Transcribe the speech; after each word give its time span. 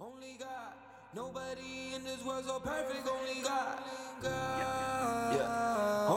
Only 0.00 0.36
God. 0.38 0.74
Nobody 1.12 1.94
in 1.96 2.04
this 2.04 2.24
world 2.24 2.44
so 2.46 2.60
perfect. 2.60 3.08
Only 3.08 3.42
God. 3.42 3.78
God. 4.22 5.34
Yeah. 5.34 6.06
Only 6.06 6.07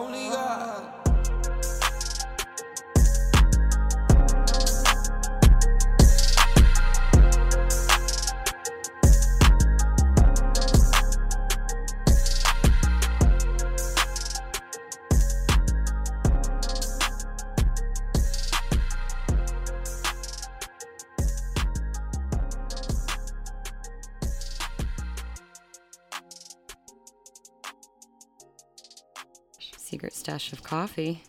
stash 30.32 30.54
of 30.54 30.64
coffee. 30.64 31.22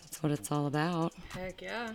That's 0.00 0.22
what 0.22 0.30
it's 0.30 0.52
all 0.52 0.68
about. 0.68 1.12
Heck 1.30 1.60
yeah. 1.60 1.90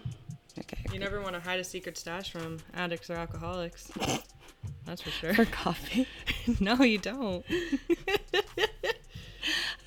Okay. 0.59 0.83
You 0.91 0.99
never 0.99 1.21
want 1.21 1.35
to 1.35 1.39
hide 1.39 1.61
a 1.61 1.63
secret 1.63 1.97
stash 1.97 2.33
from 2.33 2.57
addicts 2.73 3.09
or 3.09 3.13
alcoholics. 3.13 3.89
That's 4.85 5.01
for 5.01 5.09
sure. 5.09 5.33
For 5.33 5.45
coffee. 5.45 6.05
no, 6.59 6.83
you 6.83 6.97
don't. 6.97 7.45
I 7.49 7.79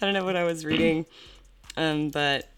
don't 0.00 0.14
know 0.14 0.24
what 0.24 0.34
I 0.34 0.44
was 0.44 0.64
reading, 0.64 1.04
um, 1.76 2.08
but 2.08 2.48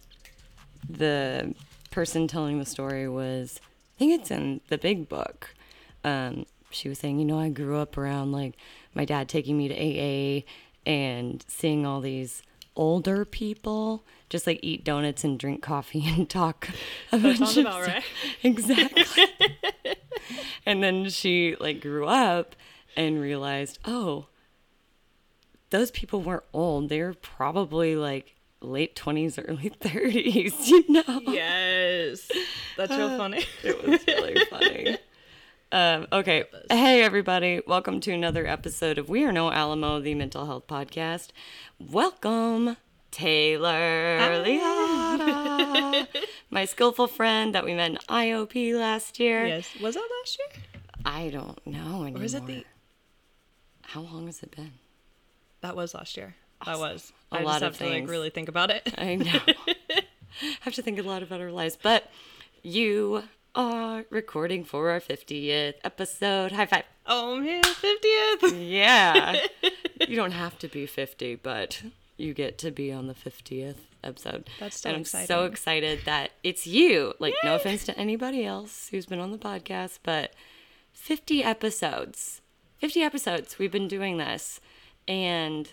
the 0.88 1.52
person 1.91 2.28
telling 2.28 2.60
the 2.60 2.66
story 2.66 3.08
was, 3.08 3.60
I 3.96 3.98
think 3.98 4.20
it's 4.20 4.30
in 4.30 4.60
the 4.69 4.78
big 4.78 5.08
book. 5.08 5.56
Um, 6.05 6.46
she 6.70 6.88
was 6.88 7.00
saying, 7.00 7.19
you 7.19 7.24
know, 7.24 7.41
I 7.41 7.48
grew 7.48 7.78
up 7.78 7.98
around 7.98 8.30
like 8.30 8.55
my 8.94 9.05
dad 9.05 9.28
taking 9.28 9.58
me 9.58 9.66
to 9.66 9.75
AA 9.75 10.42
and 10.86 11.44
seeing 11.48 11.84
all 11.84 12.00
these 12.00 12.44
older 12.81 13.27
people 13.27 14.05
just 14.31 14.47
like 14.47 14.59
eat 14.62 14.83
donuts 14.83 15.23
and 15.23 15.39
drink 15.39 15.62
coffee 15.62 16.03
and 16.06 16.28
talk. 16.31 16.69
a 17.12 17.19
That 17.19 17.39
bunch 17.39 17.56
of 17.59 17.67
about 17.67 17.87
right. 17.87 18.03
Exactly. 18.42 19.27
and 20.64 20.83
then 20.83 21.11
she 21.11 21.56
like 21.61 21.81
grew 21.83 22.06
up 22.06 22.56
and 22.97 23.20
realized, 23.20 23.78
oh, 23.84 24.27
those 25.69 25.91
people 25.91 26.22
weren't 26.22 26.45
old. 26.55 26.89
They 26.89 27.03
were 27.03 27.14
probably 27.14 27.97
like 27.97 28.34
late 28.62 28.97
20s, 28.97 29.42
early 29.47 29.70
30s, 29.70 30.67
you 30.69 30.84
know? 30.89 31.20
Yes. 31.33 32.31
That's 32.78 32.91
real 32.92 33.09
uh, 33.09 33.17
funny. 33.19 33.44
It 33.62 33.87
was 33.87 34.06
really 34.06 34.44
funny. 34.47 34.98
Um, 35.72 36.06
okay. 36.12 36.44
Hey, 36.68 37.02
everybody. 37.02 37.60
Welcome 37.66 38.00
to 38.00 38.12
another 38.12 38.46
episode 38.46 38.98
of 38.98 39.08
We 39.08 39.24
Are 39.24 39.30
No 39.30 39.52
Alamo, 39.52 40.00
the 40.00 40.14
mental 40.14 40.46
health 40.46 40.66
podcast. 40.66 41.28
Welcome, 41.78 42.76
Taylor 43.12 44.18
Liotta, 44.44 46.06
my 46.50 46.64
skillful 46.64 47.06
friend 47.06 47.54
that 47.54 47.64
we 47.64 47.74
met 47.74 47.92
in 47.92 47.96
IOP 48.08 48.74
last 48.76 49.20
year. 49.20 49.46
yes. 49.46 49.68
Was 49.80 49.94
that 49.94 50.08
last 50.20 50.38
year? 50.38 50.62
I 51.04 51.28
don't 51.28 51.64
know 51.66 52.02
anymore. 52.02 52.22
Or 52.22 52.24
is 52.24 52.34
it 52.34 52.46
the. 52.46 52.64
How 53.82 54.00
long 54.00 54.26
has 54.26 54.42
it 54.42 54.54
been? 54.54 54.72
That 55.60 55.76
was 55.76 55.94
last 55.94 56.16
year. 56.16 56.34
That 56.66 56.78
was. 56.80 57.12
A 57.30 57.36
I 57.36 57.42
lot 57.42 57.60
just 57.60 57.62
of 57.62 57.78
have 57.78 57.88
to 57.88 57.94
like 58.00 58.08
really 58.10 58.30
think 58.30 58.48
about 58.48 58.70
it. 58.70 58.92
I 58.98 59.14
know. 59.14 59.38
have 60.62 60.74
to 60.74 60.82
think 60.82 60.98
a 60.98 61.02
lot 61.02 61.22
about 61.22 61.41
our 61.41 61.52
lives. 61.52 61.78
But 61.80 62.10
you 62.62 63.22
are 63.55 64.05
recording 64.11 64.65
for 64.65 64.91
our 64.91 65.01
50th 65.01 65.75
episode. 65.84 66.53
High 66.53 66.67
five. 66.67 66.84
Oh 67.06 67.39
man, 67.41 67.62
50th. 67.62 68.70
Yeah. 68.70 69.41
you 70.09 70.17
don't 70.17 70.33
have 70.33 70.59
to 70.61 70.69
be 70.69 70.87
50, 70.87 71.37
but 71.37 71.83
you 72.17 72.34
get 72.34 72.59
to 72.59 72.71
be 72.71 72.93
on 72.93 73.06
the 73.06 73.15
50th 73.15 73.77
episode. 74.05 74.49
That's 74.59 74.81
so 74.81 74.91
And 74.91 74.99
I'm 74.99 75.05
so 75.05 75.44
excited 75.44 76.00
that 76.05 76.33
it's 76.43 76.66
you. 76.66 77.15
Like, 77.19 77.34
no 77.43 77.56
offense 77.56 77.84
to 77.87 77.99
anybody 77.99 78.44
else 78.44 78.89
who's 78.91 79.06
been 79.06 79.21
on 79.21 79.33
the 79.33 79.39
podcast, 79.39 79.99
but 80.03 80.33
50 80.93 81.43
episodes. 81.43 82.43
50 82.78 83.03
episodes. 83.03 83.59
We've 83.59 83.72
been 83.72 83.89
doing 83.89 84.19
this. 84.19 84.60
And 85.09 85.72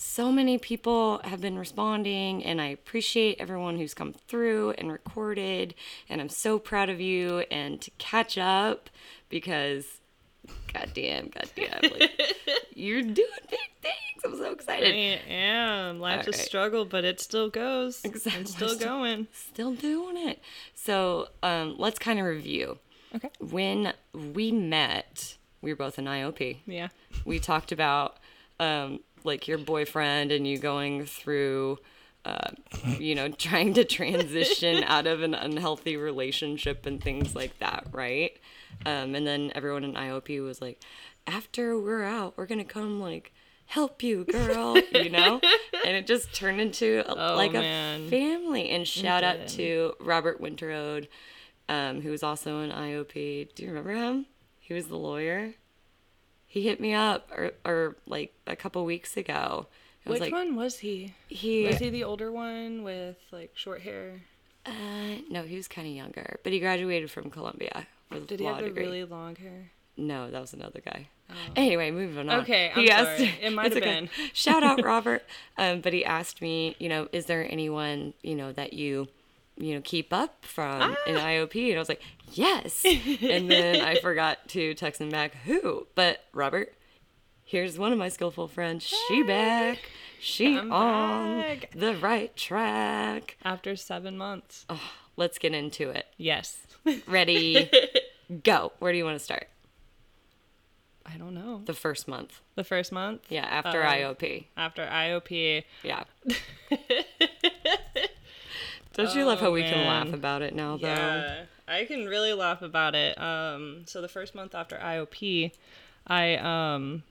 so 0.00 0.30
many 0.30 0.58
people 0.58 1.20
have 1.24 1.40
been 1.40 1.58
responding, 1.58 2.44
and 2.44 2.60
I 2.60 2.66
appreciate 2.66 3.40
everyone 3.40 3.78
who's 3.78 3.94
come 3.94 4.12
through 4.12 4.70
and 4.78 4.92
recorded. 4.92 5.74
And 6.08 6.20
I'm 6.20 6.28
so 6.28 6.60
proud 6.60 6.88
of 6.88 7.00
you. 7.00 7.40
And 7.50 7.80
to 7.80 7.90
catch 7.98 8.38
up 8.38 8.90
because, 9.28 9.98
goddamn, 10.72 11.30
goddamn, 11.30 11.80
like, 11.98 12.12
you're 12.74 13.02
doing 13.02 13.16
big 13.50 13.58
things. 13.82 14.24
I'm 14.24 14.36
so 14.36 14.52
excited. 14.52 14.94
I 14.94 15.32
am. 15.32 15.98
Life's 15.98 16.28
a 16.28 16.32
struggle, 16.32 16.84
but 16.84 17.04
it 17.04 17.20
still 17.20 17.50
goes. 17.50 18.04
Exactly. 18.04 18.42
It's 18.42 18.52
still 18.52 18.78
going. 18.78 19.26
Still 19.32 19.74
doing 19.74 20.16
it. 20.16 20.40
So 20.76 21.26
um, 21.42 21.74
let's 21.76 21.98
kind 21.98 22.20
of 22.20 22.24
review. 22.24 22.78
Okay. 23.16 23.30
When 23.40 23.94
we 24.14 24.52
met, 24.52 25.38
we 25.60 25.72
were 25.72 25.76
both 25.76 25.98
in 25.98 26.04
IOP. 26.04 26.58
Yeah. 26.66 26.88
We 27.24 27.40
talked 27.40 27.72
about 27.72 28.18
um, 28.60 29.00
like 29.24 29.48
your 29.48 29.58
boyfriend 29.58 30.32
and 30.32 30.46
you 30.46 30.58
going 30.58 31.06
through, 31.06 31.78
uh, 32.24 32.50
you 32.98 33.14
know, 33.14 33.28
trying 33.46 33.74
to 33.74 33.84
transition 33.84 34.82
out 34.86 35.06
of 35.06 35.22
an 35.22 35.34
unhealthy 35.34 35.96
relationship 35.96 36.86
and 36.86 37.02
things 37.02 37.34
like 37.34 37.58
that, 37.58 37.86
right? 37.92 38.32
Um, 38.86 39.14
and 39.14 39.26
then 39.26 39.50
everyone 39.54 39.84
in 39.84 39.94
IOP 39.94 40.42
was 40.44 40.60
like, 40.60 40.80
after 41.26 41.78
we're 41.78 42.04
out, 42.04 42.34
we're 42.36 42.46
gonna 42.46 42.64
come 42.64 43.00
like 43.00 43.32
help 43.66 44.02
you, 44.02 44.24
girl, 44.24 44.76
you 44.92 45.10
know? 45.10 45.40
And 45.84 45.96
it 45.96 46.06
just 46.06 46.34
turned 46.34 46.60
into 46.60 47.02
a, 47.06 47.32
Oh, 47.32 47.36
like 47.36 47.52
man. 47.52 48.06
a 48.06 48.08
family. 48.10 48.70
And 48.70 48.86
shout 48.86 49.22
out 49.24 49.46
to 49.48 49.94
Robert 50.00 50.40
Winterode, 50.42 51.08
um, 51.68 52.00
who 52.02 52.10
was 52.10 52.22
also 52.22 52.60
in 52.60 52.70
IOP. 52.70 53.54
Do 53.54 53.62
you 53.62 53.68
remember 53.68 53.92
him? 53.94 54.26
He 54.58 54.74
was 54.74 54.88
the 54.88 54.96
lawyer. 54.96 55.54
He 56.48 56.62
hit 56.62 56.80
me 56.80 56.94
up 56.94 57.30
or, 57.30 57.52
or 57.64 57.96
like 58.06 58.32
a 58.46 58.56
couple 58.56 58.84
weeks 58.84 59.16
ago. 59.16 59.66
I 60.06 60.10
was 60.10 60.20
Which 60.20 60.32
like, 60.32 60.32
one 60.32 60.56
was 60.56 60.78
he? 60.78 61.14
He, 61.28 61.66
Was 61.66 61.76
he 61.76 61.90
the 61.90 62.04
older 62.04 62.32
one 62.32 62.82
with 62.82 63.16
like 63.30 63.52
short 63.54 63.82
hair? 63.82 64.22
uh, 64.66 64.70
no, 65.30 65.42
he 65.42 65.56
was 65.56 65.68
kind 65.68 65.86
of 65.86 65.94
younger, 65.94 66.40
but 66.42 66.52
he 66.52 66.58
graduated 66.60 67.10
from 67.10 67.30
Columbia 67.30 67.86
with 68.10 68.26
Did 68.26 68.40
a 68.40 68.42
he 68.44 68.48
law 68.48 68.54
have 68.56 68.62
the 68.64 68.68
degree. 68.70 68.84
really 68.84 69.04
long 69.04 69.36
hair? 69.36 69.70
No, 69.96 70.30
that 70.30 70.40
was 70.40 70.52
another 70.54 70.80
guy. 70.84 71.08
Anyway, 71.56 71.90
moving 71.90 72.28
on. 72.30 72.40
Okay, 72.40 72.70
I'm 72.74 72.88
asked- 72.88 73.18
sorry. 73.18 73.34
It 73.42 73.52
might 73.54 73.72
have 73.74 73.82
okay. 73.82 74.00
been. 74.00 74.10
Shout 74.32 74.62
out 74.62 74.82
Robert. 74.84 75.22
Um, 75.58 75.80
but 75.82 75.92
he 75.92 76.04
asked 76.04 76.40
me, 76.40 76.74
you 76.78 76.88
know, 76.88 77.08
is 77.12 77.26
there 77.26 77.46
anyone, 77.50 78.14
you 78.22 78.34
know, 78.34 78.52
that 78.52 78.72
you, 78.72 79.08
you 79.58 79.74
know, 79.74 79.80
keep 79.82 80.12
up 80.12 80.44
from 80.44 80.80
Ah. 80.82 80.96
IOP? 81.06 81.68
And 81.70 81.76
I 81.76 81.78
was 81.78 81.88
like, 81.88 82.02
yes. 82.32 82.84
and 82.84 83.50
then 83.50 83.80
I 83.80 83.96
forgot 84.00 84.48
to 84.50 84.74
text 84.74 85.00
him 85.00 85.10
back 85.10 85.34
who. 85.44 85.86
But 85.94 86.24
Robert, 86.32 86.74
here's 87.44 87.78
one 87.78 87.92
of 87.92 87.98
my 87.98 88.08
skillful 88.08 88.48
friends. 88.48 88.84
She 89.08 89.22
back. 89.22 89.78
She 90.20 90.56
I'm 90.56 90.72
on 90.72 91.40
back. 91.40 91.70
the 91.74 91.96
right 91.96 92.34
track. 92.36 93.36
After 93.44 93.76
seven 93.76 94.16
months. 94.18 94.64
Oh, 94.68 94.80
let's 95.16 95.38
get 95.38 95.54
into 95.54 95.90
it. 95.90 96.06
Yes. 96.16 96.58
Ready? 97.06 97.70
go. 98.44 98.72
Where 98.78 98.92
do 98.92 98.98
you 98.98 99.04
want 99.04 99.18
to 99.18 99.24
start? 99.24 99.48
I 101.06 101.16
don't 101.16 101.32
know. 101.34 101.62
The 101.64 101.72
first 101.72 102.06
month. 102.06 102.40
The 102.54 102.64
first 102.64 102.92
month? 102.92 103.22
Yeah, 103.30 103.46
after 103.46 103.82
Uh, 103.82 103.90
IOP. 103.92 104.44
After 104.58 104.84
IOP. 104.84 105.64
Yeah. 105.82 106.04
Don't 108.98 109.14
you 109.14 109.24
love 109.24 109.40
how 109.40 109.48
Oh, 109.48 109.52
we 109.52 109.62
can 109.62 109.86
laugh 109.86 110.12
about 110.12 110.42
it 110.42 110.54
now, 110.54 110.76
though? 110.76 110.88
Yeah. 110.88 111.44
I 111.68 111.84
can 111.84 112.06
really 112.06 112.32
laugh 112.32 112.62
about 112.62 112.94
it. 112.94 113.16
Um, 113.20 113.84
so 113.86 114.00
the 114.00 114.08
first 114.08 114.34
month 114.34 114.54
after 114.54 114.76
IOP, 114.76 115.52
I 116.06 116.34
um 116.36 117.04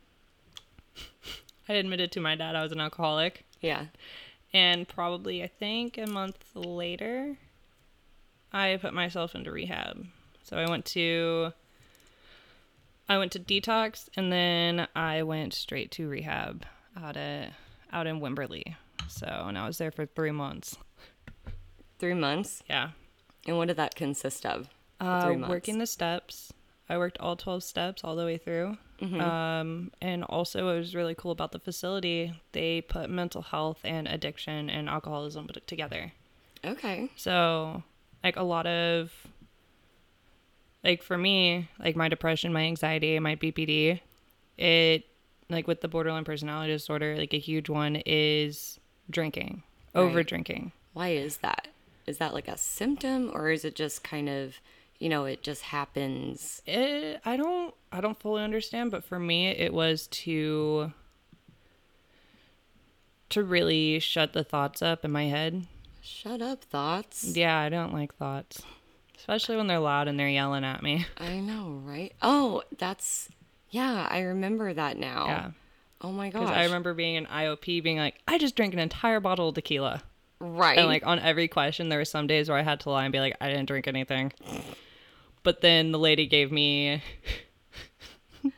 I 1.69 1.73
admitted 1.73 2.11
to 2.13 2.19
my 2.19 2.35
dad 2.35 2.55
I 2.55 2.63
was 2.63 2.71
an 2.71 2.81
alcoholic. 2.81 3.45
Yeah. 3.61 3.85
And 4.53 4.87
probably 4.87 5.43
I 5.43 5.47
think 5.47 5.97
a 5.97 6.07
month 6.07 6.43
later 6.55 7.37
I 8.51 8.77
put 8.81 8.93
myself 8.93 9.35
into 9.35 9.51
rehab. 9.51 10.07
So 10.43 10.57
I 10.57 10.69
went 10.69 10.85
to 10.87 11.53
I 13.07 13.17
went 13.17 13.31
to 13.33 13.39
detox 13.39 14.09
and 14.17 14.31
then 14.31 14.87
I 14.95 15.23
went 15.23 15.53
straight 15.53 15.91
to 15.91 16.09
rehab 16.09 16.65
out 17.01 17.15
at 17.15 17.53
out 17.93 18.07
in 18.07 18.19
Wimberley. 18.19 18.75
So 19.07 19.27
and 19.27 19.57
I 19.57 19.67
was 19.67 19.77
there 19.77 19.91
for 19.91 20.05
three 20.05 20.31
months. 20.31 20.75
Three 21.99 22.13
months. 22.13 22.63
Yeah. 22.69 22.89
And 23.45 23.57
what 23.57 23.67
did 23.67 23.77
that 23.77 23.95
consist 23.95 24.45
of? 24.45 24.69
Uh, 24.99 25.35
working 25.47 25.77
the 25.79 25.87
steps. 25.87 26.53
I 26.89 26.97
worked 26.97 27.17
all 27.19 27.35
12 27.35 27.63
steps 27.63 28.03
all 28.03 28.15
the 28.15 28.25
way 28.25 28.37
through. 28.37 28.77
Mm-hmm. 29.01 29.21
Um, 29.21 29.91
and 30.01 30.23
also, 30.23 30.65
what 30.65 30.75
was 30.75 30.95
really 30.95 31.15
cool 31.15 31.31
about 31.31 31.51
the 31.51 31.59
facility, 31.59 32.33
they 32.53 32.81
put 32.81 33.09
mental 33.09 33.41
health 33.41 33.79
and 33.83 34.07
addiction 34.07 34.69
and 34.69 34.89
alcoholism 34.89 35.49
together. 35.67 36.13
Okay. 36.65 37.09
So, 37.15 37.83
like, 38.23 38.37
a 38.37 38.43
lot 38.43 38.65
of 38.65 39.11
like 40.83 41.03
for 41.03 41.17
me, 41.17 41.69
like 41.79 41.95
my 41.95 42.07
depression, 42.07 42.53
my 42.53 42.61
anxiety, 42.61 43.19
my 43.19 43.35
BPD, 43.35 43.99
it 44.57 45.05
like 45.49 45.67
with 45.67 45.81
the 45.81 45.87
borderline 45.87 46.23
personality 46.23 46.71
disorder, 46.73 47.15
like 47.17 47.33
a 47.33 47.39
huge 47.39 47.69
one 47.69 47.97
is 48.05 48.79
drinking, 49.09 49.63
over 49.93 50.23
drinking. 50.23 50.71
Why 50.93 51.09
is 51.09 51.37
that? 51.37 51.67
Is 52.07 52.17
that 52.19 52.33
like 52.33 52.47
a 52.47 52.57
symptom 52.57 53.29
or 53.33 53.49
is 53.49 53.65
it 53.65 53.75
just 53.75 54.03
kind 54.03 54.29
of, 54.29 54.55
you 54.97 55.09
know, 55.09 55.25
it 55.25 55.43
just 55.43 55.61
happens? 55.63 56.61
It, 56.65 57.21
I 57.25 57.37
don't 57.37 57.73
I 57.91 58.01
don't 58.01 58.19
fully 58.19 58.43
understand, 58.43 58.91
but 58.91 59.03
for 59.03 59.19
me 59.19 59.47
it 59.47 59.73
was 59.73 60.07
to 60.07 60.93
to 63.29 63.43
really 63.43 63.99
shut 63.99 64.33
the 64.33 64.43
thoughts 64.43 64.81
up 64.81 65.03
in 65.03 65.11
my 65.11 65.25
head. 65.25 65.67
Shut 66.01 66.41
up, 66.41 66.63
thoughts. 66.63 67.35
Yeah, 67.35 67.59
I 67.59 67.67
don't 67.67 67.93
like 67.93 68.15
thoughts. 68.15 68.61
Especially 69.17 69.57
when 69.57 69.67
they're 69.67 69.79
loud 69.79 70.07
and 70.07 70.17
they're 70.17 70.29
yelling 70.29 70.63
at 70.63 70.81
me. 70.81 71.05
I 71.17 71.39
know, 71.39 71.81
right? 71.83 72.13
Oh, 72.21 72.63
that's 72.77 73.29
yeah, 73.69 74.07
I 74.09 74.19
remember 74.21 74.73
that 74.73 74.97
now. 74.97 75.25
Yeah. 75.27 75.51
Oh 75.99 76.11
my 76.11 76.29
gosh. 76.29 76.43
Because 76.43 76.55
I 76.55 76.63
remember 76.63 76.93
being 76.93 77.17
an 77.17 77.25
IOP 77.25 77.83
being 77.83 77.97
like, 77.97 78.15
I 78.27 78.37
just 78.37 78.55
drank 78.55 78.73
an 78.73 78.79
entire 78.79 79.19
bottle 79.19 79.49
of 79.49 79.55
tequila. 79.55 80.03
Right. 80.39 80.77
And 80.77 80.87
like 80.87 81.05
on 81.05 81.19
every 81.19 81.47
question, 81.47 81.89
there 81.89 81.99
were 81.99 82.05
some 82.05 82.27
days 82.27 82.49
where 82.49 82.57
I 82.57 82.63
had 82.63 82.79
to 82.81 82.89
lie 82.89 83.03
and 83.03 83.11
be 83.11 83.19
like, 83.19 83.35
I 83.41 83.49
didn't 83.49 83.67
drink 83.67 83.87
anything. 83.87 84.33
But 85.43 85.61
then 85.61 85.91
the 85.91 85.99
lady 85.99 86.27
gave 86.27 86.51
me, 86.51 87.01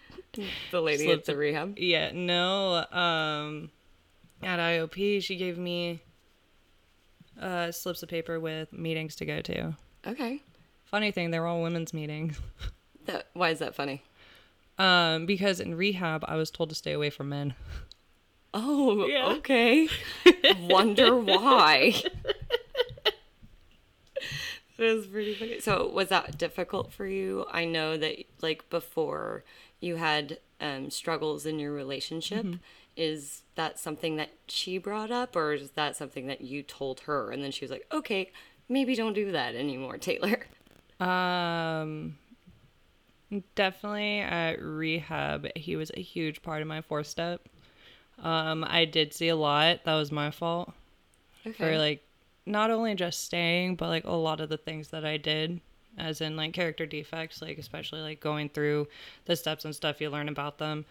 the 0.71 0.81
lady 0.81 1.05
slipped 1.05 1.21
at 1.29 1.33
the 1.33 1.37
rehab. 1.37 1.77
yeah, 1.77 2.11
no, 2.13 2.85
um, 2.91 3.69
at 4.41 4.59
IOP, 4.59 5.21
she 5.21 5.35
gave 5.35 5.57
me 5.57 6.01
uh, 7.39 7.71
slips 7.71 8.03
of 8.03 8.09
paper 8.09 8.39
with 8.39 8.73
meetings 8.73 9.15
to 9.17 9.25
go 9.25 9.41
to. 9.41 9.75
Okay. 10.07 10.41
Funny 10.85 11.11
thing, 11.11 11.31
they 11.31 11.39
were 11.39 11.47
all 11.47 11.61
women's 11.61 11.93
meetings. 11.93 12.39
That 13.05 13.27
why 13.33 13.49
is 13.49 13.57
that 13.59 13.73
funny? 13.73 14.03
Um, 14.77 15.25
because 15.25 15.59
in 15.59 15.73
rehab, 15.73 16.23
I 16.27 16.35
was 16.35 16.51
told 16.51 16.69
to 16.69 16.75
stay 16.75 16.91
away 16.91 17.09
from 17.09 17.29
men. 17.29 17.55
Oh, 18.53 19.05
Yeah. 19.07 19.27
okay. 19.37 19.87
Wonder 20.61 21.15
why. 21.17 21.93
That 24.77 24.85
is 24.85 25.07
pretty 25.07 25.33
funny. 25.33 25.59
So, 25.59 25.89
was 25.93 26.07
that 26.07 26.37
difficult 26.37 26.93
for 26.93 27.05
you? 27.05 27.45
I 27.51 27.65
know 27.65 27.97
that, 27.97 28.15
like, 28.41 28.69
before 28.69 29.43
you 29.81 29.97
had 29.97 30.39
um, 30.61 30.89
struggles 30.89 31.45
in 31.45 31.59
your 31.59 31.73
relationship. 31.73 32.45
Is 32.95 33.43
that 33.55 33.77
something 33.77 34.15
that 34.15 34.29
she 34.47 34.77
brought 34.77 35.11
up, 35.11 35.35
or 35.35 35.51
is 35.53 35.71
that 35.71 35.97
something 35.97 36.27
that 36.27 36.39
you 36.41 36.63
told 36.63 37.01
her? 37.01 37.29
And 37.29 37.43
then 37.43 37.51
she 37.51 37.65
was 37.65 37.71
like, 37.71 37.87
okay, 37.91 38.31
maybe 38.69 38.95
don't 38.95 39.11
do 39.13 39.33
that 39.33 39.53
anymore, 39.53 39.97
Taylor. 39.97 40.45
Um, 41.01 42.17
definitely 43.55 44.19
at 44.19 44.61
rehab, 44.61 45.47
he 45.57 45.75
was 45.75 45.91
a 45.95 46.01
huge 46.01 46.41
part 46.41 46.61
of 46.61 46.67
my 46.69 46.81
four 46.81 47.03
step. 47.03 47.41
Um, 48.21 48.65
I 48.67 48.85
did 48.85 49.13
see 49.13 49.29
a 49.29 49.35
lot. 49.35 49.83
That 49.85 49.95
was 49.95 50.11
my 50.11 50.31
fault 50.31 50.73
Okay. 51.45 51.53
for 51.53 51.77
like 51.77 52.03
not 52.45 52.71
only 52.71 52.95
just 52.95 53.23
staying, 53.23 53.75
but 53.75 53.87
like 53.89 54.05
a 54.05 54.11
lot 54.11 54.41
of 54.41 54.49
the 54.49 54.57
things 54.57 54.89
that 54.89 55.05
I 55.05 55.17
did, 55.17 55.61
as 55.97 56.19
in 56.21 56.35
like 56.35 56.53
character 56.53 56.85
defects, 56.85 57.41
like 57.41 57.57
especially 57.57 58.01
like 58.01 58.19
going 58.19 58.49
through 58.49 58.87
the 59.25 59.35
steps 59.35 59.65
and 59.65 59.75
stuff 59.75 60.01
you 60.01 60.09
learn 60.09 60.29
about 60.29 60.57
them, 60.57 60.85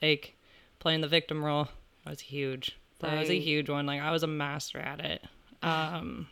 like 0.00 0.36
playing 0.78 1.00
the 1.00 1.08
victim 1.08 1.44
role 1.44 1.68
was 2.06 2.20
huge. 2.20 2.76
That 3.00 3.18
was 3.18 3.30
a 3.30 3.38
huge 3.40 3.68
one. 3.68 3.84
Like 3.86 4.00
I 4.00 4.10
was 4.12 4.22
a 4.22 4.28
master 4.28 4.78
at 4.78 5.00
it. 5.00 5.24
Um, 5.64 6.26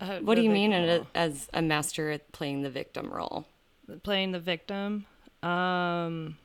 uh, 0.00 0.18
What 0.20 0.34
do 0.34 0.42
you 0.42 0.50
mean 0.50 0.70
role. 0.72 1.06
as 1.14 1.48
a 1.54 1.62
master 1.62 2.10
at 2.10 2.30
playing 2.32 2.62
the 2.62 2.70
victim 2.70 3.10
role? 3.10 3.46
playing 4.02 4.32
the 4.32 4.38
victim. 4.40 5.06
Um, 5.42 6.36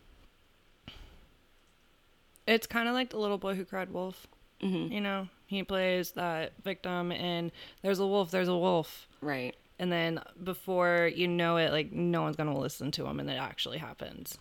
it's 2.48 2.68
kind 2.68 2.88
of 2.88 2.94
like 2.94 3.10
the 3.12 3.18
little 3.20 3.38
boy 3.38 3.56
who 3.56 3.66
cried 3.66 3.92
wolf. 3.92 4.28
Mm-hmm. 4.62 4.94
You 4.94 5.02
know, 5.02 5.28
he 5.48 5.64
plays 5.64 6.12
that 6.12 6.54
victim, 6.64 7.12
and 7.12 7.52
there's 7.82 8.00
a 8.00 8.06
wolf, 8.08 8.30
there's 8.32 8.48
a 8.48 8.58
wolf, 8.58 9.08
Right. 9.22 9.56
and 9.80 9.92
then 9.92 10.22
before 10.44 11.10
you 11.16 11.28
know 11.28 11.58
it, 11.58 11.72
like 11.72 11.92
no 11.92 12.22
one's 12.22 12.36
gonna 12.36 12.58
listen 12.58 12.92
to 12.92 13.06
him, 13.08 13.20
and 13.20 13.30
it 13.30 13.40
actually 13.40 13.80
happens. 13.80 14.38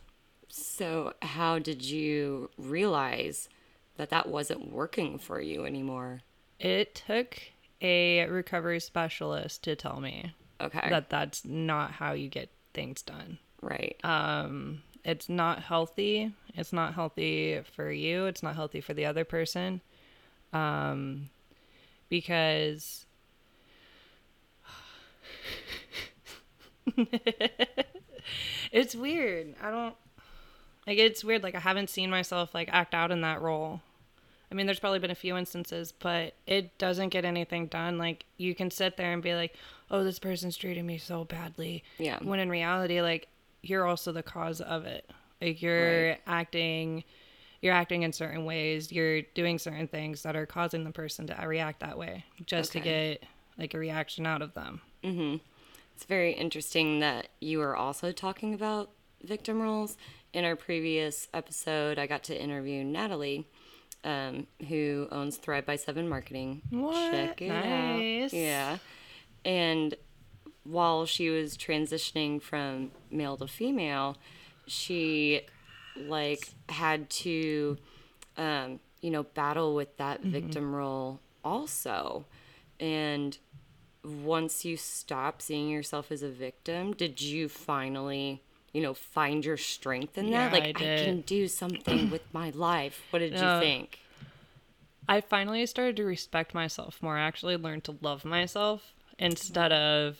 So, 0.48 1.14
how 1.22 1.58
did 1.58 1.82
you 1.84 2.50
realize 2.58 3.48
that 3.96 4.10
that 4.10 4.28
wasn't 4.28 4.72
working 4.72 5.18
for 5.18 5.40
you 5.40 5.64
anymore? 5.64 6.20
It 6.58 6.94
took 7.06 7.38
a 7.80 8.26
recovery 8.26 8.80
specialist 8.80 9.62
to 9.64 9.74
tell 9.76 10.00
me 10.00 10.34
Okay. 10.60 10.90
that 10.90 11.08
that's 11.08 11.44
not 11.46 11.92
how 11.92 12.12
you 12.12 12.28
get 12.28 12.50
things 12.74 13.00
done. 13.02 13.38
right. 13.62 13.96
um 14.04 14.82
it's 15.04 15.28
not 15.28 15.60
healthy. 15.62 16.32
It's 16.54 16.72
not 16.72 16.94
healthy 16.94 17.60
for 17.74 17.90
you. 17.90 18.26
It's 18.26 18.42
not 18.42 18.56
healthy 18.56 18.80
for 18.80 18.94
the 18.94 19.06
other 19.06 19.24
person. 19.24 19.80
Um 20.52 21.30
because 22.08 23.06
it's 28.72 28.94
weird. 28.94 29.54
I 29.62 29.70
don't 29.70 29.94
like 30.86 30.98
it's 30.98 31.24
weird. 31.24 31.42
Like 31.42 31.54
i 31.54 31.60
haven't 31.60 31.90
seen 31.90 32.10
myself 32.10 32.54
like 32.54 32.68
act 32.72 32.94
out 32.94 33.10
in 33.10 33.20
that 33.22 33.40
role. 33.40 33.80
I 34.50 34.54
mean 34.56 34.66
there's 34.66 34.80
probably 34.80 34.98
been 34.98 35.10
a 35.12 35.14
few 35.16 35.36
instances 35.36 35.92
but 35.92 36.34
it 36.46 36.76
doesn't 36.78 37.10
get 37.10 37.24
anything 37.24 37.66
done. 37.66 37.96
Like 37.98 38.24
you 38.36 38.54
can 38.54 38.70
sit 38.70 38.96
there 38.96 39.12
and 39.12 39.22
be 39.22 39.34
like 39.34 39.54
oh 39.90 40.04
this 40.04 40.18
person's 40.18 40.56
treating 40.56 40.86
me 40.86 40.98
so 40.98 41.24
badly. 41.24 41.84
Yeah. 41.98 42.18
when 42.22 42.40
in 42.40 42.50
reality 42.50 43.00
like 43.00 43.28
you're 43.62 43.86
also 43.86 44.12
the 44.12 44.22
cause 44.22 44.60
of 44.60 44.84
it 44.86 45.10
like 45.40 45.60
you're 45.62 46.08
Right. 46.10 46.20
acting 46.26 47.04
you're 47.60 47.74
acting 47.74 48.02
in 48.02 48.12
certain 48.12 48.44
ways 48.44 48.90
you're 48.92 49.22
doing 49.34 49.58
certain 49.58 49.86
things 49.88 50.22
that 50.22 50.34
are 50.36 50.46
causing 50.46 50.84
the 50.84 50.90
person 50.92 51.26
to 51.26 51.46
react 51.46 51.80
that 51.80 51.98
way 51.98 52.24
just 52.46 52.72
to 52.72 52.80
get 52.80 53.22
like 53.58 53.74
a 53.74 53.78
reaction 53.78 54.26
out 54.26 54.42
of 54.42 54.54
them 54.54 54.80
Mm-hmm. 55.04 55.36
It's 55.96 56.04
very 56.04 56.32
interesting 56.32 57.00
that 57.00 57.28
you 57.40 57.60
are 57.62 57.76
also 57.76 58.10
talking 58.12 58.52
about 58.54 58.90
victim 59.22 59.60
roles. 59.60 59.96
In 60.32 60.44
our 60.44 60.54
previous 60.56 61.28
episode, 61.34 61.98
I 61.98 62.06
got 62.06 62.22
to 62.24 62.38
interview 62.38 62.84
Natalie, 62.84 63.46
um, 64.04 64.46
who 64.68 65.08
owns 65.10 65.36
Thrive 65.38 65.66
by 65.66 65.76
Seven 65.76 66.08
Marketing. 66.08 66.62
What? 66.70 67.12
Check 67.12 67.42
it 67.42 67.48
Nice. 67.48 68.32
out. 68.32 68.38
Yeah. 68.38 68.78
And 69.44 69.94
while 70.64 71.06
she 71.06 71.30
was 71.30 71.56
transitioning 71.56 72.40
from 72.40 72.92
male 73.10 73.36
to 73.36 73.46
female, 73.46 74.16
she 74.66 75.42
like 75.96 76.50
had 76.68 77.10
to 77.10 77.76
um, 78.36 78.80
you 79.00 79.10
know, 79.10 79.22
battle 79.22 79.74
with 79.74 79.96
that 79.96 80.22
victim 80.22 80.74
role 80.74 81.20
also. 81.44 82.24
And 82.78 83.36
once 84.04 84.64
you 84.64 84.76
stop 84.76 85.42
seeing 85.42 85.68
yourself 85.68 86.10
as 86.10 86.22
a 86.22 86.28
victim, 86.28 86.92
did 86.92 87.20
you 87.20 87.48
finally, 87.48 88.42
you 88.72 88.80
know, 88.80 88.94
find 88.94 89.44
your 89.44 89.56
strength 89.56 90.16
in 90.16 90.30
that? 90.30 90.52
Yeah, 90.52 90.58
like, 90.58 90.80
I 90.80 90.80
I, 90.80 91.04
can 91.04 91.20
do 91.22 91.48
something 91.48 92.10
with 92.10 92.22
my 92.32 92.50
life. 92.50 93.02
What 93.10 93.20
did 93.20 93.32
you 93.32 93.60
think? 93.60 93.98
I 95.08 95.20
finally 95.20 95.66
started 95.66 95.96
to 95.96 96.04
respect 96.04 96.54
myself 96.54 97.02
more. 97.02 97.18
I 97.18 97.22
actually 97.22 97.56
learned 97.56 97.84
to 97.84 97.96
love 98.00 98.24
myself 98.24 98.94
instead 99.18 99.72
of 99.72 100.18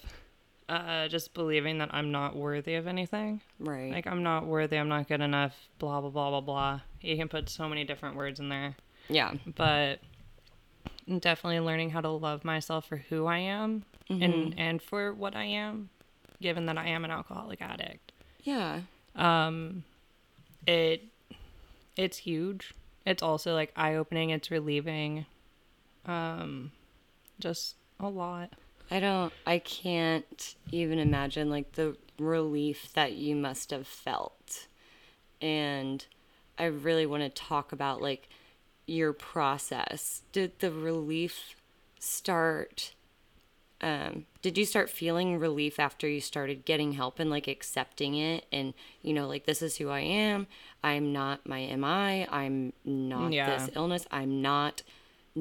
uh, 0.71 1.09
just 1.09 1.35
believing 1.35 1.79
that 1.79 1.91
I'm 1.93 2.13
not 2.13 2.37
worthy 2.37 2.77
of 2.77 2.87
anything. 2.87 3.41
Right. 3.59 3.93
Like, 3.93 4.07
I'm 4.07 4.23
not 4.23 4.47
worthy, 4.47 4.77
I'm 4.79 4.89
not 4.89 5.09
good 5.09 5.21
enough, 5.21 5.55
blah, 5.79 6.01
blah, 6.01 6.11
blah, 6.11 6.31
blah, 6.31 6.41
blah. 6.41 6.81
You 7.01 7.17
can 7.17 7.29
put 7.29 7.49
so 7.49 7.69
many 7.69 7.85
different 7.85 8.17
words 8.17 8.41
in 8.41 8.49
there. 8.49 8.77
yeah. 9.09 9.35
But 9.57 10.01
definitely 11.19 11.61
learning 11.61 11.91
how 11.91 12.01
to 12.01 12.09
love 12.09 12.45
myself 12.45 12.87
for 12.87 12.97
who 12.97 13.27
I 13.27 13.39
am 13.39 13.85
and, 14.09 14.55
and 14.57 14.81
for 14.81 15.13
what 15.13 15.35
I 15.37 15.45
am, 15.45 15.91
given 16.41 16.67
that 16.67 16.79
I 16.79 16.87
am 16.89 17.05
an 17.05 17.11
alcoholic 17.11 17.61
addict. 17.61 18.13
Yeah. 18.43 18.81
Um, 19.17 19.85
it 20.67 21.03
it's 21.97 22.19
huge 22.19 22.75
it's 23.07 23.23
also 23.23 23.55
like 23.55 23.73
eye-opening 23.77 24.31
it's 24.31 24.51
relieving 24.51 25.25
um 26.07 26.71
just 27.39 27.77
a 27.99 28.09
lot 28.09 28.51
I 28.91 29.01
don't, 29.01 29.33
I 29.47 29.59
can't 29.59 30.55
even 30.73 30.99
imagine 30.99 31.49
like 31.51 31.73
the 31.73 31.97
relief 32.19 32.93
that 32.95 33.13
you 33.13 33.37
must 33.37 33.71
have 33.71 33.87
felt. 33.87 34.67
And 35.41 36.05
I 36.59 36.65
really 36.65 37.07
want 37.07 37.23
to 37.23 37.31
talk 37.31 37.73
about 37.73 38.03
like 38.03 38.29
your 38.87 39.13
process. 39.13 40.23
Did 40.33 40.59
the 40.59 40.71
relief 40.73 41.57
start? 41.99 42.95
Um, 43.81 44.27
did 44.43 44.59
you 44.59 44.67
start 44.67 44.91
feeling 44.91 45.39
relief 45.39 45.79
after 45.81 46.07
you 46.07 46.21
started 46.21 46.67
getting 46.67 46.93
help 46.93 47.19
and 47.19 47.31
like 47.31 47.49
accepting 47.49 48.15
it 48.15 48.45
and 48.53 48.75
you 49.01 49.15
know 49.15 49.27
like 49.27 49.47
this 49.47 49.63
is 49.63 49.77
who 49.77 49.89
I 49.89 50.01
am. 50.01 50.47
I'm 50.85 51.15
not 51.15 51.49
my 51.49 51.61
MI. 51.61 52.27
I'm 52.29 52.75
not 52.85 53.33
Yeah. 53.33 53.57
this 53.57 53.71
illness. 53.75 54.07
I'm 54.11 54.43
not 54.43 54.83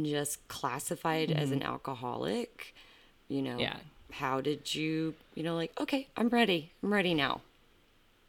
just 0.02 0.48
classified 0.48 1.32
as 1.32 1.52
an 1.52 1.64
alcoholic. 1.64 2.74
You 3.30 3.42
know. 3.42 3.58
yeah 3.58 3.78
how 4.12 4.42
did 4.42 4.74
you, 4.74 5.14
you 5.36 5.44
know, 5.44 5.56
like, 5.56 5.72
okay, 5.80 6.08
I'm 6.18 6.30
ready. 6.30 6.72
I'm 6.84 6.92
ready 6.92 7.14
now. 7.14 7.42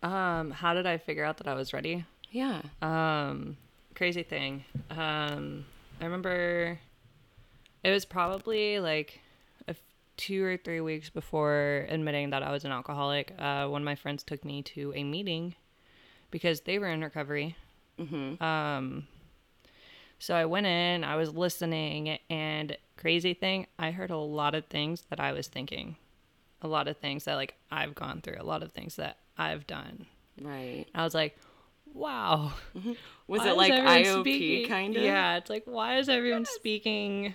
Um, 0.02 0.50
how 0.50 0.75
did 0.75 0.87
I 0.87 0.99
figure 0.99 1.25
out 1.25 1.38
that 1.38 1.49
I 1.49 1.54
was 1.54 1.73
ready? 1.73 2.04
Yeah. 2.30 2.62
Um, 2.80 3.57
crazy 3.95 4.23
thing. 4.23 4.64
Um, 4.90 5.66
I 6.00 6.04
remember 6.04 6.78
it 7.85 7.90
was 7.90 8.04
probably 8.04 8.78
like 8.78 9.21
a 9.66 9.71
f- 9.71 9.80
two 10.16 10.45
or 10.45 10.57
three 10.57 10.80
weeks 10.80 11.11
before 11.11 11.87
admitting 11.88 12.30
that 12.30 12.42
I 12.42 12.50
was 12.50 12.64
an 12.64 12.73
alcoholic. 12.73 13.33
Uh, 13.38 13.66
one 13.66 13.83
of 13.83 13.87
my 13.87 13.95
friends 13.95 14.23
took 14.23 14.45
me 14.45 14.62
to 14.62 14.92
a 14.95 15.04
meeting 15.04 15.54
because 16.30 16.62
they 16.62 16.78
were 16.78 16.88
in 16.88 17.02
recovery. 17.02 17.57
Mm-hmm. 17.99 18.42
Um, 18.42 19.07
so 20.21 20.35
I 20.35 20.45
went 20.45 20.67
in, 20.67 21.03
I 21.03 21.17
was 21.17 21.35
listening, 21.35 22.19
and 22.29 22.77
crazy 22.99 23.33
thing, 23.35 23.67
I 23.79 23.91
heard 23.91 24.11
a 24.11 24.19
lot 24.19 24.55
of 24.55 24.67
things 24.67 25.03
that 25.09 25.19
I 25.19 25.33
was 25.33 25.49
thinking, 25.49 25.97
a 26.61 26.69
lot 26.69 26.87
of 26.89 26.99
things 26.99 27.25
that 27.25 27.35
like 27.35 27.55
I've 27.71 27.95
gone 27.95 28.21
through, 28.21 28.37
a 28.39 28.45
lot 28.45 28.62
of 28.62 28.73
things 28.73 28.97
that 28.97 29.17
I've 29.39 29.67
done. 29.67 30.05
Right. 30.41 30.85
I 30.95 31.05
was 31.05 31.15
like, 31.15 31.37
wow. 31.95 32.53
Mm-hmm. 32.77 32.93
Was 33.29 33.41
Why 33.41 33.49
it 33.49 33.57
like 33.57 33.73
IOP 33.73 34.21
speaking- 34.21 34.69
kind 34.69 34.97
of? 34.97 35.03
Yeah, 35.03 35.39
it's 35.39 35.49
like 35.49 35.62
why 35.65 35.99
is 35.99 36.09
everyone 36.11 36.45
speaking? 36.45 37.35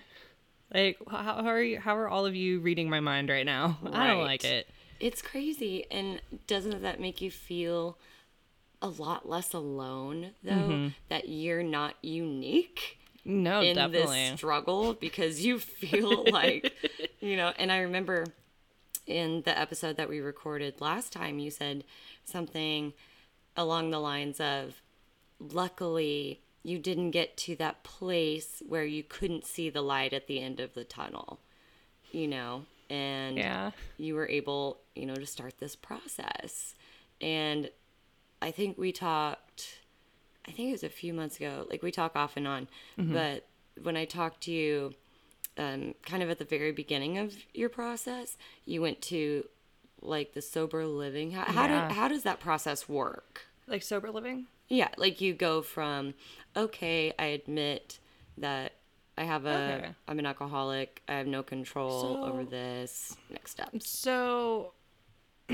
Like 0.74 0.98
how, 1.10 1.18
how 1.42 1.48
are 1.48 1.62
you? 1.62 1.80
How 1.80 1.98
are 1.98 2.08
all 2.08 2.26
of 2.26 2.36
you 2.36 2.60
reading 2.60 2.90
my 2.90 3.00
mind 3.00 3.30
right 3.30 3.46
now? 3.46 3.80
I 3.92 4.08
don't 4.08 4.24
like 4.24 4.46
it. 4.46 4.68
It's 5.00 5.22
crazy. 5.24 5.86
And 5.90 6.22
doesn't 6.48 6.84
that 6.84 7.00
make 7.00 7.20
you 7.20 7.32
feel 7.32 7.98
a 8.86 9.02
lot 9.02 9.28
less 9.28 9.54
alone, 9.54 10.32
though? 10.44 10.52
Mm-hmm. 10.52 10.88
That 11.10 11.28
you're 11.28 11.64
not 11.64 11.96
unique 12.04 13.00
No, 13.26 13.62
in 13.62 13.76
definitely. 13.76 14.30
this 14.30 14.38
struggle 14.38 14.94
because 14.94 15.44
you 15.44 15.60
feel 15.60 16.26
like, 16.32 16.72
you 17.20 17.36
know, 17.36 17.52
and 17.58 17.72
I 17.72 17.80
remember 17.80 18.26
in 19.08 19.42
the 19.44 19.58
episode 19.58 19.98
that 19.98 20.08
we 20.08 20.20
recorded 20.20 20.80
last 20.82 21.12
time, 21.12 21.40
you 21.40 21.50
said 21.50 21.84
something 22.24 22.94
along 23.58 23.90
the 23.90 24.00
lines 24.00 24.40
of, 24.40 24.82
luckily, 25.40 26.42
you 26.64 26.78
didn't 26.78 27.12
get 27.12 27.38
to 27.38 27.56
that 27.58 27.84
place 27.84 28.62
where 28.68 28.86
you 28.86 29.04
couldn't 29.04 29.46
see 29.46 29.70
the 29.70 29.82
light 29.82 30.14
at 30.14 30.28
the 30.28 30.42
end 30.42 30.60
of 30.60 30.74
the 30.74 30.84
tunnel, 30.84 31.40
you 32.12 32.28
know, 32.28 32.66
and 32.90 33.38
yeah. 33.38 33.72
you 33.98 34.16
were 34.16 34.28
able, 34.28 34.80
you 34.96 35.06
know, 35.06 35.16
to 35.16 35.26
start 35.26 35.58
this 35.60 35.76
process. 35.76 36.76
And 37.22 37.70
I 38.46 38.52
think 38.52 38.78
we 38.78 38.92
talked, 38.92 39.80
I 40.48 40.52
think 40.52 40.70
it 40.70 40.72
was 40.74 40.84
a 40.84 40.90
few 40.90 41.14
months 41.14 41.38
ago, 41.38 41.66
like 41.70 41.82
we 41.82 41.92
talk 41.92 42.16
off 42.16 42.38
and 42.38 42.48
on, 42.48 42.68
but 42.98 43.48
when 43.82 43.98
I 43.98 44.06
talked 44.06 44.42
to 44.44 44.52
you, 44.52 44.94
um, 45.58 45.96
kind 46.06 46.22
of 46.22 46.30
at 46.30 46.38
the 46.38 46.46
very 46.46 46.72
beginning 46.72 47.18
of 47.18 47.34
your 47.54 47.70
process, 47.70 48.38
you 48.66 48.82
went 48.82 49.02
to 49.04 49.46
like 50.02 50.34
the 50.34 50.42
sober 50.42 50.86
living. 50.86 51.32
How, 51.32 51.46
how, 51.46 51.66
Yeah. 51.66 51.88
do, 51.88 51.94
how 51.96 52.08
does 52.08 52.24
that 52.24 52.40
process 52.40 52.88
work? 52.88 53.48
Like 53.68 53.82
sober 53.82 54.12
living. 54.12 54.46
Yeah, 54.68 54.90
like 54.98 55.22
you 55.22 55.34
go 55.34 55.62
from, 55.62 56.14
okay, 56.56 57.14
I 57.18 57.26
admit 57.28 58.00
that 58.38 58.74
I 59.18 59.24
have 59.24 59.46
a, 59.46 59.50
Okay. 59.80 59.90
I'm 60.08 60.20
an 60.20 60.26
alcoholic. 60.28 61.02
I 61.08 61.14
have 61.14 61.28
no 61.28 61.42
control 61.42 62.02
So- 62.02 62.24
over 62.26 62.44
this. 62.44 63.16
Next 63.32 63.52
step. 63.52 63.70
So, 63.80 64.74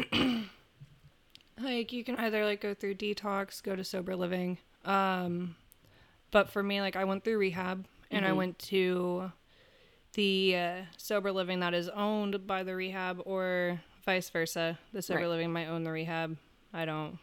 like, 1.64 1.92
you 1.94 2.04
can 2.04 2.16
either 2.18 2.46
like 2.46 2.62
go 2.62 2.74
through 2.74 2.96
detox, 2.96 3.62
go 3.62 3.76
to 3.76 3.84
sober 3.84 4.16
living. 4.16 4.58
Um, 4.86 5.56
but 6.32 6.50
for 6.50 6.62
me, 6.64 6.82
like, 6.82 6.96
I 6.96 7.04
went 7.04 7.24
through 7.24 7.38
rehab 7.38 7.86
and 8.10 8.26
I 8.26 8.32
went 8.34 8.60
to 8.60 9.32
the 10.14 10.56
uh, 10.56 10.76
sober 10.98 11.32
living 11.32 11.60
that 11.62 11.74
is 11.74 11.88
owned 11.90 12.46
by 12.46 12.64
the 12.64 12.76
rehab, 12.76 13.22
or 13.26 13.82
vice 14.06 14.30
versa. 14.30 14.78
The 14.92 15.02
sober 15.02 15.22
Right. 15.22 15.28
living 15.30 15.54
might 15.54 15.68
own 15.68 15.84
the 15.84 15.92
rehab. 15.92 16.36
I 16.74 16.86
don't. 16.86 17.18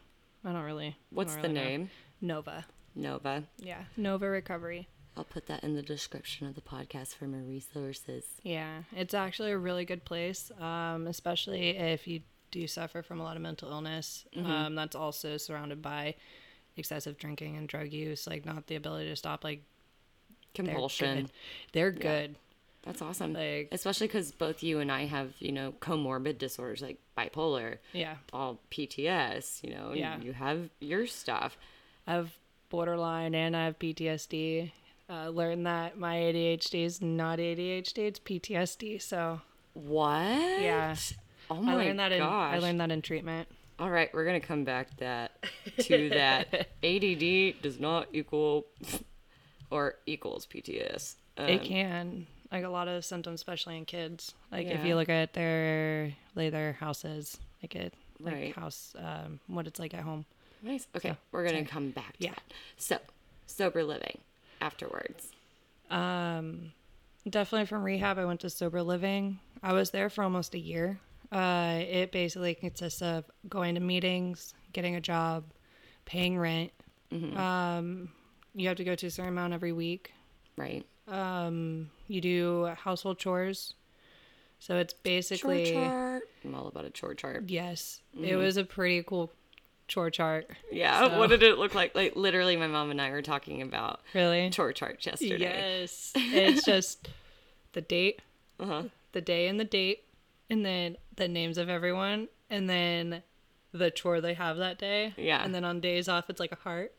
I 0.44 0.52
don't 0.52 0.62
really. 0.62 0.96
What's 1.10 1.34
don't 1.34 1.42
the 1.42 1.48
really 1.48 1.60
know. 1.60 1.68
name? 1.68 1.90
Nova. 2.20 2.64
Nova. 2.94 3.44
Yeah, 3.58 3.82
Nova 3.96 4.28
Recovery. 4.28 4.88
I'll 5.16 5.24
put 5.24 5.46
that 5.48 5.64
in 5.64 5.74
the 5.74 5.82
description 5.82 6.46
of 6.46 6.54
the 6.54 6.60
podcast 6.60 7.14
for 7.16 7.26
my 7.26 7.38
resources. 7.38 8.24
Yeah, 8.42 8.84
it's 8.96 9.14
actually 9.14 9.50
a 9.50 9.58
really 9.58 9.84
good 9.84 10.04
place, 10.04 10.50
um, 10.60 11.06
especially 11.08 11.76
if 11.76 12.06
you 12.06 12.20
do 12.50 12.58
you 12.60 12.66
suffer 12.68 13.02
from 13.02 13.20
a 13.20 13.22
lot 13.22 13.36
of 13.36 13.42
mental 13.42 13.70
illness. 13.70 14.24
Um, 14.36 14.74
that's 14.74 14.96
also 14.96 15.36
surrounded 15.36 15.82
by 15.82 16.14
excessive 16.76 17.18
drinking 17.18 17.56
and 17.56 17.68
drug 17.68 17.92
use, 17.92 18.26
like 18.26 18.44
not 18.46 18.66
the 18.68 18.76
ability 18.76 19.08
to 19.08 19.16
stop. 19.16 19.44
Like 19.44 19.62
they're 20.54 20.64
Compulsion. 20.64 21.16
good. 21.22 21.30
They're 21.72 21.90
good. 21.92 22.36
That's 22.82 23.02
awesome. 23.02 23.32
Like- 23.34 23.68
Especially 23.72 24.06
because 24.06 24.32
both 24.32 24.62
you 24.62 24.78
and 24.80 24.90
I 24.90 25.04
have, 25.06 25.34
you 25.40 25.52
know, 25.52 25.72
comorbid 25.80 26.38
disorders 26.38 26.80
like 26.80 26.98
bipolar, 27.16 27.78
Yeah, 27.92 28.16
all 28.32 28.60
PTS, 28.70 29.62
you 29.62 29.70
know, 29.74 29.92
Yeah. 29.92 30.18
you 30.20 30.32
have 30.32 30.70
your 30.80 31.06
stuff. 31.06 31.58
I 32.06 32.12
have 32.12 32.38
borderline 32.70 33.34
and 33.34 33.56
I 33.56 33.66
have 33.66 33.78
PTSD. 33.78 34.72
Uh, 35.10 35.28
learned 35.30 35.66
that 35.66 35.98
my 35.98 36.16
ADHD 36.16 36.84
is 36.84 37.00
not 37.02 37.38
ADHD; 37.38 38.06
it's 38.06 38.20
PTSD. 38.20 38.98
So 39.00 39.40
What? 39.74 40.60
yeah, 40.60 40.94
Oh 41.50 41.62
my 41.62 41.72
I 41.72 41.76
learned 41.76 41.98
that 41.98 42.12
in 42.12 42.18
gosh. 42.18 42.54
I 42.54 42.58
learned 42.58 42.80
that 42.80 42.90
in 42.90 43.02
treatment. 43.02 43.48
All 43.78 43.90
right, 43.90 44.10
we're 44.12 44.24
gonna 44.24 44.40
come 44.40 44.64
back 44.64 44.96
that 44.98 45.32
to 45.80 46.10
that. 46.10 46.68
ADD 46.82 47.62
does 47.62 47.78
not 47.78 48.08
equal 48.12 48.66
or 49.70 49.94
equals 50.06 50.46
PTS. 50.46 51.14
Um, 51.36 51.48
it 51.48 51.62
can 51.62 52.26
like 52.50 52.64
a 52.64 52.68
lot 52.68 52.88
of 52.88 53.04
symptoms 53.04 53.40
especially 53.40 53.76
in 53.76 53.84
kids 53.84 54.34
like 54.50 54.66
if 54.66 54.82
you 54.84 54.94
look 54.96 55.08
at 55.10 55.34
their 55.34 56.12
like 56.34 56.50
their 56.50 56.72
houses 56.72 57.36
like 57.62 57.76
it 57.76 57.92
like 58.18 58.34
Right. 58.34 58.54
house 58.54 58.94
um 58.98 59.38
what 59.46 59.66
it's 59.66 59.78
like 59.78 59.92
at 59.94 60.00
home 60.00 60.24
Nice. 60.62 60.88
Okay, 60.96 61.10
So, 61.10 61.16
we're 61.30 61.44
gonna 61.44 61.58
sorry. 61.58 61.66
come 61.66 61.90
back 61.90 62.16
to 62.16 62.24
Yeah. 62.24 62.30
that. 62.30 62.42
So, 62.78 62.98
sober 63.46 63.84
living 63.84 64.18
afterwards. 64.60 65.28
um 65.90 66.72
definitely 67.28 67.66
from 67.66 67.82
rehab 67.84 68.18
i 68.18 68.24
went 68.24 68.40
to 68.40 68.50
sober 68.50 68.82
living 68.82 69.38
i 69.62 69.72
was 69.72 69.90
there 69.90 70.08
for 70.10 70.24
almost 70.24 70.54
a 70.54 70.58
year 70.58 70.98
uh 71.32 71.78
it 71.80 72.10
basically 72.12 72.54
consists 72.54 73.02
of 73.02 73.24
going 73.48 73.74
to 73.74 73.80
meetings 73.80 74.54
getting 74.72 74.94
a 74.96 75.00
job 75.00 75.44
paying 76.04 76.38
rent 76.38 76.70
um 77.36 78.08
you 78.54 78.66
have 78.68 78.76
to 78.76 78.84
go 78.84 78.94
to 78.94 79.06
a 79.06 79.10
certain 79.10 79.30
amount 79.32 79.52
every 79.52 79.72
week 79.72 80.12
Right. 80.56 80.84
um 81.06 81.90
you 82.06 82.20
do 82.20 82.66
household 82.82 83.18
chores 83.18 83.74
so 84.60 84.76
it's 84.78 84.92
basically 84.92 85.72
Chore 85.72 85.82
chart. 85.84 86.22
I'm 86.44 86.54
all 86.56 86.66
about 86.66 86.84
a 86.84 86.90
chore 86.90 87.14
chart. 87.14 87.44
Yes, 87.46 88.00
it 88.20 88.34
was 88.34 88.56
a 88.56 88.64
pretty 88.64 89.04
cool 89.04 89.30
chore 89.86 90.10
chart. 90.10 90.48
Yeah. 90.72 91.06
So- 91.10 91.16
What 91.20 91.30
did 91.30 91.44
it 91.44 91.58
look 91.58 91.76
like? 91.76 91.94
Like 91.94 92.16
literally, 92.16 92.56
my 92.56 92.66
mom 92.66 92.90
and 92.90 93.00
I 93.00 93.10
were 93.10 93.22
talking 93.22 93.62
about 93.62 94.00
Really? 94.14 94.50
chore 94.50 94.72
chart 94.72 95.06
yesterday. 95.06 95.38
Yes. 95.82 96.12
It's 96.16 96.64
just 96.64 97.08
the 97.72 97.80
date, 97.82 98.20
Uh 98.58 98.66
huh. 98.66 98.82
the 99.12 99.20
day 99.20 99.46
and 99.46 99.60
the 99.60 99.64
date, 99.64 100.02
and 100.50 100.64
then 100.64 100.96
the 101.16 101.28
names 101.28 101.58
of 101.58 101.68
everyone, 101.68 102.28
and 102.50 102.68
then 102.68 103.22
the 103.72 103.90
chore 103.90 104.20
they 104.20 104.34
have 104.34 104.56
that 104.58 104.78
day. 104.78 105.14
Yeah. 105.16 105.44
And 105.44 105.54
then 105.54 105.64
on 105.64 105.80
days 105.80 106.08
off, 106.08 106.30
it's 106.30 106.40
like 106.40 106.52
a 106.52 106.56
heart. 106.56 106.92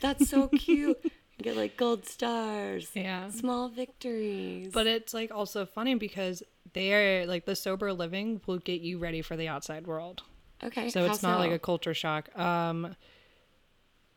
That's 0.00 0.28
so 0.28 0.48
cute. 0.58 0.98
You 1.02 1.42
get 1.42 1.56
like 1.56 1.76
gold 1.76 2.06
stars. 2.06 2.90
Yeah. 2.94 3.28
Small 3.30 3.68
victories. 3.68 4.70
But 4.72 4.86
it's 4.86 5.12
like 5.12 5.32
also 5.32 5.66
funny 5.66 5.94
because 5.96 6.42
they 6.72 6.92
are 6.94 7.26
like 7.26 7.44
the 7.46 7.56
sober 7.56 7.92
living 7.92 8.40
will 8.46 8.58
get 8.58 8.80
you 8.80 8.98
ready 8.98 9.22
for 9.22 9.36
the 9.36 9.48
outside 9.48 9.86
world. 9.86 10.22
okay. 10.62 10.88
So 10.90 11.04
it's 11.06 11.22
not 11.22 11.38
like 11.40 11.50
a 11.50 11.58
culture 11.58 11.94
shock. 11.94 12.36
Um 12.38 12.94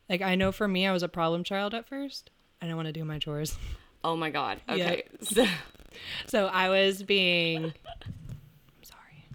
like 0.09 0.21
I 0.21 0.35
know 0.35 0.51
for 0.51 0.67
me 0.67 0.85
I 0.87 0.91
was 0.91 1.03
a 1.03 1.09
problem 1.09 1.43
child 1.43 1.73
at 1.73 1.87
first. 1.87 2.29
I 2.61 2.65
do 2.65 2.69
not 2.71 2.75
want 2.77 2.85
to 2.87 2.93
do 2.93 3.03
my 3.03 3.17
chores. 3.19 3.57
Oh 4.03 4.15
my 4.15 4.29
god. 4.29 4.61
Yeah. 4.67 4.73
Okay. 4.91 5.03
So, 5.21 5.45
So 6.27 6.45
I 6.45 6.69
was 6.69 7.01
being 7.03 7.65
I'm 7.65 7.73
sorry. 8.83 9.25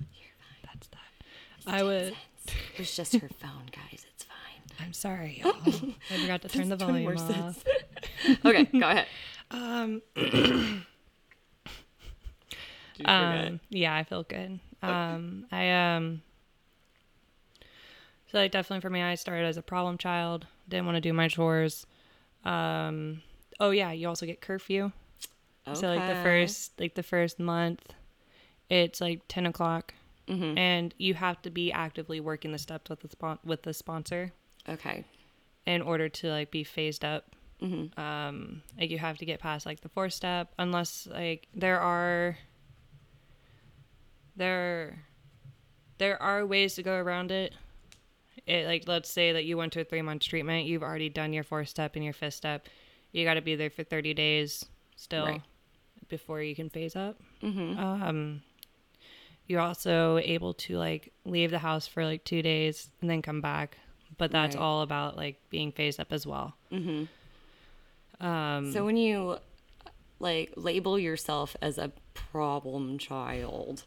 That's 0.64 0.87
that. 0.88 0.99
I 1.66 1.83
was 1.83 2.12
it 2.47 2.78
was 2.78 2.95
just 2.95 3.14
her 3.14 3.28
phone, 3.28 3.66
guys. 3.73 4.04
It's 4.14 4.25
fine. 4.25 4.85
I'm 4.85 4.92
sorry, 4.92 5.40
y'all. 5.45 5.52
I 6.11 6.16
forgot 6.21 6.42
to 6.42 6.49
turn 6.49 6.69
the 6.69 6.76
volume 6.76 7.04
more 7.04 7.16
off. 7.16 7.64
Okay, 8.45 8.64
go 8.64 8.88
ahead. 8.88 9.07
Um 9.50 10.02
Did 10.14 10.25
you 12.99 13.04
forget? 13.04 13.49
Um, 13.49 13.61
yeah, 13.71 13.95
I 13.95 14.04
feel 14.04 14.23
good. 14.23 14.61
Um, 14.83 15.47
I 15.50 15.71
um, 15.71 16.23
so 18.31 18.38
like 18.38 18.50
definitely 18.52 18.81
for 18.81 18.90
me, 18.90 19.02
I 19.02 19.14
started 19.14 19.47
as 19.47 19.57
a 19.57 19.62
problem 19.62 19.99
child. 19.99 20.47
Didn't 20.69 20.87
want 20.87 20.97
to 20.97 21.00
do 21.00 21.12
my 21.12 21.28
chores. 21.28 21.87
Um, 22.45 23.23
oh 23.61 23.71
yeah, 23.71 23.92
you 23.92 24.09
also 24.09 24.26
get 24.26 24.40
curfew. 24.40 24.92
Okay. 25.66 25.78
So 25.81 25.88
like 25.95 26.07
the 26.09 26.23
first 26.23 26.78
like 26.81 26.95
the 26.95 27.02
first 27.02 27.38
month, 27.38 27.81
it's 28.69 29.00
like 29.00 29.23
ten 29.28 29.47
o'clock, 29.47 29.95
Mhm. 30.28 30.56
and 30.58 30.94
you 30.98 31.14
have 31.14 31.42
to 31.42 31.50
be 31.50 31.72
actively 31.72 32.20
working 32.20 32.52
the 32.52 32.58
steps 32.58 32.88
with 32.90 33.00
the 33.00 33.08
spon- 33.08 33.38
with 33.44 33.62
the 33.62 33.74
sponsor 33.74 34.32
Okay. 34.68 35.04
in 35.66 35.82
order 35.82 36.08
to 36.08 36.28
like 36.28 36.50
be 36.50 36.62
phased 36.64 37.04
up. 37.04 37.34
Mhm. 37.60 37.96
Um, 37.98 38.62
like 38.78 38.90
you 38.90 38.98
have 38.98 39.18
to 39.18 39.24
get 39.24 39.40
past 39.40 39.66
like 39.66 39.80
the 39.80 39.88
fourth 39.88 40.12
step, 40.12 40.52
unless 40.58 41.06
like 41.06 41.48
there 41.54 41.80
are 41.80 42.38
there 44.36 45.04
there 45.98 46.20
are 46.20 46.44
ways 46.46 46.74
to 46.74 46.82
go 46.82 46.94
around 46.96 47.30
it. 47.30 47.54
It 48.46 48.66
like 48.66 48.88
let's 48.88 49.10
say 49.10 49.32
that 49.32 49.44
you 49.44 49.56
went 49.56 49.72
to 49.74 49.80
a 49.80 49.84
three 49.84 50.02
month 50.02 50.22
treatment, 50.22 50.66
you've 50.66 50.82
already 50.82 51.08
done 51.08 51.32
your 51.32 51.44
fourth 51.44 51.68
step 51.68 51.94
and 51.96 52.04
your 52.04 52.14
fifth 52.14 52.34
step. 52.34 52.66
You 53.12 53.24
got 53.24 53.34
to 53.34 53.42
be 53.42 53.54
there 53.54 53.70
for 53.70 53.84
thirty 53.84 54.14
days 54.14 54.64
still 54.96 55.26
Right. 55.26 55.42
before 56.08 56.42
you 56.42 56.54
can 56.56 56.70
phase 56.70 56.96
up. 56.96 57.20
Mm-hmm. 57.42 57.78
Um, 57.78 58.42
you're 59.46 59.61
also 59.61 60.18
able 60.18 60.54
to 60.54 60.78
like 60.78 61.12
leave 61.25 61.50
the 61.50 61.58
house 61.58 61.87
for 61.87 62.04
like 62.04 62.25
two 62.25 62.42
days 62.42 62.90
and 63.00 63.11
then 63.11 63.22
come 63.22 63.40
back, 63.40 63.76
but 64.18 64.30
that's 64.30 64.56
Right. 64.56 64.62
all 64.62 64.82
about 64.82 65.16
like 65.16 65.37
being 65.50 65.72
phased 65.72 66.00
up 66.00 66.12
as 66.12 66.26
well. 66.26 66.54
Mm-hmm. 66.72 68.25
Um, 68.25 68.72
So 68.72 68.84
when 68.84 68.96
you 68.96 69.38
like 70.20 70.52
label 70.56 70.99
yourself 70.99 71.56
as 71.61 71.78
a 71.78 71.90
problem 72.14 72.99
child, 72.99 73.84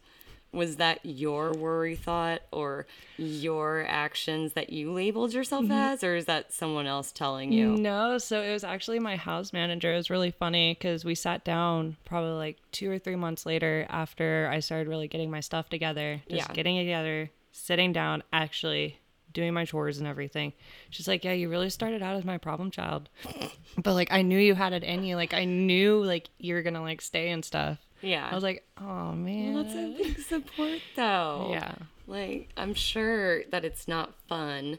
was 0.55 0.77
that 0.77 0.99
your 1.05 1.53
worry 1.53 1.95
thought 1.95 2.41
or 2.51 2.87
your 3.17 3.85
actions 3.87 4.53
that 4.53 4.71
you 4.71 4.91
labeled 4.91 5.33
yourself 5.33 5.63
mm-hmm. 5.63 5.71
as, 5.73 6.03
or 6.03 6.15
is 6.15 6.25
that 6.25 6.53
someone 6.53 6.87
else 6.87 7.11
telling 7.11 7.51
you? 7.51 7.75
No, 7.77 8.17
so 8.17 8.41
it 8.41 8.51
was 8.51 8.63
actually 8.63 8.99
my 8.99 9.15
house 9.15 9.53
manager. 9.53 9.93
It 9.93 9.97
was 9.97 10.09
really 10.09 10.31
funny 10.31 10.73
because 10.73 11.05
we 11.05 11.15
sat 11.15 11.43
down 11.43 11.97
probably 12.05 12.31
like 12.31 12.57
two 12.71 12.89
or 12.89 12.97
three 12.99 13.15
months 13.15 13.45
later 13.45 13.85
after 13.89 14.49
I 14.51 14.59
started 14.59 14.87
really 14.87 15.07
getting 15.07 15.29
my 15.29 15.39
stuff 15.41 15.69
together, 15.69 16.21
just 16.29 16.49
Yeah. 16.49 16.53
getting 16.53 16.77
it 16.77 16.83
together, 16.83 17.31
sitting 17.51 17.93
down, 17.93 18.23
actually 18.33 18.99
doing 19.35 19.53
my 19.53 19.65
chores 19.65 19.99
and 19.99 20.07
everything. 20.07 20.53
She's 20.89 21.07
like, 21.07 21.23
"Yeah, 21.23 21.33
you 21.33 21.49
really 21.49 21.69
started 21.69 22.01
out 22.01 22.15
as 22.15 22.23
my 22.25 22.37
problem 22.39 22.71
child, 22.71 23.09
but 23.77 23.93
like 23.93 24.11
I 24.11 24.23
knew 24.23 24.39
you 24.39 24.55
had 24.55 24.73
it 24.73 24.83
in 24.83 25.03
you. 25.03 25.15
Like 25.17 25.33
I 25.33 25.43
knew 25.45 26.03
like 26.03 26.29
you 26.39 26.55
were 26.55 26.63
gonna 26.63 26.81
like 26.81 27.01
stay 27.01 27.29
and 27.29 27.45
stuff." 27.45 27.84
Yeah. 28.01 28.27
I 28.29 28.35
was 28.35 28.43
like, 28.43 28.65
"Oh 28.79 29.11
man." 29.13 29.53
Well, 29.55 29.63
that's 29.63 29.75
a 29.75 29.95
big 29.97 30.19
support, 30.19 30.79
though. 30.95 31.49
Yeah. 31.51 31.75
Like, 32.07 32.49
I'm 32.57 32.73
sure 32.73 33.43
that 33.45 33.65
it's 33.65 33.87
not 33.87 34.13
fun. 34.27 34.77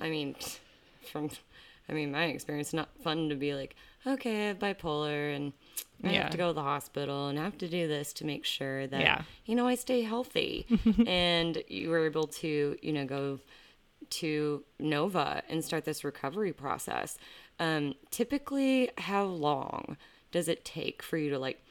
I 0.00 0.08
mean, 0.10 0.34
from, 1.12 1.30
I 1.88 1.92
mean, 1.92 2.10
my 2.12 2.24
experience, 2.24 2.72
not 2.72 2.88
fun 3.04 3.28
to 3.28 3.34
be 3.36 3.54
like, 3.54 3.76
okay, 4.06 4.44
I 4.44 4.48
have 4.48 4.58
bipolar 4.58 5.34
and 5.34 5.52
I 6.02 6.12
Yeah. 6.12 6.22
have 6.22 6.30
to 6.32 6.36
go 6.38 6.48
to 6.48 6.52
the 6.54 6.62
hospital 6.62 7.28
and 7.28 7.38
I 7.38 7.44
have 7.44 7.58
to 7.58 7.68
do 7.68 7.86
this 7.86 8.12
to 8.14 8.26
make 8.26 8.44
sure 8.44 8.86
that, 8.88 9.00
Yeah. 9.00 9.22
you 9.44 9.54
know, 9.54 9.66
I 9.68 9.76
stay 9.76 10.02
healthy. 10.02 10.66
and 11.06 11.62
you 11.68 11.88
were 11.90 12.04
able 12.04 12.26
to, 12.26 12.76
you 12.82 12.92
know, 12.92 13.04
go 13.06 13.38
to 14.10 14.64
Nova 14.78 15.42
and 15.48 15.64
start 15.64 15.84
this 15.84 16.04
recovery 16.04 16.52
process. 16.52 17.16
Um, 17.58 17.94
typically, 18.10 18.90
how 18.98 19.24
long 19.24 19.96
does 20.32 20.48
it 20.48 20.64
take 20.64 21.02
for 21.02 21.16
you 21.16 21.30
to 21.30 21.38
like 21.38 21.64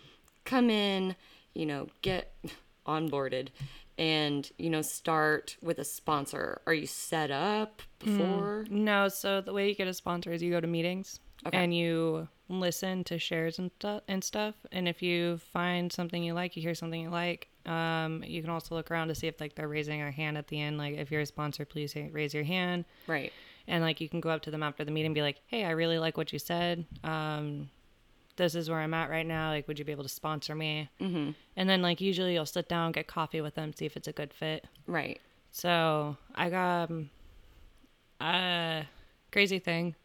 come 0.46 0.70
in, 0.70 1.16
you 1.54 1.66
know, 1.66 1.88
get 2.02 2.34
onboarded 2.88 3.50
and, 3.98 4.50
you 4.58 4.70
know, 4.70 4.82
start 4.82 5.58
with 5.62 5.80
a 5.80 5.86
sponsor? 5.86 6.62
Are 6.68 6.74
you 6.74 6.86
set 6.88 7.32
up 7.32 7.82
before? 8.00 8.66
No, 8.70 9.08
so 9.08 9.42
the 9.42 9.54
way 9.54 9.68
you 9.70 9.76
get 9.76 9.88
a 9.88 9.94
sponsor 9.94 10.32
is 10.32 10.42
you 10.44 10.52
go 10.52 10.60
to 10.62 10.68
meetings 10.68 11.20
Okay. 11.48 11.58
and 11.58 11.76
you 11.76 12.28
listen 12.50 13.04
to 13.06 13.18
shares 13.20 13.60
and, 13.60 13.72
stu- 13.80 14.02
and 14.08 14.24
stuff. 14.24 14.56
And 14.72 14.88
if 14.88 15.02
you 15.02 15.38
find 15.38 15.92
something 15.92 16.24
you 16.24 16.34
like, 16.34 16.56
you 16.56 16.62
hear 16.62 16.76
something 16.76 17.02
you 17.02 17.10
like, 17.10 17.48
um, 17.66 18.24
you 18.26 18.42
can 18.42 18.50
also 18.52 18.76
look 18.76 18.92
around 18.92 19.08
to 19.08 19.16
see 19.16 19.28
if 19.28 19.40
like 19.40 19.56
they're 19.56 19.68
raising 19.68 20.00
their 20.00 20.12
hand 20.12 20.38
at 20.38 20.48
the 20.48 20.60
end. 20.62 20.78
Like 20.78 20.96
if 20.98 21.12
you're 21.12 21.22
a 21.22 21.26
sponsor, 21.26 21.66
please 21.66 21.96
raise 22.12 22.34
your 22.34 22.44
hand. 22.44 22.86
Right. 23.08 23.32
And 23.68 23.84
like 23.84 24.00
you 24.02 24.10
can 24.10 24.20
go 24.22 24.30
up 24.30 24.42
to 24.44 24.52
them 24.52 24.62
after 24.62 24.84
the 24.86 24.92
meeting 24.92 25.08
and 25.08 25.16
be 25.16 25.24
like, 25.24 25.42
"Hey, 25.48 25.66
I 25.66 25.72
really 25.72 25.98
like 25.98 26.18
what 26.18 26.32
you 26.32 26.38
said. 26.38 26.86
Um, 27.04 27.70
this 28.38 28.56
is 28.56 28.70
where 28.70 28.80
I'm 28.80 28.94
at 28.94 29.10
right 29.10 29.26
now. 29.26 29.50
Like, 29.50 29.68
would 29.68 29.80
you 29.80 29.86
be 29.86 29.92
able 29.92 30.04
to 30.04 30.10
sponsor 30.10 30.56
me?" 30.56 30.90
Mm-hmm. 31.02 31.32
And 31.56 31.70
then 31.70 31.82
like 31.82 32.02
usually 32.02 32.34
you'll 32.34 32.46
sit 32.46 32.68
down, 32.70 32.92
get 32.92 33.08
coffee 33.08 33.42
with 33.42 33.56
them, 33.56 33.74
see 33.74 33.86
if 33.86 33.96
it's 33.98 34.08
a 34.08 34.12
good 34.12 34.34
fit. 34.34 34.66
Right. 34.88 35.20
So 35.52 36.18
I 36.36 36.50
got 36.50 36.90
um, 36.92 37.10
uh 38.20 38.84
crazy 39.32 39.60
thing. 39.60 39.96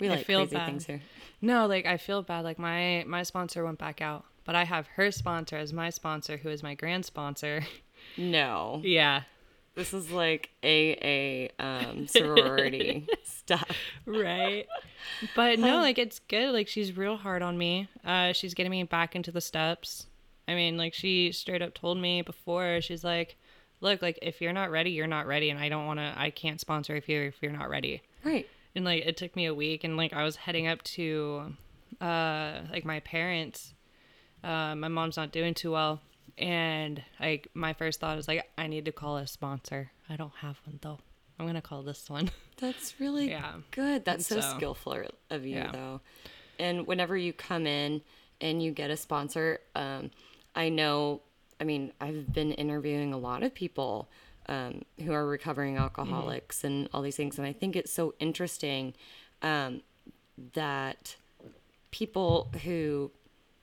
We 0.00 0.08
I 0.08 0.16
like 0.16 0.26
feel 0.26 0.40
crazy 0.40 0.56
bad. 0.56 0.66
things 0.66 0.86
here. 0.86 1.02
No, 1.40 1.66
like 1.66 1.86
I 1.86 1.96
feel 1.96 2.22
bad. 2.22 2.44
Like 2.44 2.58
my 2.58 3.04
my 3.06 3.22
sponsor 3.22 3.64
went 3.64 3.78
back 3.78 4.00
out, 4.00 4.24
but 4.44 4.54
I 4.54 4.64
have 4.64 4.86
her 4.96 5.10
sponsor 5.10 5.56
as 5.56 5.72
my 5.72 5.90
sponsor, 5.90 6.36
who 6.38 6.48
is 6.48 6.62
my 6.62 6.74
grand 6.74 7.04
sponsor. 7.04 7.64
No. 8.16 8.80
Yeah. 8.84 9.22
This 9.74 9.92
is 9.92 10.10
like 10.10 10.50
AA 10.62 11.48
um, 11.58 12.06
sorority 12.08 13.06
stuff. 13.24 13.68
Right. 14.06 14.66
But 15.34 15.58
no, 15.58 15.78
like 15.78 15.98
it's 15.98 16.20
good. 16.28 16.52
Like 16.52 16.68
she's 16.68 16.96
real 16.96 17.16
hard 17.16 17.42
on 17.42 17.58
me. 17.58 17.88
Uh, 18.04 18.32
she's 18.32 18.54
getting 18.54 18.70
me 18.70 18.84
back 18.84 19.16
into 19.16 19.32
the 19.32 19.40
steps. 19.40 20.06
I 20.46 20.54
mean, 20.54 20.76
like 20.76 20.94
she 20.94 21.32
straight 21.32 21.62
up 21.62 21.74
told 21.74 21.98
me 21.98 22.22
before. 22.22 22.80
She's 22.82 23.02
like, 23.02 23.36
"Look, 23.80 24.00
like 24.02 24.18
if 24.22 24.40
you're 24.40 24.52
not 24.52 24.70
ready, 24.70 24.90
you're 24.90 25.06
not 25.06 25.26
ready, 25.26 25.50
and 25.50 25.58
I 25.58 25.68
don't 25.68 25.86
want 25.86 25.98
to. 25.98 26.12
I 26.16 26.30
can't 26.30 26.60
sponsor 26.60 26.94
if 26.96 27.08
you're 27.08 27.24
if 27.26 27.36
you're 27.42 27.50
not 27.52 27.68
ready." 27.68 28.02
Right. 28.22 28.48
and 28.74 28.84
like 28.84 29.04
it 29.04 29.16
took 29.16 29.36
me 29.36 29.44
a 29.46 29.54
week 29.54 29.84
and 29.84 29.98
like 29.98 30.14
i 30.14 30.24
was 30.24 30.36
heading 30.36 30.66
up 30.66 30.82
to 30.82 31.52
uh 32.00 32.60
like 32.72 32.84
my 32.86 33.00
parents 33.00 33.74
uh 34.42 34.74
my 34.74 34.88
mom's 34.88 35.18
not 35.18 35.30
doing 35.30 35.52
too 35.52 35.70
well 35.72 36.00
and 36.38 37.02
like 37.20 37.48
my 37.54 37.72
first 37.72 38.00
thought 38.00 38.16
was 38.16 38.26
like 38.28 38.48
i 38.58 38.66
need 38.66 38.84
to 38.86 38.92
call 38.92 39.16
a 39.18 39.26
sponsor 39.26 39.90
i 40.10 40.16
don't 40.16 40.32
have 40.40 40.58
one 40.66 40.78
though 40.82 40.98
i'm 41.38 41.46
gonna 41.46 41.62
call 41.62 41.82
this 41.82 42.08
one 42.10 42.30
That's 42.58 43.00
really 43.00 43.30
Yeah. 43.30 43.54
good. 43.72 44.04
That's 44.04 44.28
so, 44.28 44.40
So- 44.40 44.54
skillful 44.56 45.02
of 45.28 45.44
you, 45.44 45.56
Yeah. 45.56 45.72
though. 45.72 46.00
And 46.60 46.86
whenever 46.86 47.16
you 47.16 47.32
come 47.32 47.66
in 47.66 48.00
and 48.40 48.62
you 48.62 48.70
get 48.70 48.90
a 48.90 48.96
sponsor, 48.96 49.58
um, 49.74 50.12
I 50.54 50.68
know, 50.68 51.20
I 51.60 51.64
mean, 51.64 51.92
I've 52.00 52.32
been 52.32 52.52
interviewing 52.52 53.12
a 53.12 53.18
lot 53.18 53.42
of 53.42 53.52
people 53.54 54.08
um, 54.48 54.82
who 55.04 55.12
are 55.12 55.26
recovering 55.26 55.76
alcoholics 55.78 56.62
and 56.62 56.88
all 56.94 57.02
these 57.02 57.16
things. 57.16 57.38
And 57.38 57.46
I 57.46 57.52
think 57.52 57.74
it's 57.74 57.92
so 57.92 58.14
interesting 58.20 58.94
um, 59.42 59.80
that 60.52 61.16
people 61.90 62.52
who, 62.62 63.10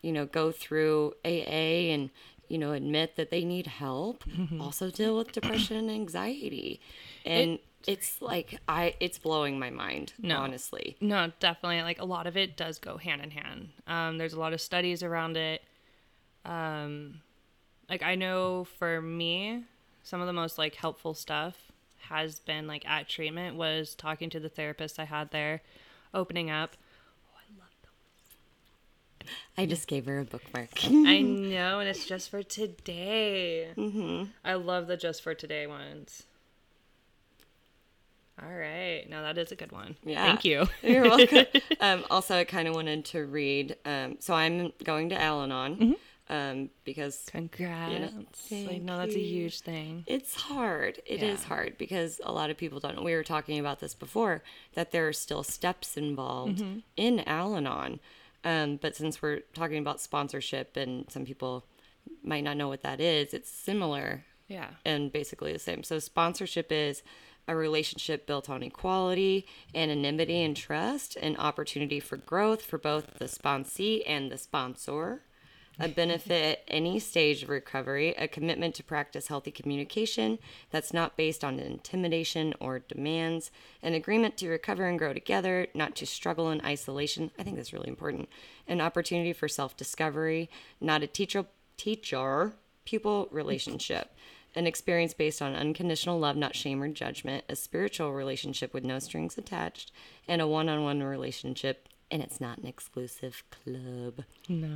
you 0.02 0.12
know, 0.12 0.26
go 0.26 0.52
through 0.52 1.14
AA 1.24 1.94
and, 1.94 2.10
you 2.52 2.58
know, 2.58 2.74
admit 2.74 3.16
that 3.16 3.30
they 3.32 3.44
need 3.46 3.68
help 3.68 4.24
also 4.60 4.90
deal 4.92 5.16
with 5.18 5.32
depression 5.32 5.78
and 5.78 5.90
anxiety. 5.90 6.80
And 7.26 7.60
it's 7.88 8.22
like, 8.22 8.60
I, 8.68 8.94
it's 9.00 9.18
blowing 9.18 9.58
my 9.58 9.70
mind, 9.72 10.14
No. 10.20 10.38
honestly. 10.38 10.98
no 11.02 11.32
definitely 11.40 11.82
like 11.82 12.00
a 12.00 12.06
lot 12.06 12.28
of 12.28 12.36
it 12.38 12.56
does 12.58 12.78
go 12.78 12.98
hand 12.98 13.22
in 13.24 13.32
hand 13.32 13.70
um 13.88 14.18
there's 14.20 14.34
a 14.34 14.40
lot 14.40 14.54
of 14.54 14.62
studies 14.62 15.02
around 15.02 15.36
it 15.38 15.62
um 16.46 17.22
like 17.90 18.04
i 18.04 18.16
know 18.16 18.64
for 18.80 19.02
me 19.02 19.64
some 20.04 20.22
of 20.22 20.28
the 20.28 20.34
most 20.34 20.58
like 20.58 20.76
helpful 20.76 21.14
stuff 21.14 21.72
has 22.10 22.40
been 22.40 22.68
like 22.68 22.86
at 22.88 23.08
treatment 23.08 23.56
was 23.56 23.96
talking 23.96 24.30
to 24.30 24.40
the 24.40 24.50
therapist 24.50 25.00
i 25.00 25.04
had 25.06 25.32
there 25.32 25.62
opening 26.14 26.50
up 26.50 26.76
I 29.58 29.66
just 29.66 29.88
gave 29.88 30.06
her 30.06 30.20
a 30.20 30.26
bookmark. 30.26 30.70
I 30.86 31.22
know, 31.22 31.80
and 31.80 31.90
it's 31.90 32.06
just 32.06 32.30
for 32.30 32.44
today. 32.44 33.70
Mm-hmm. 33.76 34.24
I 34.44 34.54
love 34.56 34.88
the 34.88 34.98
just 34.98 35.22
for 35.24 35.34
today 35.34 35.68
ones. 35.68 36.24
All 38.42 38.52
right, 38.52 39.08
now 39.08 39.22
that 39.22 39.38
is 39.38 39.52
a 39.52 39.56
good 39.56 39.72
one. 39.72 39.96
Yeah. 40.04 40.26
Thank 40.26 40.46
you. 40.46 40.68
You're 40.82 41.04
welcome. 41.04 41.46
um, 41.80 42.06
also, 42.10 42.36
I 42.36 42.44
kind 42.44 42.68
of 42.68 42.74
wanted 42.74 43.06
to 43.06 43.26
read. 43.26 43.76
Um, 43.86 44.18
so 44.20 44.34
I'm 44.34 44.72
going 44.84 45.10
to 45.10 45.22
Al 45.22 45.42
Anon 45.44 45.96
um, 46.28 46.70
because 46.84 47.24
Congrats. 47.28 48.14
Thank 48.50 48.82
know 48.82 48.98
that's 48.98 49.16
a 49.16 49.20
huge 49.20 49.60
thing. 49.60 50.06
it's 50.08 50.34
hard. 50.34 51.00
It 51.06 51.22
is 51.22 51.42
Yeah. 51.42 51.48
hard 51.48 51.78
because 51.78 52.20
a 52.24 52.32
lot 52.32 52.50
of 52.50 52.58
people 52.58 52.80
don't 52.80 52.96
know. 52.96 53.04
We 53.04 53.14
were 53.14 53.24
talking 53.24 53.60
about 53.60 53.80
this 53.80 53.94
before 53.94 54.42
that 54.74 54.92
there 54.92 55.08
are 55.08 55.14
still 55.14 55.44
steps 55.44 55.96
involved 55.96 56.64
in 56.98 57.20
Al 57.22 57.56
Anon. 57.56 58.00
Um, 58.44 58.78
but 58.78 58.96
since 58.96 59.22
we're 59.22 59.42
talking 59.54 59.78
about 59.78 60.02
sponsorship 60.02 60.76
and 60.78 61.06
some 61.10 61.26
people 61.26 61.66
might 62.24 62.44
not 62.44 62.58
know 62.58 62.68
what 62.68 62.82
that 62.84 63.00
is, 63.00 63.34
it's 63.34 63.50
similar 63.50 64.26
Yeah. 64.48 64.70
and 64.86 65.12
basically 65.12 65.54
the 65.54 65.60
same. 65.60 65.84
So 65.84 66.00
sponsorship 66.00 66.72
is 66.72 67.04
a 67.48 67.56
relationship 67.56 68.26
built 68.26 68.50
on 68.50 68.64
equality, 68.64 69.46
anonymity, 69.76 70.44
and 70.44 70.56
trust, 70.56 71.16
an 71.18 71.36
opportunity 71.38 72.00
for 72.00 72.18
growth 72.18 72.62
for 72.64 72.78
both 72.78 73.16
the 73.20 73.26
sponsee 73.26 74.04
and 74.08 74.32
the 74.32 74.38
sponsor. 74.38 75.22
A 75.84 75.88
benefit 75.88 76.64
any 76.68 77.00
stage 77.00 77.42
of 77.42 77.50
recovery, 77.50 78.10
a 78.16 78.28
commitment 78.28 78.76
to 78.76 78.84
practice 78.84 79.28
healthy 79.28 79.50
communication 79.50 80.38
that's 80.70 80.94
not 80.94 81.18
based 81.18 81.44
on 81.44 81.60
intimidation 81.60 82.54
or 82.60 82.78
demands, 82.78 83.50
an 83.82 83.96
agreement 83.96 84.38
to 84.38 84.48
recover 84.48 84.86
and 84.86 85.00
grow 85.00 85.12
together, 85.12 85.66
not 85.74 85.96
to 85.96 86.06
struggle 86.06 86.52
in 86.52 86.62
isolation. 86.64 87.32
I 87.40 87.42
think 87.42 87.56
that's 87.56 87.74
really 87.74 87.90
important. 87.90 88.30
An 88.68 88.80
opportunity 88.80 89.34
for 89.34 89.48
self 89.48 89.76
discovery, 89.76 90.52
not 90.80 91.02
a 91.02 91.08
teacher 91.08 91.46
teacher 91.78 92.54
pupil 92.86 93.28
relationship 93.32 94.12
an 94.56 94.68
experience 94.68 95.14
based 95.14 95.42
on 95.42 95.56
unconditional 95.56 96.20
love, 96.20 96.36
not 96.36 96.56
shame 96.56 96.84
or 96.84 96.90
judgment, 96.90 97.46
a 97.48 97.56
spiritual 97.56 98.14
relationship 98.14 98.74
with 98.74 98.84
no 98.84 99.00
strings 99.00 99.38
attached, 99.38 99.92
and 100.28 100.42
a 100.42 100.48
one 100.48 100.68
on 100.68 100.84
one 100.84 101.02
relationship. 101.02 101.88
And 102.12 102.22
it's 102.22 102.42
not 102.42 102.58
an 102.58 102.68
exclusive 102.68 103.44
club. 103.50 104.26
No, 104.50 104.70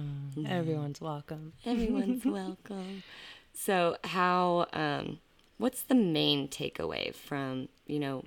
everyone's 0.47 1.01
welcome. 1.01 1.53
Everyone's 1.65 2.25
welcome. 2.25 3.03
So 3.53 3.97
how 4.05 4.67
um 4.73 5.19
what's 5.57 5.83
the 5.83 5.95
main 5.95 6.47
takeaway 6.47 7.13
from, 7.13 7.67
you 7.85 7.99
know, 7.99 8.23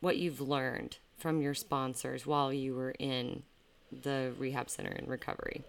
what 0.00 0.16
you've 0.16 0.40
learned 0.40 0.98
from 1.16 1.40
your 1.40 1.54
sponsors 1.54 2.26
while 2.26 2.52
you 2.52 2.74
were 2.74 2.94
in 2.98 3.44
the 3.92 4.32
rehab 4.38 4.68
center 4.68 4.90
in 4.90 5.06
recovery? 5.06 5.62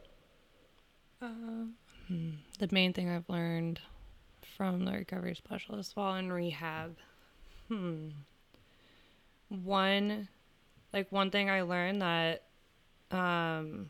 the 2.60 2.68
main 2.72 2.94
thing 2.94 3.10
I've 3.10 3.30
learned 3.30 3.80
from 4.58 4.86
the 4.86 4.92
recovery 4.94 5.36
specialist 5.36 5.96
while 5.96 6.16
in 6.16 6.32
rehab. 6.32 6.96
Hmm. 7.68 8.10
One, 9.50 10.28
like 10.94 11.12
one 11.12 11.30
thing 11.32 11.50
I 11.50 11.62
learned 11.62 12.02
that, 12.02 12.44
um, 13.12 13.90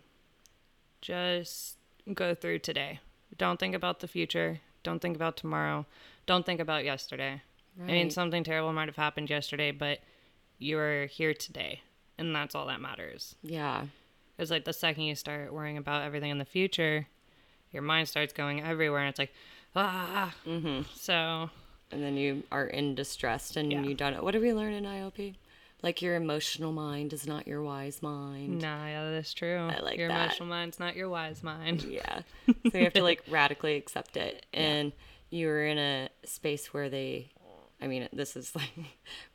just 1.02 1.78
go 2.14 2.34
through 2.36 2.60
today. 2.60 3.00
Don't 3.38 3.60
think 3.60 3.76
about 3.76 4.00
the 4.00 4.08
future. 4.08 4.60
Don't 4.84 5.02
think 5.02 5.16
about 5.16 5.38
tomorrow. 5.38 5.86
Don't 6.26 6.46
think 6.46 6.60
about 6.60 6.84
yesterday. 6.86 7.42
I 7.82 7.84
mean, 7.86 8.10
something 8.10 8.44
terrible 8.44 8.74
might 8.74 8.88
have 8.90 8.98
happened 8.98 9.30
yesterday, 9.30 9.72
but 9.72 10.00
you're 10.58 11.06
here 11.06 11.34
today, 11.34 11.82
and 12.18 12.36
that's 12.36 12.54
all 12.54 12.68
that 12.68 12.82
matters. 12.82 13.36
Yeah. 13.42 13.84
Because 14.36 14.52
like 14.52 14.66
the 14.66 14.74
second 14.74 15.04
you 15.04 15.16
start 15.16 15.54
worrying 15.54 15.78
about 15.78 16.02
everything 16.04 16.30
in 16.32 16.40
the 16.40 16.46
future, 16.46 17.08
your 17.72 17.82
mind 17.84 18.10
starts 18.10 18.34
going 18.34 18.62
everywhere, 18.62 19.00
and 19.02 19.10
it's 19.10 19.20
like, 19.20 19.32
ah. 19.76 20.34
Mm-hmm. 20.46 20.82
So 20.96 21.50
And 21.92 22.04
then 22.04 22.18
you 22.18 22.44
are 22.52 22.66
in 22.66 22.96
distress 22.96 23.56
and 23.56 23.72
Yeah. 23.72 23.82
you 23.84 23.94
don't 23.94 24.14
know. 24.14 24.24
What 24.24 24.32
do 24.32 24.42
we 24.42 24.54
learn 24.54 24.74
in 24.74 24.84
IOP? 24.84 25.36
Like 25.82 26.02
your 26.02 26.16
emotional 26.16 26.74
mind 26.74 27.14
is 27.14 27.26
not 27.26 27.48
your 27.48 27.62
wise 27.64 28.02
mind. 28.02 28.62
nah, 28.62 28.86
yeah, 28.86 29.12
that's 29.12 29.34
true. 29.34 29.58
I 29.58 29.80
like 29.80 29.98
your 29.98 30.10
that. 30.10 30.26
emotional 30.26 30.50
mind's 30.50 30.80
not 30.80 30.96
your 30.96 31.10
wise 31.10 31.42
mind. 31.44 31.84
Yeah. 31.84 32.22
So 32.72 32.78
you 32.78 32.84
have 32.84 32.94
to 32.94 33.04
like 33.04 33.24
radically 33.30 33.76
accept 33.76 34.18
it. 34.18 34.46
And 34.54 34.92
you're 35.30 35.66
in 35.66 35.78
a 35.78 36.10
space 36.26 36.74
where 36.74 36.90
they 36.90 37.32
I 37.82 37.88
mean 37.88 38.10
this 38.12 38.36
is 38.36 38.56
like 38.56 38.72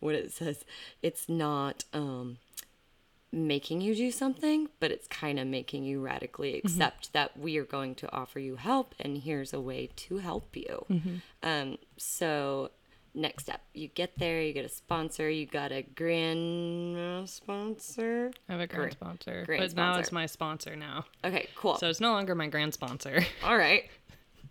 what 0.00 0.14
it 0.14 0.33
says. 0.33 0.64
It's 1.02 1.28
not 1.28 1.85
um 1.92 2.38
making 3.33 3.80
you 3.80 3.94
do 3.96 4.11
something, 4.12 4.68
but 4.78 4.90
it's 4.92 5.09
kind 5.09 5.40
of 5.40 5.46
making 5.46 5.85
you 5.85 6.00
radically 6.00 6.57
accept 6.59 7.12
that 7.14 7.37
we 7.38 7.57
are 7.57 7.64
going 7.64 7.94
to 7.96 8.12
offer 8.12 8.38
you 8.38 8.57
help 8.57 8.94
and 9.00 9.18
here's 9.18 9.52
a 9.52 9.61
way 9.61 9.88
to 9.96 10.18
help 10.18 10.54
you. 10.57 10.85
Um 11.42 11.78
so 11.96 12.70
next 13.14 13.44
step, 13.44 13.61
you 13.72 13.88
get 13.88 14.18
there, 14.18 14.42
you 14.42 14.53
get 14.53 14.64
a 14.64 14.68
sponsor, 14.68 15.31
you 15.31 15.46
got 15.46 15.72
a 15.72 15.83
grand 15.83 16.96
uh, 16.96 17.27
sponsor. 17.27 18.31
I 18.48 18.53
have 18.53 18.61
a 18.61 18.66
grand 18.66 18.83
Great. 18.83 18.92
sponsor, 18.92 19.42
Great 19.46 19.61
but 19.61 19.74
now 19.77 19.98
it's 19.98 20.12
my 20.12 20.27
sponsor 20.27 20.77
now. 20.77 21.05
Okay, 21.24 21.48
cool. 21.55 21.77
So 21.77 21.88
it's 21.88 22.00
no 22.00 22.12
longer 22.12 22.35
my 22.35 22.48
grand 22.48 22.74
sponsor. 22.74 23.24
All 23.44 23.57
right. 23.57 23.85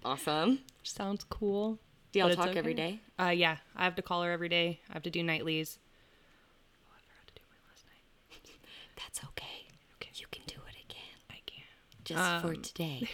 Awesome. 0.06 0.60
Sounds 0.84 1.24
cool. 1.30 1.80
Do 2.12 2.20
y'all 2.20 2.34
talk 2.36 2.56
every 2.56 2.74
okay. 2.74 3.00
day? 3.18 3.24
Uh, 3.24 3.30
yeah, 3.30 3.58
I 3.76 3.84
have 3.84 3.96
to 3.96 4.02
call 4.02 4.22
her 4.24 4.32
every 4.32 4.50
day. 4.50 4.80
I 4.90 4.94
have 4.94 5.04
to 5.04 5.10
do 5.10 5.22
nightlies. 5.24 5.78
Oh, 6.86 6.92
I 6.96 7.00
forgot 7.02 7.28
to 7.28 7.34
do 7.34 7.42
my 7.50 7.70
last 7.70 7.86
night. 7.88 8.60
That's 8.98 9.20
okay. 9.30 9.68
Okay. 9.96 10.10
You 10.16 10.26
can 10.32 10.44
do 10.46 10.56
it 10.68 10.76
again. 10.86 11.18
I 11.32 11.40
can. 11.46 11.64
Just 12.04 12.42
for 12.46 12.56
today. 12.56 13.10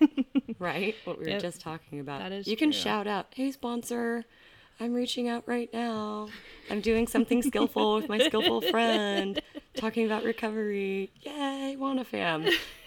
right? 0.58 0.94
What 1.04 1.18
we 1.18 1.24
were 1.24 1.30
Yep. 1.30 1.42
just 1.42 1.60
talking 1.60 2.00
about. 2.00 2.20
That 2.20 2.32
is 2.32 2.46
you 2.46 2.56
can 2.56 2.72
shout 2.72 3.06
out, 3.06 3.28
hey, 3.34 3.50
sponsor, 3.52 4.24
I'm 4.80 4.92
reaching 4.92 5.28
out 5.28 5.44
right 5.46 5.72
now. 5.72 6.28
I'm 6.70 6.80
doing 6.80 7.06
something 7.06 7.42
skillful 7.42 7.94
with 7.96 8.08
my 8.08 8.18
skillful 8.18 8.60
friend, 8.70 9.40
talking 9.76 10.04
about 10.06 10.24
recovery. 10.24 11.10
Yay, 11.22 11.76
wanna 11.78 12.04
fam. 12.04 12.46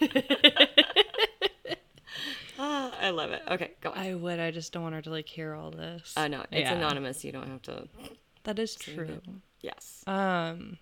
ah, 2.58 2.92
I 3.00 3.10
love 3.10 3.30
it. 3.30 3.42
Okay, 3.48 3.72
go 3.80 3.90
on. 3.90 3.98
I 3.98 4.14
would. 4.14 4.38
I 4.40 4.50
just 4.50 4.72
don't 4.72 4.82
want 4.82 4.94
her 4.94 5.02
to 5.02 5.10
like 5.10 5.28
hear 5.28 5.54
all 5.54 5.70
this. 5.70 6.14
Uh, 6.16 6.28
no, 6.28 6.40
it's 6.50 6.68
Yeah. 6.68 6.74
anonymous. 6.74 7.24
You 7.24 7.32
don't 7.32 7.48
have 7.48 7.62
to. 7.62 7.88
That 8.44 8.58
is 8.58 8.74
true. 8.74 9.20
Yes. 9.60 10.04
Um. 10.06 10.78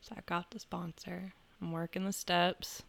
So 0.00 0.14
I 0.16 0.20
got 0.26 0.50
the 0.50 0.58
sponsor. 0.58 1.32
I'm 1.60 1.72
working 1.72 2.04
the 2.04 2.12
steps. 2.12 2.82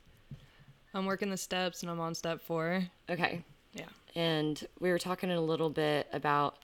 I'm 0.93 1.05
working 1.05 1.29
the 1.29 1.37
steps, 1.37 1.81
and 1.83 1.91
I'm 1.91 1.99
on 1.99 2.15
step 2.15 2.41
four. 2.41 2.83
Okay. 3.09 3.43
Yeah. 3.73 3.85
and 4.15 4.65
we 4.79 4.89
were 4.89 4.99
talking 4.99 5.31
a 5.31 5.41
little 5.41 5.69
bit 5.69 6.07
about 6.13 6.57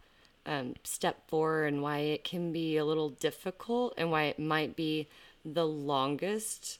um, 0.45 0.75
step 0.83 1.27
four 1.27 1.63
and 1.65 1.81
why 1.81 1.97
it 1.99 2.23
can 2.23 2.51
be 2.51 2.77
a 2.77 2.85
little 2.85 3.09
difficult 3.09 3.93
and 3.97 4.09
why 4.11 4.23
it 4.23 4.39
might 4.39 4.75
be 4.75 5.07
the 5.45 5.65
longest 5.67 6.79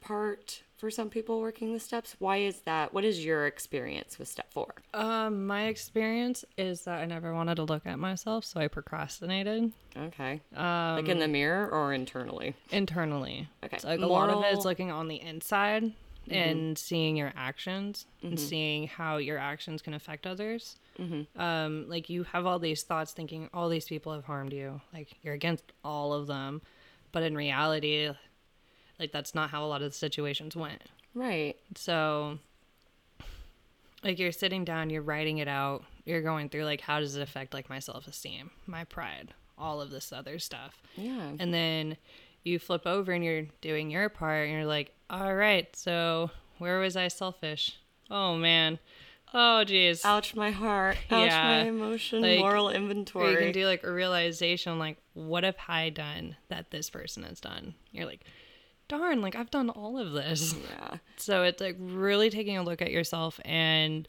part 0.00 0.62
for 0.76 0.90
some 0.90 1.08
people 1.08 1.40
working 1.40 1.72
the 1.72 1.80
steps. 1.80 2.16
Why 2.18 2.38
is 2.38 2.60
that? 2.62 2.92
What 2.92 3.04
is 3.04 3.24
your 3.24 3.46
experience 3.46 4.18
with 4.18 4.28
step 4.28 4.52
four? 4.52 4.74
Um, 4.92 5.46
my 5.46 5.64
experience 5.66 6.44
is 6.58 6.82
that 6.82 7.00
I 7.00 7.06
never 7.06 7.32
wanted 7.32 7.54
to 7.56 7.62
look 7.64 7.86
at 7.86 7.98
myself, 7.98 8.44
so 8.44 8.60
I 8.60 8.68
procrastinated 8.68 9.72
Okay. 9.96 10.40
like 10.54 11.08
in 11.08 11.20
the 11.20 11.28
mirror 11.28 11.68
or 11.70 11.92
internally? 11.94 12.54
internally. 12.70 13.48
Okay. 13.64 13.78
So, 13.78 13.88
like 13.88 14.00
a 14.00 14.06
lot 14.06 14.28
of 14.30 14.42
it 14.42 14.58
is 14.58 14.64
looking 14.64 14.90
on 14.90 15.08
the 15.08 15.20
inside 15.20 15.92
Mm-hmm. 16.24 16.32
and 16.32 16.78
seeing 16.78 17.16
your 17.16 17.32
actions 17.36 18.06
and 18.22 18.38
mm-hmm. 18.38 18.46
seeing 18.46 18.86
how 18.86 19.18
your 19.18 19.36
actions 19.36 19.82
can 19.82 19.92
affect 19.92 20.26
others. 20.26 20.78
Mm-hmm. 20.98 21.40
Um, 21.40 21.86
like 21.88 22.08
you 22.08 22.22
have 22.22 22.46
all 22.46 22.58
these 22.58 22.82
thoughts 22.82 23.12
thinking 23.12 23.50
all 23.52 23.68
these 23.68 23.84
people 23.84 24.12
have 24.14 24.24
harmed 24.24 24.54
you. 24.54 24.80
Like 24.92 25.16
you're 25.22 25.34
against 25.34 25.64
all 25.84 26.14
of 26.14 26.26
them, 26.26 26.62
but 27.12 27.22
in 27.22 27.36
reality, 27.36 28.10
like 28.98 29.12
that's 29.12 29.34
not 29.34 29.50
how 29.50 29.64
a 29.64 29.68
lot 29.68 29.82
of 29.82 29.90
the 29.90 29.96
situations 29.96 30.56
went. 30.56 30.82
Right. 31.14 31.56
So, 31.76 32.38
like, 34.02 34.18
you're 34.18 34.32
sitting 34.32 34.64
down, 34.64 34.90
you're 34.90 35.02
writing 35.02 35.38
it 35.38 35.48
out, 35.48 35.84
you're 36.04 36.22
going 36.22 36.48
through, 36.48 36.64
like, 36.64 36.80
how 36.80 37.00
does 37.00 37.16
it 37.16 37.22
affect, 37.22 37.54
like, 37.54 37.70
my 37.70 37.78
self 37.78 38.06
esteem, 38.08 38.50
my 38.66 38.84
pride, 38.84 39.32
all 39.56 39.80
of 39.80 39.90
this 39.90 40.12
other 40.12 40.38
stuff. 40.38 40.82
Yeah. 40.96 41.30
And 41.38 41.54
then 41.54 41.96
you 42.42 42.58
flip 42.58 42.86
over 42.86 43.12
and 43.12 43.24
you're 43.24 43.46
doing 43.60 43.90
your 43.90 44.08
part, 44.08 44.48
and 44.48 44.52
you're 44.52 44.66
like, 44.66 44.93
all 45.10 45.34
right, 45.34 45.74
so 45.76 46.30
where 46.58 46.78
was 46.78 46.96
I 46.96 47.08
selfish? 47.08 47.78
Oh, 48.10 48.36
man. 48.36 48.78
Oh, 49.32 49.64
geez. 49.64 50.04
Ouch, 50.04 50.34
my 50.36 50.50
heart. 50.52 50.96
Ouch, 51.10 51.26
Yeah. 51.28 51.62
my 51.64 51.68
emotion. 51.68 52.22
Like, 52.22 52.38
moral 52.38 52.70
inventory. 52.70 53.32
you 53.32 53.38
can 53.38 53.52
do, 53.52 53.66
like, 53.66 53.82
a 53.84 53.92
realization, 53.92 54.78
like, 54.78 54.98
what 55.14 55.42
have 55.44 55.56
I 55.68 55.90
done 55.90 56.36
that 56.48 56.70
this 56.70 56.88
person 56.90 57.24
has 57.24 57.40
done? 57.40 57.74
You're 57.90 58.06
like, 58.06 58.24
darn, 58.88 59.20
like, 59.22 59.34
I've 59.34 59.50
done 59.50 59.70
all 59.70 59.98
of 59.98 60.12
this. 60.12 60.54
yeah. 60.70 60.98
So 61.16 61.42
it's 61.42 61.60
like 61.60 61.76
really 61.80 62.30
taking 62.30 62.56
a 62.58 62.62
look 62.62 62.80
at 62.82 62.90
yourself 62.90 63.40
and 63.44 64.06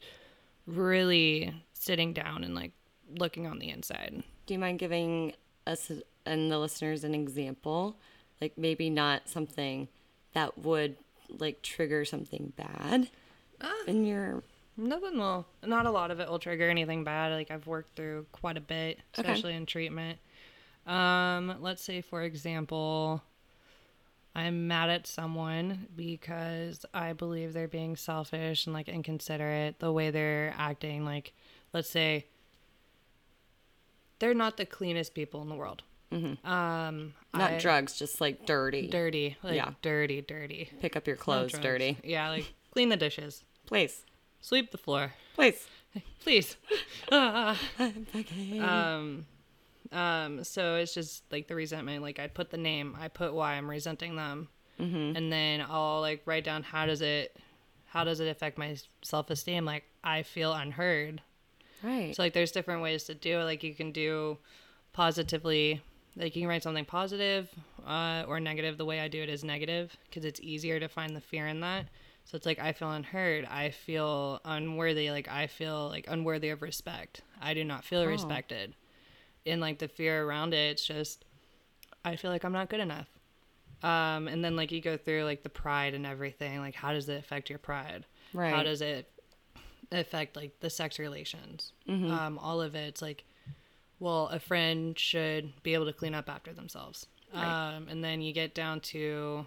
really 0.66 1.52
sitting 1.72 2.12
down 2.12 2.42
and 2.44 2.54
like 2.54 2.72
looking 3.18 3.46
on 3.46 3.58
the 3.58 3.68
inside. 3.70 4.22
Do 4.46 4.54
you 4.54 4.58
mind 4.60 4.78
giving 4.78 5.32
us 5.66 5.90
and 6.24 6.50
the 6.50 6.58
listeners 6.58 7.04
an 7.04 7.14
example? 7.14 7.96
Like 8.40 8.58
maybe 8.58 8.90
not 8.90 9.28
something 9.28 9.88
that 10.36 10.58
would 10.58 10.96
like 11.38 11.62
trigger 11.62 12.04
something 12.04 12.52
bad 12.56 13.08
in 13.86 14.04
your 14.04 14.42
Nothing 14.78 15.16
will, 15.18 15.46
not 15.64 15.86
a 15.86 15.90
lot 15.90 16.10
of 16.10 16.20
it 16.20 16.28
will 16.28 16.38
trigger 16.38 16.68
anything 16.68 17.02
bad. 17.02 17.32
Like 17.32 17.50
I've 17.50 17.66
worked 17.66 17.96
through 17.96 18.26
quite 18.30 18.58
a 18.58 18.60
bit, 18.60 18.98
Okay. 19.18 19.26
especially 19.26 19.54
in 19.54 19.64
treatment. 19.64 20.18
Um, 20.86 21.56
let's 21.62 21.82
say 21.82 22.02
for 22.02 22.20
example, 22.22 23.22
I'm 24.34 24.68
mad 24.68 24.90
at 24.90 25.06
someone 25.06 25.86
because 25.96 26.84
I 26.92 27.14
believe 27.14 27.54
they're 27.54 27.66
being 27.68 27.96
selfish 27.96 28.66
and 28.66 28.74
like 28.74 28.90
inconsiderate 28.90 29.78
the 29.78 29.90
way 29.90 30.10
they're 30.10 30.52
acting. 30.58 31.06
Like, 31.06 31.32
let's 31.72 31.88
say 31.88 32.26
they're 34.18 34.34
not 34.34 34.58
the 34.58 34.66
cleanest 34.66 35.14
people 35.14 35.40
in 35.40 35.48
the 35.48 35.54
world. 35.54 35.82
Um, 36.12 37.14
not 37.34 37.52
I- 37.52 37.58
drugs, 37.58 37.98
just 37.98 38.20
like 38.20 38.46
dirty. 38.46 38.88
dirty, 38.88 39.36
like 39.42 39.54
Yeah. 39.56 39.70
dirty, 39.82 40.20
dirty. 40.22 40.70
Pick 40.80 40.96
up 40.96 41.06
your 41.06 41.16
clothes 41.16 41.52
dirty. 41.52 41.98
Yeah, 42.04 42.28
like 42.30 42.52
clean 42.72 42.88
the 42.88 42.96
dishes, 42.96 43.44
Please. 43.66 44.04
sweep 44.40 44.70
the 44.70 44.78
floor, 44.78 45.14
Please. 45.34 45.66
please. 46.20 46.56
Ah. 47.12 47.58
Okay. 48.14 48.58
um, 48.60 49.26
um. 49.92 50.44
So 50.44 50.76
it's 50.76 50.92
just 50.94 51.22
like 51.30 51.48
the 51.48 51.54
resentment. 51.54 52.02
Like 52.02 52.18
I 52.18 52.26
put 52.28 52.50
the 52.50 52.56
name, 52.58 52.96
I 53.00 53.08
put 53.08 53.34
why 53.34 53.54
I'm 53.54 53.68
resenting 53.70 54.16
them, 54.16 54.48
Mm-hmm. 54.80 55.16
and 55.16 55.32
then 55.32 55.64
I'll 55.68 56.00
like 56.00 56.22
write 56.26 56.44
down 56.44 56.62
how 56.62 56.84
does 56.86 57.00
it, 57.00 57.36
how 57.86 58.04
does 58.04 58.20
it 58.20 58.28
affect 58.28 58.58
my 58.58 58.76
self 59.02 59.30
esteem? 59.30 59.64
Like 59.64 59.84
I 60.04 60.22
feel 60.22 60.52
unheard. 60.52 61.22
right. 61.82 62.14
So 62.14 62.22
like 62.22 62.32
there's 62.34 62.52
different 62.52 62.82
ways 62.82 63.04
to 63.04 63.14
do 63.14 63.40
it. 63.40 63.44
Like 63.44 63.62
you 63.62 63.74
can 63.74 63.90
do 63.92 64.38
positively. 64.92 65.82
Like 66.16 66.34
you 66.34 66.42
can 66.42 66.48
write 66.48 66.62
something 66.62 66.84
positive 66.84 67.50
uh, 67.86 68.24
or 68.26 68.40
negative. 68.40 68.78
The 68.78 68.84
way 68.84 69.00
I 69.00 69.08
do 69.08 69.22
it 69.22 69.28
is 69.28 69.44
negative 69.44 69.96
because 70.08 70.24
it's 70.24 70.40
easier 70.40 70.80
to 70.80 70.88
find 70.88 71.14
the 71.14 71.20
fear 71.20 71.46
in 71.46 71.60
that. 71.60 71.86
So 72.24 72.36
it's 72.36 72.46
like 72.46 72.58
I 72.58 72.72
feel 72.72 72.90
unheard. 72.90 73.44
I 73.44 73.70
feel 73.70 74.40
unworthy. 74.44 75.10
Like 75.10 75.28
I 75.28 75.46
feel 75.46 75.88
like 75.88 76.06
unworthy 76.08 76.48
of 76.48 76.62
respect. 76.62 77.22
I 77.40 77.54
do 77.54 77.64
not 77.64 77.84
feel 77.84 78.06
respected. 78.06 78.74
And 79.44 79.60
like 79.60 79.78
the 79.78 79.88
fear 79.88 80.24
around 80.24 80.54
it, 80.54 80.72
it's 80.72 80.84
just 80.84 81.24
I 82.04 82.16
feel 82.16 82.30
like 82.30 82.44
I'm 82.44 82.52
not 82.52 82.70
good 82.70 82.80
enough. 82.80 83.08
Um, 83.82 84.26
and 84.26 84.44
then 84.44 84.56
like 84.56 84.72
you 84.72 84.80
go 84.80 84.96
through 84.96 85.24
like 85.24 85.42
the 85.42 85.50
pride 85.50 85.94
and 85.94 86.06
everything. 86.06 86.60
Like 86.60 86.74
how 86.74 86.92
does 86.92 87.08
it 87.08 87.18
affect 87.18 87.50
your 87.50 87.58
pride? 87.58 88.06
Right. 88.32 88.52
How 88.52 88.62
does 88.62 88.80
it 88.80 89.08
affect 89.92 90.36
like 90.36 90.60
the 90.60 90.70
sex 90.70 90.98
relations. 90.98 91.72
Mm-hmm. 91.88 92.10
Um, 92.10 92.38
all 92.38 92.60
of 92.60 92.74
it's 92.74 93.02
like, 93.02 93.24
well, 93.98 94.28
a 94.28 94.38
friend 94.38 94.98
should 94.98 95.62
be 95.62 95.74
able 95.74 95.86
to 95.86 95.92
clean 95.92 96.14
up 96.14 96.28
after 96.28 96.52
themselves. 96.52 97.06
Right. 97.34 97.74
Um, 97.76 97.88
and 97.88 98.02
then 98.04 98.20
you 98.20 98.32
get 98.32 98.54
down 98.54 98.80
to 98.80 99.46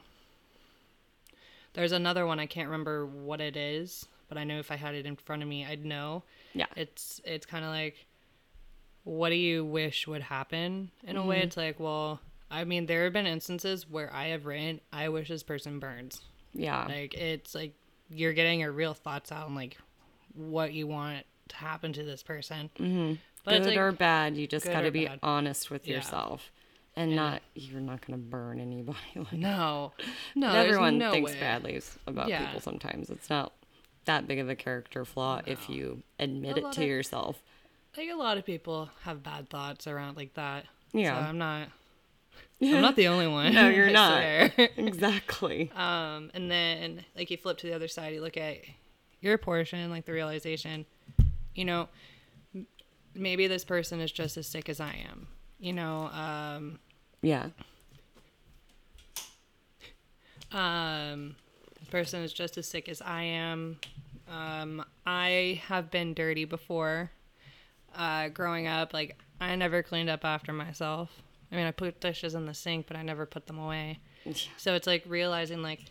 there's 1.73 1.91
another 1.91 2.25
one 2.25 2.39
I 2.39 2.45
can't 2.45 2.67
remember 2.67 3.05
what 3.05 3.41
it 3.41 3.55
is, 3.55 4.05
but 4.27 4.37
I 4.37 4.43
know 4.43 4.59
if 4.59 4.71
I 4.71 4.75
had 4.75 4.95
it 4.95 5.05
in 5.05 5.15
front 5.15 5.41
of 5.43 5.47
me, 5.47 5.65
I'd 5.65 5.85
know. 5.85 6.23
Yeah. 6.53 6.65
It's 6.75 7.21
it's 7.23 7.45
kind 7.45 7.63
of 7.63 7.71
like 7.71 8.05
what 9.03 9.29
do 9.29 9.35
you 9.35 9.63
wish 9.65 10.07
would 10.07 10.21
happen? 10.23 10.91
In 11.07 11.15
a 11.15 11.19
Mm-hmm. 11.19 11.29
way 11.29 11.41
it's 11.41 11.57
like, 11.57 11.79
well, 11.79 12.19
I 12.51 12.63
mean 12.63 12.85
there 12.85 13.03
have 13.05 13.13
been 13.13 13.27
instances 13.27 13.89
where 13.89 14.13
I 14.13 14.27
have 14.27 14.45
written 14.45 14.81
I 14.91 15.09
wish 15.09 15.29
this 15.29 15.43
person 15.43 15.79
burns. 15.79 16.21
Yeah. 16.53 16.85
Like 16.85 17.13
it's 17.13 17.55
like 17.55 17.73
you're 18.09 18.33
getting 18.33 18.59
your 18.59 18.71
real 18.71 18.93
thoughts 18.93 19.31
out 19.31 19.47
and 19.47 19.55
like 19.55 19.77
what 20.33 20.73
you 20.73 20.87
want 20.87 21.25
to 21.49 21.55
happen 21.55 21.93
to 21.93 22.03
this 22.03 22.23
person. 22.23 22.69
Mm-hmm. 22.79 23.13
But 23.43 23.63
good 23.63 23.69
like, 23.69 23.77
or 23.77 23.91
bad, 23.91 24.35
you 24.37 24.47
just 24.47 24.65
got 24.65 24.81
to 24.81 24.91
be 24.91 25.05
bad. 25.07 25.19
honest 25.23 25.71
with 25.71 25.87
Yeah. 25.87 25.95
yourself. 25.97 26.51
And 26.95 27.15
not, 27.15 27.41
you're 27.55 27.79
not 27.79 28.05
going 28.05 28.19
to 28.19 28.25
burn 28.25 28.59
anybody. 28.59 28.97
Like, 29.15 29.33
no, 29.33 29.93
no, 30.35 30.51
everyone 30.51 30.97
no 30.97 31.11
thinks 31.11 31.31
way. 31.31 31.39
badly 31.39 31.81
about 32.07 32.27
Yeah. 32.27 32.45
people 32.45 32.59
sometimes. 32.59 33.09
It's 33.09 33.29
not 33.29 33.53
that 34.05 34.27
big 34.27 34.39
of 34.39 34.49
a 34.49 34.55
character 34.55 35.05
flaw 35.05 35.41
if 35.45 35.69
you 35.69 36.03
admit 36.19 36.57
A 36.57 36.67
it 36.67 36.71
to 36.73 36.81
of- 36.81 36.87
yourself. 36.87 37.41
Like 37.97 38.09
a 38.09 38.15
lot 38.15 38.37
of 38.37 38.45
people 38.45 38.89
have 39.03 39.23
bad 39.23 39.49
thoughts 39.49 39.87
around 39.87 40.17
like 40.17 40.33
that. 40.35 40.65
Yeah. 40.93 41.15
so 41.23 41.27
I'm 41.29 41.37
not. 41.37 41.69
I'm 42.61 42.81
not 42.81 42.95
the 42.95 43.07
only 43.07 43.27
one. 43.27 43.53
No, 43.53 43.69
you're 43.69 43.89
not. 43.91 44.21
exactly. 44.77 45.71
Um, 45.75 46.29
and 46.33 46.51
then 46.51 47.05
like 47.15 47.31
you 47.31 47.37
flip 47.37 47.57
to 47.59 47.67
the 47.67 47.73
other 47.73 47.87
side, 47.87 48.13
you 48.13 48.21
look 48.21 48.37
at 48.37 48.57
your 49.21 49.37
portion, 49.37 49.89
like 49.89 50.05
the 50.05 50.11
realization, 50.11 50.85
you 51.55 51.65
know, 51.65 51.87
maybe 53.19 53.47
this 53.47 53.63
person 53.65 53.99
is 53.99 54.11
just 54.11 54.37
as 54.37 54.47
sick 54.47 54.69
as 54.69 54.79
I 54.79 54.93
am. 55.09 55.27
You 55.59 55.73
know, 55.73 56.07
um, 56.13 56.79
Yeah. 57.21 57.49
um, 60.51 61.35
this 61.79 61.89
person 61.89 62.23
is 62.23 62.33
just 62.33 62.57
as 62.57 62.67
sick 62.67 62.89
as 62.89 63.01
I 63.01 63.23
am. 63.23 63.79
Um, 64.31 64.83
I 65.05 65.61
have 65.67 65.91
been 65.91 66.13
dirty 66.13 66.45
before. 66.45 67.11
Uh, 67.95 68.29
growing 68.29 68.67
up, 68.67 68.93
like 68.93 69.17
I 69.41 69.55
never 69.55 69.81
cleaned 69.83 70.09
up 70.09 70.23
after 70.23 70.53
myself. 70.53 71.09
I 71.51 71.55
mean, 71.55 71.65
I 71.65 71.71
put 71.71 71.99
dishes 71.99 72.35
in 72.35 72.45
the 72.45 72.53
sink, 72.53 72.85
but 72.87 72.95
I 72.95 73.01
never 73.01 73.25
put 73.25 73.47
them 73.47 73.57
away. 73.57 73.99
So 74.57 74.75
it's 74.75 74.85
like 74.85 75.03
realizing 75.07 75.63
like 75.63 75.85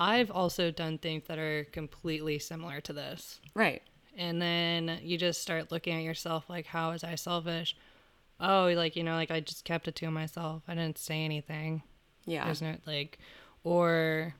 I've 0.00 0.30
also 0.30 0.70
done 0.70 0.96
things 0.98 1.24
that 1.28 1.38
are 1.38 1.64
completely 1.64 2.38
similar 2.38 2.80
to 2.82 2.92
this. 2.94 3.40
Right. 3.54 3.82
And 4.16 4.40
then 4.40 4.98
you 5.02 5.18
just 5.18 5.42
start 5.42 5.72
looking 5.72 5.94
at 5.96 6.02
yourself 6.02 6.44
like 6.48 6.66
how 6.66 6.90
was 6.92 7.02
I 7.04 7.14
selfish? 7.16 7.76
Oh, 8.40 8.72
like 8.76 8.96
you 8.96 9.02
know, 9.04 9.14
like 9.14 9.30
I 9.30 9.40
just 9.40 9.64
kept 9.64 9.88
it 9.88 9.94
to 9.96 10.10
myself. 10.10 10.62
I 10.68 10.74
didn't 10.74 10.98
say 10.98 11.24
anything. 11.24 11.82
Yeah. 12.24 12.44
There's 12.44 12.62
no 12.62 12.76
like 12.86 13.18
or 13.64 14.34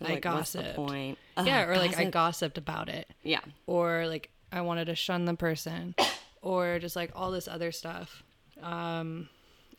I 0.00 0.04
Like, 0.04 0.14
the 0.16 0.20
gossiped. 0.20 0.74
point? 0.74 1.18
yeah, 1.42 1.62
Ugh, 1.62 1.68
or 1.70 1.76
like 1.76 1.96
I 1.98 2.04
gossiped 2.04 2.58
about 2.58 2.88
it. 2.88 3.08
Yeah. 3.22 3.40
Or 3.66 4.06
like 4.06 4.30
I 4.50 4.60
wanted 4.62 4.86
to 4.86 4.94
shun 4.94 5.24
the 5.24 5.34
person. 5.34 5.94
or 6.42 6.78
just 6.80 6.96
like 6.96 7.10
all 7.14 7.30
this 7.30 7.46
other 7.48 7.70
stuff. 7.72 8.22
Um 8.62 9.28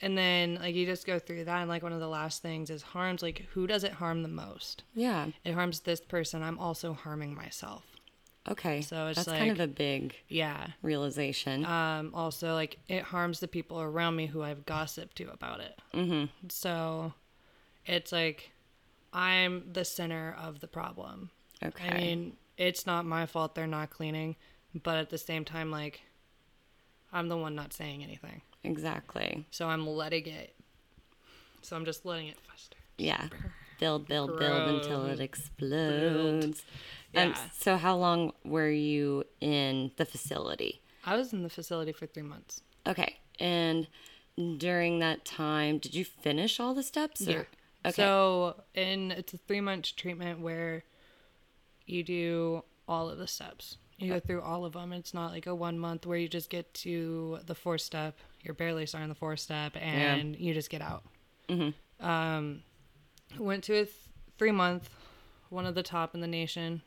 and 0.01 0.17
then 0.17 0.55
like 0.55 0.75
you 0.75 0.85
just 0.85 1.05
go 1.05 1.19
through 1.19 1.45
that 1.45 1.59
and 1.61 1.69
like 1.69 1.83
one 1.83 1.93
of 1.93 1.99
the 1.99 2.07
last 2.07 2.41
things 2.41 2.69
is 2.69 2.81
harms 2.81 3.21
like 3.21 3.45
who 3.53 3.67
does 3.67 3.83
it 3.83 3.93
harm 3.93 4.23
the 4.23 4.29
most? 4.29 4.83
Yeah. 4.93 5.27
It 5.45 5.53
harms 5.53 5.81
this 5.81 6.01
person. 6.01 6.43
I'm 6.43 6.59
also 6.59 6.93
harming 6.93 7.35
myself. 7.35 7.83
Okay. 8.49 8.81
So 8.81 9.07
it's 9.07 9.23
That's 9.23 9.37
kind 9.37 9.51
of 9.51 9.59
a 9.59 9.67
big 9.67 10.15
Yeah. 10.27 10.67
realization. 10.81 11.65
Um, 11.65 12.11
also, 12.13 12.53
like 12.53 12.79
it 12.87 13.03
harms 13.03 13.39
the 13.39 13.47
people 13.47 13.79
around 13.81 14.15
me 14.15 14.25
who 14.27 14.41
I've 14.43 14.65
gossiped 14.65 15.15
to 15.17 15.31
about 15.31 15.59
it. 15.61 15.79
Mm-hmm. 15.93 16.25
So 16.49 17.13
it's 17.85 18.11
like 18.11 18.51
I'm 19.13 19.71
the 19.71 19.85
center 19.85 20.35
of 20.41 20.59
the 20.59 20.67
problem. 20.67 21.29
okay. 21.63 21.87
I 21.89 21.93
mean, 21.97 22.37
it's 22.57 22.85
not 22.85 23.05
my 23.05 23.25
fault 23.25 23.55
they're 23.55 23.67
not 23.67 23.89
cleaning, 23.91 24.35
but 24.83 24.97
at 24.97 25.09
the 25.09 25.17
same 25.17 25.45
time, 25.45 25.71
like 25.71 26.01
I'm 27.11 27.29
the 27.29 27.37
one 27.37 27.55
not 27.55 27.73
saying 27.73 28.03
anything. 28.03 28.41
exactly. 28.63 29.45
So 29.51 29.67
I'm 29.69 29.87
letting 29.87 30.25
it. 30.27 30.55
So 31.61 31.75
I'm 31.77 31.85
just 31.85 32.05
letting 32.05 32.27
it 32.27 32.37
fester. 32.49 32.77
Yeah. 32.97 33.27
Build, 33.79 34.07
build, 34.07 34.37
build 34.39 34.69
until 34.69 35.05
it 35.05 35.19
explodes. 35.19 36.45
Um, 36.45 36.53
Yeah. 37.13 37.35
so, 37.57 37.77
how 37.77 37.95
long 37.95 38.33
were 38.43 38.69
you 38.69 39.23
in 39.39 39.91
the 39.97 40.05
facility? 40.05 40.81
I 41.05 41.15
was 41.15 41.33
in 41.33 41.43
the 41.43 41.49
facility 41.49 41.91
for 41.91 42.05
three 42.05 42.23
months. 42.23 42.61
Okay. 42.87 43.17
And 43.39 43.87
during 44.57 44.99
that 44.99 45.25
time, 45.25 45.77
did 45.77 45.93
you 45.93 46.05
finish 46.05 46.59
all 46.59 46.73
the 46.73 46.83
steps? 46.83 47.27
Or? 47.27 47.47
Okay. 47.85 47.91
So, 47.91 48.61
in 48.73 49.11
it's 49.11 49.33
a 49.33 49.37
three 49.37 49.61
month 49.61 49.95
treatment 49.95 50.39
where 50.39 50.83
you 51.85 52.03
do 52.03 52.63
all 52.87 53.09
of 53.09 53.17
the 53.17 53.27
steps. 53.27 53.77
You 53.99 54.09
go 54.09 54.19
through 54.19 54.41
all 54.41 54.65
of 54.65 54.73
them. 54.73 54.91
It's 54.91 55.13
not 55.13 55.31
like 55.31 55.47
a 55.47 55.55
one 55.55 55.79
month 55.79 56.05
where 56.05 56.17
you 56.17 56.27
just 56.27 56.49
get 56.49 56.73
to 56.75 57.39
the 57.45 57.55
fourth 57.55 57.81
step. 57.81 58.17
You're 58.41 58.53
barely 58.53 58.85
starting 58.85 59.07
the 59.07 59.15
fourth 59.15 59.39
step, 59.39 59.77
and 59.79 60.35
you 60.35 60.53
just 60.53 60.69
get 60.69 60.81
out. 60.81 61.03
Mm-hmm. 61.47 62.05
Um, 62.05 62.63
went 63.37 63.63
to 63.65 63.73
a 63.73 63.85
th- 63.85 63.95
three 64.37 64.51
month, 64.51 64.89
one 65.49 65.65
of 65.65 65.75
the 65.75 65.83
top 65.83 66.15
in 66.15 66.21
the 66.21 66.27
nation. 66.27 66.81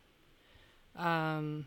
Um, 0.97 1.67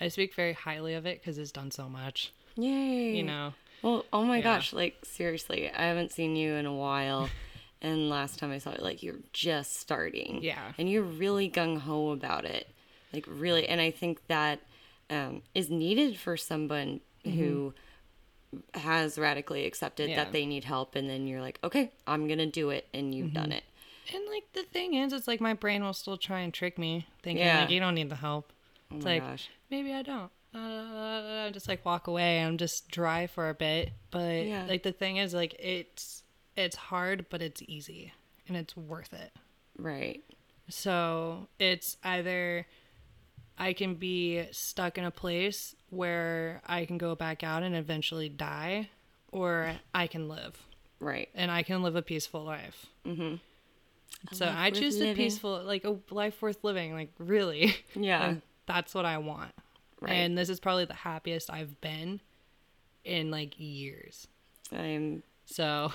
I 0.00 0.08
speak 0.08 0.34
very 0.34 0.52
highly 0.52 0.94
of 0.94 1.06
it 1.06 1.20
because 1.20 1.38
it's 1.38 1.52
done 1.52 1.70
so 1.70 1.88
much. 1.88 2.32
Yay. 2.56 3.16
You 3.16 3.22
know. 3.22 3.54
Well, 3.82 4.04
oh 4.12 4.24
my 4.24 4.38
Yeah. 4.38 4.42
gosh, 4.42 4.72
like 4.72 4.96
seriously, 5.04 5.70
I 5.70 5.82
haven't 5.84 6.12
seen 6.12 6.36
you 6.36 6.54
in 6.54 6.66
a 6.66 6.74
while. 6.74 7.28
and 7.82 8.08
last 8.08 8.38
time 8.38 8.50
I 8.50 8.58
saw 8.58 8.70
you, 8.72 8.78
like 8.80 9.02
you're 9.02 9.20
just 9.32 9.76
starting. 9.76 10.40
Yeah. 10.42 10.72
And 10.78 10.90
you're 10.90 11.02
really 11.02 11.50
gung 11.50 11.78
ho 11.80 12.10
about 12.10 12.44
it. 12.44 12.68
Like 13.12 13.24
really 13.28 13.66
and 13.68 13.80
I 13.80 13.90
think 13.90 14.26
that 14.26 14.60
um, 15.10 15.42
is 15.54 15.70
needed 15.70 16.16
for 16.18 16.36
someone 16.36 17.00
who 17.24 17.72
has 18.74 19.18
radically 19.18 19.64
accepted 19.66 20.04
Mm-hmm. 20.08 20.10
Yeah. 20.18 20.24
that 20.24 20.32
they 20.32 20.46
need 20.46 20.64
help 20.64 20.94
and 20.94 21.08
then 21.08 21.26
you're 21.26 21.40
like, 21.40 21.58
Okay, 21.64 21.90
I'm 22.06 22.28
gonna 22.28 22.46
do 22.46 22.70
it 22.70 22.86
and 22.94 23.14
you've 23.14 23.32
done 23.32 23.44
Mm-hmm. 23.44 23.52
it. 23.52 23.64
And 24.14 24.24
like 24.30 24.44
the 24.52 24.62
thing 24.62 24.94
is, 24.94 25.12
it's 25.12 25.26
like 25.28 25.40
my 25.40 25.54
brain 25.54 25.82
will 25.82 25.92
still 25.92 26.16
try 26.16 26.40
and 26.40 26.52
trick 26.54 26.78
me, 26.78 27.06
thinking 27.22 27.44
Yeah. 27.44 27.60
like 27.62 27.70
you 27.70 27.80
don't 27.80 27.94
need 27.94 28.08
the 28.10 28.16
help. 28.16 28.52
Oh 28.90 28.96
It's 28.96 29.04
my 29.04 29.14
like 29.14 29.22
gosh. 29.22 29.48
maybe 29.70 29.92
I 29.92 30.02
don't. 30.02 30.30
Uh, 30.54 31.50
just 31.50 31.68
like 31.68 31.84
walk 31.84 32.06
away. 32.06 32.42
I'm 32.42 32.56
just 32.56 32.88
dry 32.90 33.26
for 33.26 33.48
a 33.50 33.54
bit. 33.54 33.92
But 34.10 34.46
Yeah. 34.46 34.64
like 34.66 34.82
the 34.82 34.92
thing 34.92 35.16
is, 35.18 35.34
like 35.34 35.54
it's 35.58 36.22
it's 36.56 36.76
hard, 36.76 37.26
but 37.30 37.42
it's 37.42 37.62
easy 37.66 38.12
and 38.48 38.56
it's 38.56 38.76
worth 38.76 39.12
it. 39.12 39.32
Right. 39.76 40.22
So 40.68 41.48
it's 41.58 41.96
either 42.02 42.66
I 43.58 43.72
can 43.72 43.94
be 43.94 44.44
stuck 44.52 44.98
in 44.98 45.04
a 45.04 45.10
place 45.10 45.74
where 45.90 46.62
I 46.66 46.84
can 46.86 46.98
go 46.98 47.14
back 47.14 47.42
out 47.42 47.62
and 47.62 47.74
eventually 47.74 48.28
die, 48.28 48.90
or 49.32 49.72
I 49.94 50.06
can 50.06 50.28
live 50.28 50.62
Right. 51.00 51.28
and 51.34 51.50
I 51.50 51.62
can 51.62 51.82
live 51.82 51.96
a 51.96 52.02
peaceful 52.02 52.42
life. 52.44 52.86
Mm-hmm. 53.06 53.36
So 54.32 54.52
I 54.54 54.70
choose 54.70 54.94
the 54.94 55.00
living. 55.06 55.16
peaceful, 55.16 55.62
like 55.64 55.84
a 55.84 55.96
life 56.10 56.40
worth 56.42 56.64
living. 56.64 56.92
Like 56.94 57.12
really, 57.18 57.76
Yeah. 57.94 58.26
Like, 58.28 58.40
that's 58.66 58.94
what 58.94 59.04
I 59.04 59.18
want. 59.18 59.52
Right. 60.00 60.12
And 60.12 60.36
this 60.36 60.48
is 60.48 60.58
probably 60.60 60.84
the 60.84 60.94
happiest 60.94 61.50
I've 61.50 61.80
been 61.80 62.20
in 63.04 63.30
like 63.30 63.54
years. 63.58 64.26
I'm 64.72 65.22
So 65.44 65.92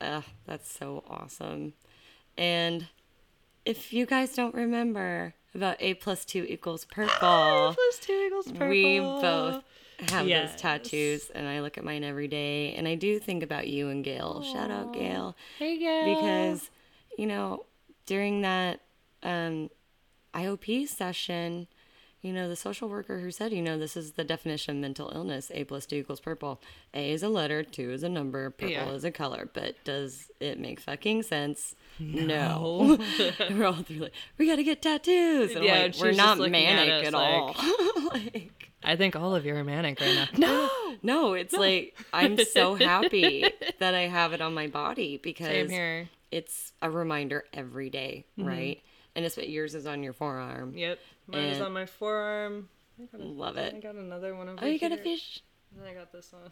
Ugh, 0.00 0.24
that's 0.46 0.70
so 0.70 1.04
awesome. 1.08 1.74
And 2.38 2.86
if 3.64 3.92
you 3.92 4.06
guys 4.06 4.34
don't 4.34 4.54
remember 4.54 5.34
about 5.54 5.76
A 5.80 5.94
plus 5.94 6.24
two 6.24 6.44
equals 6.48 6.84
purple, 6.84 7.10
plus 7.74 7.98
two 8.00 8.24
equals 8.26 8.46
purple. 8.52 8.68
we 8.68 9.00
both 9.00 9.64
have 10.10 10.26
Yes. 10.26 10.52
those 10.52 10.60
tattoos, 10.60 11.30
and 11.34 11.48
I 11.48 11.60
look 11.60 11.78
at 11.78 11.84
mine 11.84 12.04
every 12.04 12.28
day, 12.28 12.74
and 12.74 12.86
I 12.86 12.94
do 12.94 13.18
think 13.18 13.42
about 13.42 13.66
you 13.68 13.88
and 13.88 14.04
Gail. 14.04 14.42
Shout 14.42 14.70
out 14.70 14.92
Gail, 14.92 15.34
Hey, 15.58 15.78
Gail. 15.78 16.04
because 16.14 16.70
you 17.16 17.26
know 17.26 17.66
during 18.06 18.42
that 18.42 18.80
um, 19.22 19.70
IOP 20.34 20.88
session. 20.88 21.68
You 22.22 22.32
know, 22.32 22.48
the 22.48 22.56
social 22.56 22.88
worker 22.88 23.20
who 23.20 23.30
said, 23.30 23.52
you 23.52 23.62
know, 23.62 23.78
this 23.78 23.96
is 23.96 24.12
the 24.12 24.24
definition 24.24 24.76
of 24.76 24.80
mental 24.80 25.12
illness. 25.14 25.52
A 25.54 25.62
plus 25.62 25.86
two 25.86 25.96
equals 25.96 26.18
purple. 26.18 26.60
A 26.92 27.12
is 27.12 27.22
a 27.22 27.28
letter, 27.28 27.62
two 27.62 27.92
is 27.92 28.02
a 28.02 28.08
number, 28.08 28.50
purple 28.50 28.70
Yeah. 28.72 28.88
is 28.88 29.04
a 29.04 29.12
color. 29.12 29.48
But 29.52 29.76
does 29.84 30.28
it 30.40 30.58
make 30.58 30.80
fucking 30.80 31.22
sense? 31.22 31.76
No. 32.00 32.98
we're 33.50 33.66
all 33.66 33.74
through 33.74 33.98
like, 33.98 34.12
we 34.38 34.46
gotta 34.48 34.64
get 34.64 34.82
tattoos. 34.82 35.54
And 35.54 35.64
Yeah, 35.64 35.82
like, 35.82 35.96
we're 36.00 36.12
not 36.12 36.38
looking 36.38 36.56
at 36.56 36.74
manic 36.86 36.92
us 37.02 37.06
at 37.08 37.14
all. 37.14 37.54
like- 38.12 38.12
like, 38.34 38.70
I 38.82 38.96
think 38.96 39.14
all 39.14 39.36
of 39.36 39.46
you 39.46 39.54
are 39.54 39.62
manic 39.62 40.00
right 40.00 40.14
now. 40.14 40.26
No, 40.36 40.70
no, 41.02 41.34
it's 41.34 41.52
like 41.66 41.96
I'm 42.12 42.38
so 42.44 42.74
happy 42.74 43.44
that 43.78 43.94
I 43.94 44.08
have 44.08 44.32
it 44.32 44.40
on 44.40 44.52
my 44.52 44.66
body 44.66 45.20
because 45.22 45.46
same 45.46 45.68
here. 45.68 46.08
It's 46.36 46.72
a 46.82 46.90
reminder 46.90 47.44
every 47.52 47.88
day, 47.90 48.26
right? 48.36 48.82
And 49.14 49.24
it's 49.24 49.36
what 49.36 49.48
yours 49.48 49.74
is 49.74 49.86
on 49.86 50.02
your 50.02 50.12
forearm. 50.12 50.76
Yep. 50.76 50.98
Mine 51.28 51.44
is 51.44 51.60
on 51.60 51.72
my 51.72 51.86
forearm. 51.86 52.68
I 53.00 53.16
a, 53.16 53.18
Love 53.18 53.56
I 53.56 53.70
got 53.80 53.94
another 53.94 54.34
one 54.34 54.48
over 54.48 54.58
Oh, 54.62 54.66
you 54.66 54.78
got 54.78 54.92
a 54.92 54.96
fish? 54.98 55.40
And 55.72 55.82
then 55.82 55.88
I 55.90 55.94
got 55.94 56.12
this 56.12 56.32
one. 56.32 56.50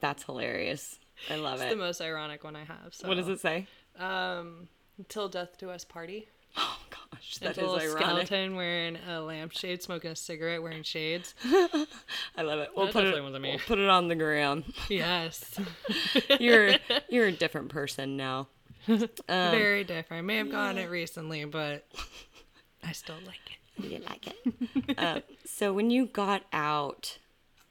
That's 0.00 0.22
hilarious. 0.22 0.98
I 1.30 1.36
love 1.36 1.54
It's 1.60 1.64
it. 1.64 1.70
the 1.70 1.76
most 1.76 2.00
ironic 2.00 2.44
one 2.44 2.56
I 2.56 2.64
have. 2.64 2.92
So. 2.94 3.08
What 3.08 3.16
does 3.16 3.28
it 3.28 3.40
say? 3.40 3.66
Um, 3.98 4.68
until 4.96 5.28
death 5.28 5.58
do 5.58 5.70
us 5.70 5.84
party. 5.84 6.28
Oh 6.56 6.78
gosh, 6.90 7.28
It's 7.28 7.38
that 7.40 7.58
a 7.58 7.60
little 7.60 7.76
ironic. 7.76 7.98
skeleton 8.26 8.56
wearing 8.56 8.96
a 9.08 9.20
lampshade, 9.20 9.82
smoking 9.82 10.10
a 10.10 10.16
cigarette, 10.16 10.62
wearing 10.62 10.82
shades. 10.82 11.34
I 11.44 12.42
love 12.42 12.58
it. 12.60 12.70
We'll 12.74 12.86
That 12.86 12.92
put 12.94 13.04
it. 13.04 13.10
definitely 13.10 13.20
wasn't 13.20 13.42
me. 13.42 13.50
We'll 13.50 13.58
put 13.66 13.78
it 13.78 13.88
on 13.88 14.08
the 14.08 14.14
ground. 14.16 14.64
Yes, 14.88 15.58
You're 16.40 16.72
you're 17.08 17.26
a 17.26 17.32
different 17.44 17.68
person 17.68 18.16
now. 18.16 18.48
Um, 19.28 19.50
very 19.50 19.84
different. 19.84 20.20
I 20.20 20.22
may 20.22 20.36
have 20.38 20.50
gotten 20.50 20.78
it 20.78 20.88
recently, 20.90 21.44
but 21.44 21.86
I 22.84 22.92
still 22.92 23.16
like 23.26 23.36
it. 23.46 23.84
You 23.84 23.98
like 24.08 24.26
it. 24.26 24.98
uh, 24.98 25.20
so 25.44 25.72
when 25.72 25.90
you 25.90 26.06
got 26.06 26.42
out 26.52 27.18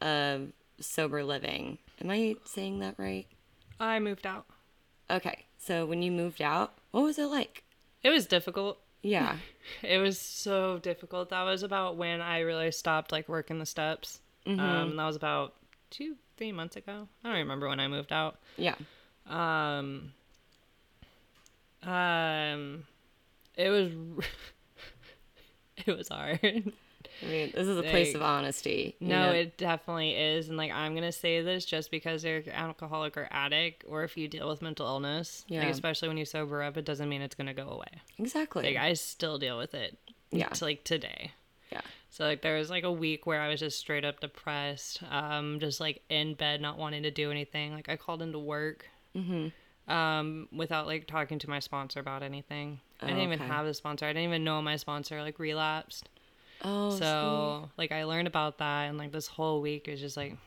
of 0.01 0.49
sober 0.79 1.23
living, 1.23 1.79
am 2.01 2.09
I 2.11 2.35
saying 2.45 2.79
that 2.79 2.95
right? 2.97 3.25
I 3.79 3.99
moved 3.99 4.25
out. 4.27 4.45
Okay. 5.09 5.45
So 5.57 5.85
when 5.85 6.01
you 6.01 6.11
moved 6.11 6.41
out, 6.41 6.73
what 6.91 7.03
was 7.03 7.17
it 7.17 7.25
like? 7.25 7.63
It 8.03 8.09
was 8.09 8.25
difficult. 8.25 8.79
Yeah. 9.01 9.37
It 9.83 9.97
was 9.97 10.17
so 10.17 10.79
difficult. 10.79 11.29
That 11.29 11.43
was 11.43 11.61
about 11.61 11.97
when 11.97 12.21
I 12.21 12.39
really 12.39 12.71
stopped 12.71 13.11
like 13.11 13.27
working 13.27 13.59
the 13.59 13.65
steps. 13.65 14.21
Um, 14.45 14.95
that 14.95 15.05
was 15.05 15.17
about 15.17 15.55
two, 15.89 16.15
three 16.37 16.53
months 16.53 16.77
ago. 16.77 17.09
I 17.21 17.27
don't 17.27 17.37
remember 17.39 17.67
when 17.67 17.81
I 17.81 17.89
moved 17.89 18.13
out. 18.13 18.39
Yeah. 18.55 18.75
Um, 19.29 20.13
um, 21.83 22.83
it 23.55 23.69
was, 23.69 23.91
it 25.85 25.95
was 25.97 26.07
hard. 26.09 26.39
I 26.43 27.25
mean, 27.25 27.51
this 27.55 27.67
is 27.67 27.77
a 27.77 27.83
place 27.83 28.13
of 28.13 28.21
honesty. 28.21 28.95
No, 28.99 29.27
know? 29.27 29.31
it 29.31 29.57
definitely 29.57 30.11
is. 30.11 30.49
And 30.49 30.57
like, 30.57 30.71
I'm 30.71 30.91
going 30.93 31.03
to 31.03 31.11
say 31.11 31.41
this 31.41 31.65
just 31.65 31.89
because 31.89 32.23
you're 32.23 32.37
an 32.37 32.49
alcoholic 32.51 33.17
or 33.17 33.27
addict, 33.31 33.85
or 33.87 34.03
if 34.03 34.17
you 34.17 34.27
deal 34.27 34.47
with 34.47 34.61
mental 34.61 34.85
illness, 34.85 35.43
like, 35.49 35.63
Yeah. 35.63 35.67
especially 35.69 36.09
when 36.09 36.17
you 36.17 36.25
sober 36.25 36.61
up, 36.61 36.77
it 36.77 36.85
doesn't 36.85 37.09
mean 37.09 37.21
it's 37.23 37.33
going 37.35 37.47
to 37.47 37.53
go 37.53 37.69
away. 37.69 38.01
exactly. 38.19 38.65
Like, 38.65 38.77
I 38.77 38.93
still 38.93 39.39
deal 39.39 39.57
with 39.57 39.73
it. 39.73 39.97
Yeah. 40.29 40.49
To 40.49 40.65
like 40.65 40.83
today. 40.83 41.31
yeah. 41.71 41.81
So 42.09 42.25
like 42.25 42.41
there 42.41 42.57
was 42.57 42.69
like 42.69 42.83
a 42.83 42.91
week 42.91 43.25
where 43.25 43.39
I 43.41 43.47
was 43.47 43.59
just 43.61 43.79
straight 43.79 44.03
up 44.03 44.19
depressed, 44.19 45.01
um, 45.09 45.59
just 45.59 45.79
like 45.79 46.01
in 46.09 46.33
bed, 46.33 46.61
not 46.61 46.77
wanting 46.77 47.03
to 47.03 47.11
do 47.11 47.31
anything. 47.31 47.73
Like 47.73 47.87
I 47.89 47.95
called 47.95 48.21
into 48.21 48.37
work, 48.39 48.85
Mm-hmm. 49.15 49.47
Um, 49.87 50.47
without 50.51 50.85
like 50.87 51.07
talking 51.07 51.39
to 51.39 51.49
my 51.49 51.59
sponsor 51.59 51.99
about 51.99 52.23
anything. 52.23 52.79
I 53.01 53.07
didn't 53.07 53.23
even 53.23 53.41
okay. 53.41 53.47
have 53.47 53.65
a 53.65 53.73
sponsor. 53.73 54.05
I 54.05 54.09
didn't 54.09 54.29
even 54.29 54.43
know 54.43 54.61
my 54.61 54.75
sponsor 54.75 55.21
like 55.21 55.39
relapsed. 55.39 56.09
Oh, 56.63 56.97
so 56.97 57.69
like 57.77 57.91
I 57.91 58.03
learned 58.03 58.27
about 58.27 58.57
that, 58.57 58.83
and 58.83 58.97
like 58.97 59.11
this 59.11 59.27
whole 59.27 59.61
week 59.61 59.87
is 59.87 59.99
just 59.99 60.17
like, 60.17 60.37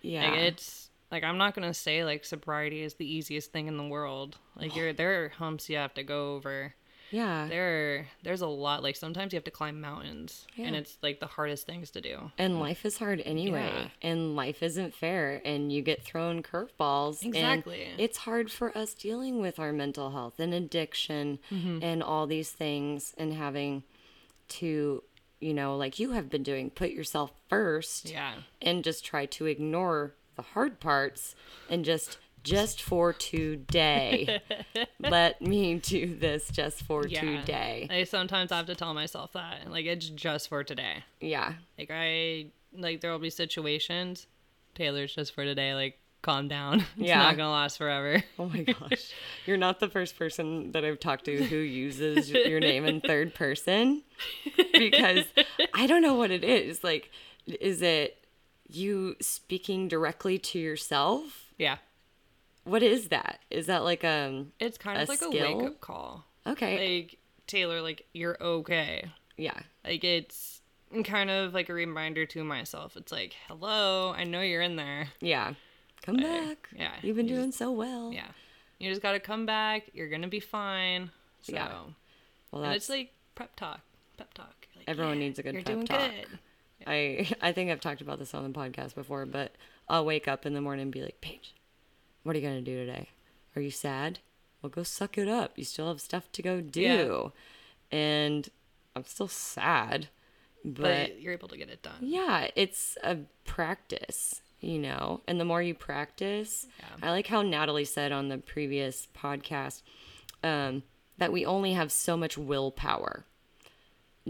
yeah. 0.00 0.30
like 0.30 0.38
it's 0.38 0.90
like 1.10 1.24
I'm 1.24 1.38
not 1.38 1.54
gonna 1.54 1.74
say 1.74 2.04
like 2.04 2.24
sobriety 2.24 2.82
is 2.82 2.94
the 2.94 3.10
easiest 3.10 3.52
thing 3.52 3.68
in 3.68 3.76
the 3.76 3.86
world. 3.86 4.38
Like 4.56 4.74
you're 4.74 4.92
there 4.92 5.24
are 5.24 5.28
humps 5.28 5.68
you 5.68 5.76
have 5.76 5.94
to 5.94 6.02
go 6.02 6.34
over. 6.34 6.74
Yeah. 7.12 7.46
There 7.48 8.06
there's 8.24 8.40
a 8.40 8.46
lot. 8.48 8.82
Like 8.82 8.96
sometimes 8.96 9.32
you 9.32 9.36
have 9.36 9.44
to 9.44 9.50
climb 9.52 9.80
mountains, 9.80 10.46
and 10.58 10.74
it's 10.74 10.98
like 11.02 11.20
the 11.20 11.26
hardest 11.26 11.66
things 11.66 11.90
to 11.92 12.00
do. 12.00 12.32
And 12.38 12.58
life 12.58 12.84
is 12.84 12.98
hard 12.98 13.22
anyway. 13.24 13.70
Yeah. 13.72 13.88
And 14.10 14.34
life 14.34 14.62
isn't 14.62 14.94
fair. 14.94 15.40
And 15.44 15.72
you 15.72 15.82
get 15.82 16.02
thrown 16.02 16.42
curveballs. 16.42 17.24
Exactly. 17.24 17.84
And 17.84 18.00
it's 18.00 18.18
hard 18.18 18.50
for 18.50 18.76
us 18.76 18.94
dealing 18.94 19.40
with 19.40 19.58
our 19.60 19.72
mental 19.72 20.10
health 20.10 20.40
and 20.40 20.52
addiction 20.52 21.38
Mm-hmm. 21.52 21.78
and 21.82 22.02
all 22.02 22.26
these 22.26 22.50
things 22.50 23.14
and 23.18 23.34
having 23.34 23.82
to, 24.48 25.02
you 25.40 25.54
know, 25.54 25.76
like 25.76 25.98
you 25.98 26.12
have 26.12 26.28
been 26.30 26.42
doing, 26.42 26.70
put 26.70 26.90
yourself 26.90 27.30
first 27.48 28.10
Yeah. 28.10 28.34
and 28.60 28.82
just 28.82 29.04
try 29.04 29.26
to 29.26 29.46
ignore 29.46 30.14
the 30.36 30.42
hard 30.42 30.80
parts 30.80 31.34
and 31.68 31.84
just 31.84 32.18
just 32.42 32.82
for 32.82 33.12
today 33.12 34.40
let 35.00 35.40
me 35.40 35.74
do 35.76 36.14
this 36.16 36.48
just 36.50 36.82
for 36.82 37.06
Yeah. 37.06 37.20
today 37.40 37.86
I 37.90 38.04
sometimes 38.04 38.50
have 38.50 38.66
to 38.66 38.74
tell 38.74 38.94
myself 38.94 39.32
that. 39.32 39.70
Like 39.70 39.86
it's 39.86 40.08
just 40.08 40.48
for 40.48 40.64
today. 40.64 41.04
yeah 41.20 41.54
Like 41.78 41.90
I 41.92 42.46
like 42.76 43.00
there 43.00 43.10
will 43.12 43.18
be 43.18 43.30
situations. 43.30 44.26
Taylor's 44.74 45.14
just 45.14 45.34
for 45.34 45.44
today. 45.44 45.74
Like 45.74 45.98
calm 46.22 46.48
down. 46.48 46.80
It's 46.96 47.08
Yeah. 47.08 47.18
not 47.18 47.36
gonna 47.36 47.50
last 47.52 47.76
forever. 47.78 48.22
Oh 48.38 48.46
my 48.46 48.62
gosh. 48.62 49.12
You're 49.46 49.56
not 49.56 49.80
the 49.80 49.88
first 49.88 50.16
person 50.18 50.72
that 50.72 50.84
I've 50.84 51.00
talked 51.00 51.26
to 51.26 51.44
who 51.44 51.56
uses 51.56 52.30
your 52.30 52.60
name 52.60 52.84
in 52.86 53.00
third 53.00 53.34
person 53.34 54.02
because 54.72 55.24
I 55.74 55.86
don't 55.86 56.02
know 56.02 56.14
what 56.14 56.30
it 56.30 56.44
is. 56.44 56.82
Like, 56.82 57.10
is 57.46 57.82
it 57.82 58.24
you 58.68 59.16
speaking 59.20 59.88
directly 59.88 60.38
to 60.38 60.58
yourself? 60.58 61.52
Yeah. 61.58 61.76
What 62.64 62.82
is 62.82 63.08
that? 63.08 63.40
Is 63.50 63.66
that 63.66 63.82
like 63.84 64.04
um 64.04 64.52
It's 64.60 64.78
kind 64.78 64.98
A 64.98 65.02
of 65.02 65.08
like 65.08 65.22
a 65.22 65.30
wake 65.30 65.62
up 65.66 65.80
call. 65.80 66.24
okay. 66.46 67.00
Like 67.02 67.18
Taylor, 67.46 67.80
like 67.82 68.06
you're 68.12 68.36
okay. 68.42 69.10
Yeah. 69.36 69.58
Like 69.84 70.04
it's 70.04 70.60
kind 71.04 71.30
of 71.30 71.54
like 71.54 71.68
a 71.68 71.74
reminder 71.74 72.26
to 72.26 72.44
myself. 72.44 72.96
It's 72.96 73.10
like, 73.12 73.34
hello, 73.48 74.12
I 74.16 74.24
know 74.24 74.40
you're 74.42 74.62
in 74.62 74.76
there. 74.76 75.08
Yeah. 75.20 75.54
Come 76.02 76.16
back. 76.16 76.68
yeah, 76.76 76.92
You've 77.02 77.16
been 77.16 77.28
you 77.28 77.36
doing 77.36 77.52
so 77.52 77.70
well. 77.70 78.12
Yeah. 78.12 78.26
You 78.78 78.90
just 78.90 79.02
gotta 79.02 79.20
come 79.20 79.46
back. 79.46 79.90
You're 79.94 80.08
gonna 80.08 80.28
be 80.28 80.40
fine. 80.40 81.10
So 81.42 81.52
Yeah. 81.54 81.68
Well, 82.50 82.62
and 82.62 82.72
that's 82.72 82.84
it's 82.84 82.90
like 82.90 83.12
prep 83.34 83.54
talk. 83.56 83.80
Pep 84.18 84.34
talk. 84.34 84.66
Like, 84.76 84.84
Everyone 84.88 85.18
needs 85.18 85.38
a 85.38 85.42
good 85.42 85.54
you're 85.54 85.62
pep 85.62 85.74
doing 85.74 85.86
talk. 85.86 86.10
good. 86.10 86.38
I 86.86 87.28
I 87.40 87.52
think 87.52 87.70
I've 87.70 87.80
talked 87.80 88.00
about 88.00 88.18
this 88.18 88.34
on 88.34 88.44
the 88.52 88.58
podcast 88.58 88.94
before, 88.94 89.26
but 89.26 89.54
I'll 89.88 90.04
wake 90.04 90.26
up 90.28 90.44
in 90.46 90.54
the 90.54 90.60
morning 90.60 90.82
and 90.84 90.92
be 90.92 91.02
like, 91.02 91.20
Paige, 91.20 91.54
what 92.22 92.34
are 92.36 92.38
you 92.38 92.46
gonna 92.46 92.60
do 92.62 92.76
today? 92.86 93.08
Are 93.56 93.62
you 93.62 93.70
sad? 93.70 94.18
Well, 94.60 94.70
go 94.70 94.82
suck 94.82 95.18
it 95.18 95.28
up. 95.28 95.52
You 95.56 95.64
still 95.64 95.88
have 95.88 96.00
stuff 96.00 96.30
to 96.32 96.42
go 96.42 96.60
do, 96.60 97.32
and 97.90 98.48
I'm 98.94 99.04
still 99.04 99.28
sad, 99.28 100.08
But, 100.64 100.82
but 100.82 101.20
you're 101.20 101.32
able 101.32 101.48
to 101.48 101.56
get 101.56 101.68
it 101.68 101.82
done. 101.82 101.94
yeah, 102.00 102.48
it's 102.54 102.96
a 103.02 103.18
practice, 103.44 104.40
you 104.60 104.78
know. 104.78 105.20
And 105.26 105.40
the 105.40 105.44
more 105.44 105.60
you 105.62 105.74
practice, 105.74 106.66
Yeah. 106.78 107.08
I 107.08 107.10
like 107.10 107.26
how 107.26 107.42
Natalie 107.42 107.84
said 107.84 108.12
on 108.12 108.28
the 108.28 108.38
previous 108.38 109.08
podcast 109.16 109.82
um, 110.44 110.84
that 111.18 111.32
we 111.32 111.44
only 111.44 111.72
have 111.72 111.90
so 111.90 112.16
much 112.16 112.38
willpower 112.38 113.24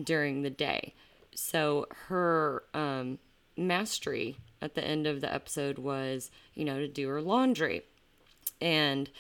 during 0.02 0.42
the 0.42 0.50
day. 0.50 0.94
So 1.34 1.86
her 2.08 2.62
um, 2.74 3.18
mastery 3.56 4.38
at 4.62 4.74
the 4.74 4.84
end 4.84 5.06
of 5.06 5.20
the 5.20 5.32
episode 5.32 5.78
was, 5.78 6.30
you 6.54 6.64
know, 6.64 6.78
to 6.78 6.88
do 6.88 7.08
her 7.08 7.20
laundry 7.20 7.82
and 8.60 9.10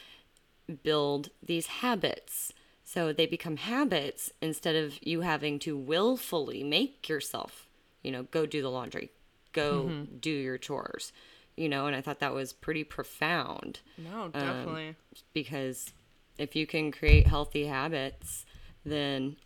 build 0.82 1.28
these 1.44 1.66
habits. 1.66 2.52
So 2.84 3.12
they 3.12 3.26
become 3.26 3.56
habits 3.56 4.30
instead 4.40 4.76
of 4.76 5.04
you 5.04 5.22
having 5.22 5.58
to 5.60 5.76
willfully 5.76 6.62
make 6.62 7.08
yourself, 7.08 7.66
you 8.02 8.12
know, 8.12 8.22
go 8.24 8.46
do 8.46 8.62
the 8.62 8.70
laundry, 8.70 9.10
go 9.52 9.84
mm-hmm. 9.84 10.16
do 10.20 10.30
your 10.30 10.58
chores, 10.58 11.12
you 11.56 11.68
know, 11.68 11.86
and 11.86 11.96
I 11.96 12.00
thought 12.00 12.20
that 12.20 12.34
was 12.34 12.52
pretty 12.52 12.84
profound 12.84 13.80
No, 13.98 14.24
um, 14.24 14.30
definitely. 14.32 14.96
because 15.32 15.92
if 16.38 16.54
you 16.54 16.66
can 16.66 16.92
create 16.92 17.26
healthy 17.26 17.66
habits, 17.66 18.46
then 18.84 19.36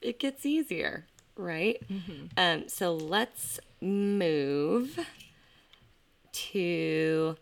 it 0.00 0.18
gets 0.18 0.44
easier, 0.44 1.06
right? 1.36 1.82
Mm-hmm. 1.88 2.26
Um, 2.36 2.68
so 2.68 2.94
let's 2.94 3.60
move 3.86 4.98
to 6.32 7.36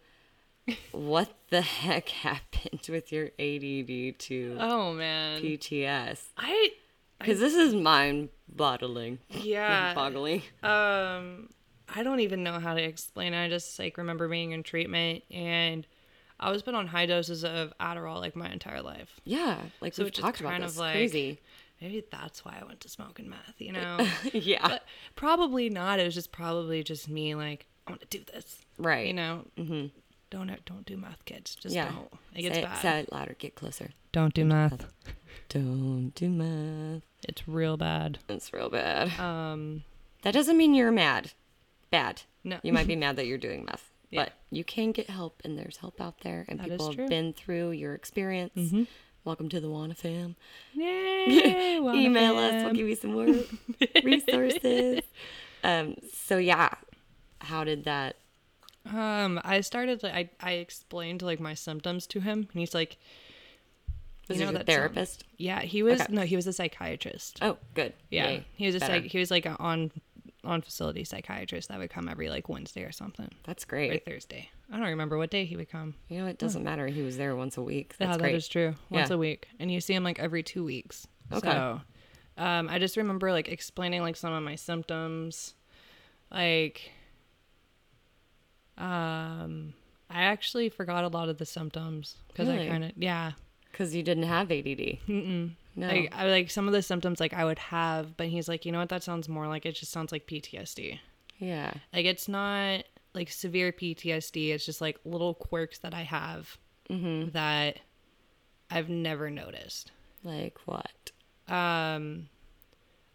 what 0.92 1.34
the 1.50 1.60
heck 1.62 2.08
happened 2.24 2.86
with 2.88 3.12
your 3.12 3.26
ADD 3.38 4.18
to 4.20 4.56
oh 4.60 4.92
man. 4.94 5.40
PTS? 5.42 6.20
I 6.38 6.70
Because 7.18 7.40
this 7.40 7.54
is 7.54 7.74
mind 7.74 8.30
boggling. 8.48 9.18
yeah. 9.28 9.94
Boggling. 9.94 10.42
Um 10.62 11.48
I 11.88 12.02
don't 12.02 12.20
even 12.20 12.42
know 12.42 12.58
how 12.60 12.74
to 12.74 12.82
explain 12.82 13.34
it. 13.34 13.44
I 13.44 13.48
just 13.48 13.78
like 13.78 13.98
remember 13.98 14.28
being 14.28 14.52
in 14.52 14.62
treatment 14.62 15.22
and 15.30 15.86
I 16.40 16.50
was 16.50 16.62
been 16.62 16.74
on 16.74 16.86
high 16.88 17.06
doses 17.06 17.44
of 17.44 17.72
Adderall 17.78 18.20
like 18.20 18.34
my 18.34 18.50
entire 18.50 18.82
life. 18.82 19.20
Yeah, 19.24 19.60
like 19.80 19.94
So 19.94 20.02
we've 20.04 20.12
talked 20.12 20.40
about 20.40 20.50
kind 20.52 20.64
this. 20.64 20.72
of 20.72 20.78
like 20.78 20.92
Crazy. 20.94 21.40
Maybe 21.84 22.02
that's 22.10 22.44
why 22.44 22.56
I 22.60 22.64
went 22.64 22.80
to 22.80 22.88
smoking 22.88 23.28
meth, 23.28 23.54
you 23.58 23.72
know? 23.72 23.98
yeah. 24.32 24.66
but 24.66 24.84
probably 25.16 25.68
not. 25.68 26.00
It 26.00 26.04
was 26.04 26.14
just 26.14 26.32
probably 26.32 26.82
just 26.82 27.08
me 27.08 27.34
like 27.34 27.66
I 27.86 27.90
want 27.90 28.00
to 28.08 28.18
do 28.18 28.24
this. 28.32 28.62
right. 28.78 29.06
You 29.06 29.12
know? 29.12 29.44
Mm-hmm. 29.58 29.86
Don't 30.30 30.64
don't 30.64 30.86
do 30.86 30.96
meth, 30.96 31.24
kids. 31.26 31.54
Just 31.54 31.74
yeah. 31.74 31.90
don't. 31.90 32.12
It 32.34 32.42
gets 32.42 32.54
say, 32.56 32.62
bad. 32.62 32.82
say 32.82 33.00
it 33.00 33.12
louder. 33.12 33.36
Get 33.38 33.54
closer. 33.54 33.90
Don't 34.12 34.32
do 34.32 34.44
meth. 34.44 34.86
Don't 35.50 36.12
do 36.14 36.28
math. 36.28 37.02
It's 37.28 37.46
real 37.46 37.76
bad. 37.76 38.18
It's 38.28 38.52
real 38.52 38.70
bad. 38.70 39.18
Um, 39.20 39.84
That 40.22 40.32
doesn't 40.32 40.56
mean 40.56 40.74
you're 40.74 40.90
mad. 40.90 41.32
Bad. 41.90 42.22
no. 42.42 42.58
You 42.62 42.72
might 42.72 42.86
be 42.86 42.96
mad 42.96 43.16
that 43.16 43.26
you're 43.26 43.38
doing 43.38 43.64
meth. 43.64 43.90
Yeah. 44.10 44.24
But 44.26 44.32
you 44.52 44.62
can 44.62 44.92
get 44.92 45.10
help 45.10 45.42
and 45.44 45.58
there's 45.58 45.78
help 45.78 46.00
out 46.00 46.20
there 46.20 46.44
and 46.48 46.60
That 46.60 46.68
people 46.68 46.92
have 46.92 47.08
been 47.08 47.32
through 47.32 47.72
your 47.72 47.94
experience. 47.94 48.52
Mhm. 48.54 48.86
Welcome 49.24 49.48
to 49.48 49.60
the 49.60 49.70
Wanna 49.70 49.94
fam. 49.94 50.36
Yay! 50.74 51.78
Wanna 51.80 52.00
Email 52.00 52.36
us. 52.38 52.62
We'll 52.64 52.74
give 52.74 52.88
you 52.88 52.96
some 52.96 53.12
more 53.12 53.26
resources. 54.04 55.00
Um, 55.62 55.96
so 56.12 56.36
yeah, 56.38 56.70
how 57.40 57.64
did 57.64 57.84
that? 57.84 58.16
Um, 58.92 59.40
I 59.44 59.60
started 59.62 60.02
like 60.02 60.12
I 60.14 60.28
I 60.40 60.52
explained 60.54 61.22
like 61.22 61.40
my 61.40 61.54
symptoms 61.54 62.06
to 62.08 62.20
him, 62.20 62.48
and 62.52 62.60
he's 62.60 62.74
like, 62.74 62.98
Was 64.28 64.38
know 64.38 64.50
a 64.50 64.62
therapist? 64.62 65.24
"Yeah, 65.38 65.60
he 65.62 65.82
was 65.82 66.02
Okay. 66.02 66.12
no, 66.12 66.22
he 66.22 66.36
was 66.36 66.46
a 66.46 66.52
psychiatrist. 66.52 67.38
Oh, 67.40 67.56
good. 67.74 67.94
yeah, 68.10 68.28
Yay. 68.28 68.44
he 68.56 68.66
was 68.66 68.74
a 68.74 68.80
psych. 68.80 69.04
He 69.04 69.18
was 69.18 69.30
like 69.30 69.46
on 69.58 69.90
on 70.44 70.62
facility 70.62 71.04
psychiatrist 71.04 71.68
that 71.68 71.78
would 71.78 71.90
come 71.90 72.08
every 72.08 72.28
like 72.28 72.48
Wednesday 72.48 72.82
or 72.82 72.92
something 72.92 73.30
That's 73.44 73.64
or 73.64 73.68
great. 73.68 74.04
Thursday. 74.04 74.50
I 74.72 74.76
don't 74.78 74.86
remember 74.86 75.18
what 75.18 75.30
day 75.30 75.44
he 75.44 75.56
would 75.56 75.70
come. 75.70 75.94
You 76.08 76.20
know, 76.20 76.26
it 76.26 76.38
doesn't 76.38 76.62
matter. 76.64 76.86
He 76.86 77.02
was 77.02 77.16
there 77.16 77.34
once 77.36 77.56
a 77.56 77.62
week. 77.62 77.94
That's 77.98 78.12
yeah, 78.12 78.18
great. 78.18 78.32
that 78.32 78.36
is 78.36 78.48
true. 78.48 78.74
Once 78.90 79.10
Yeah. 79.10 79.16
a 79.16 79.18
week, 79.18 79.48
and 79.58 79.70
you 79.70 79.80
see 79.80 79.94
him 79.94 80.04
like 80.04 80.18
every 80.18 80.42
two 80.42 80.64
weeks. 80.64 81.06
Okay. 81.32 81.50
So, 81.50 81.80
um, 82.38 82.68
I 82.68 82.78
just 82.78 82.96
remember 82.96 83.30
like 83.32 83.48
explaining 83.48 84.02
like 84.02 84.16
some 84.16 84.32
of 84.32 84.42
my 84.42 84.54
symptoms, 84.56 85.54
like, 86.30 86.90
um, 88.78 89.74
I 90.10 90.22
actually 90.24 90.68
forgot 90.68 91.04
a 91.04 91.08
lot 91.08 91.28
of 91.28 91.38
the 91.38 91.46
symptoms 91.46 92.16
because 92.28 92.48
Really? 92.48 92.66
I 92.66 92.70
kind 92.70 92.84
of 92.84 92.92
yeah. 92.96 93.32
Because 93.70 93.94
you 93.94 94.02
didn't 94.02 94.24
have 94.24 94.50
ADD. 94.52 94.98
Mm-mm. 95.08 95.52
No. 95.76 95.88
Like, 95.88 96.12
I 96.16 96.28
like 96.28 96.50
some 96.50 96.66
of 96.68 96.72
the 96.72 96.82
symptoms 96.82 97.18
like 97.20 97.34
I 97.34 97.44
would 97.44 97.58
have, 97.58 98.16
but 98.16 98.28
he's 98.28 98.48
like, 98.48 98.64
you 98.64 98.72
know 98.72 98.78
what? 98.78 98.90
That 98.90 99.02
sounds 99.02 99.28
more 99.28 99.48
like 99.48 99.66
it 99.66 99.72
just 99.74 99.90
sounds 99.92 100.12
like 100.12 100.26
PTSD. 100.26 100.98
yeah. 101.38 101.72
Like 101.92 102.06
it's 102.06 102.28
not 102.28 102.84
like 103.12 103.30
severe 103.30 103.72
PTSD. 103.72 104.50
It's 104.50 104.64
just 104.66 104.80
like 104.80 104.98
little 105.04 105.34
quirks 105.34 105.78
that 105.80 105.94
I 105.94 106.02
have 106.02 106.56
Mm-hmm. 106.90 107.30
that 107.30 107.78
I've 108.70 108.88
never 108.90 109.30
noticed. 109.30 109.90
Like 110.22 110.58
what? 110.66 111.10
Um, 111.48 112.28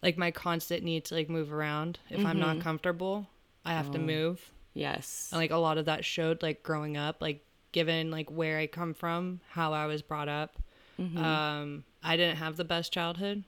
like 0.01 0.17
my 0.17 0.31
constant 0.31 0.83
need 0.83 1.05
to 1.05 1.15
like 1.15 1.29
move 1.29 1.53
around. 1.53 1.99
If 2.09 2.25
I'm 2.25 2.39
not 2.39 2.61
comfortable, 2.61 3.27
I 3.65 3.73
have 3.73 3.91
to 3.91 3.97
Oh. 3.99 4.01
move. 4.01 4.51
Yes. 4.73 5.29
And 5.31 5.39
like 5.39 5.51
a 5.51 5.57
lot 5.57 5.77
of 5.77 5.85
that 5.85 6.03
showed 6.05 6.41
like 6.41 6.63
growing 6.63 6.97
up, 6.97 7.21
like 7.21 7.45
given 7.71 8.09
like 8.11 8.29
where 8.31 8.57
I 8.57 8.67
come 8.67 8.93
from, 8.93 9.41
how 9.49 9.73
I 9.73 9.85
was 9.85 10.01
brought 10.01 10.29
up. 10.29 10.55
Mm-hmm. 10.99 11.17
Um, 11.23 11.83
I 12.03 12.15
didn't 12.17 12.37
have 12.37 12.55
the 12.57 12.63
best 12.65 12.91
childhood. 12.93 13.43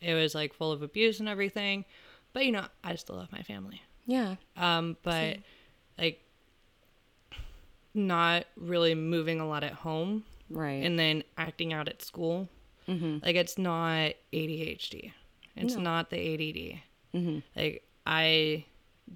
It 0.00 0.14
was 0.14 0.34
like 0.34 0.54
full 0.54 0.72
of 0.72 0.82
abuse 0.82 1.20
and 1.20 1.28
everything. 1.28 1.84
But 2.32 2.46
you 2.46 2.52
know, 2.52 2.64
I 2.84 2.94
still 2.94 3.16
love 3.16 3.30
my 3.32 3.42
family. 3.42 3.82
yeah. 4.06 4.36
Um, 4.56 4.96
but 5.02 5.38
like 5.98 6.22
not 7.94 8.44
really 8.56 8.94
moving 8.94 9.40
a 9.40 9.46
lot 9.48 9.64
at 9.64 9.72
home 9.72 10.24
Right. 10.48 10.84
and 10.84 10.98
then 10.98 11.24
acting 11.36 11.72
out 11.72 11.88
at 11.88 12.02
school. 12.02 12.48
mm-hmm. 12.88 13.18
Like 13.24 13.36
it's 13.36 13.58
not 13.58 14.12
ADHD. 14.32 15.12
It's 15.56 15.74
No. 15.74 15.80
not 15.82 16.10
the 16.10 16.16
ADD. 16.16 16.80
Mm-hmm. 17.14 17.38
Like 17.56 17.84
I 18.06 18.64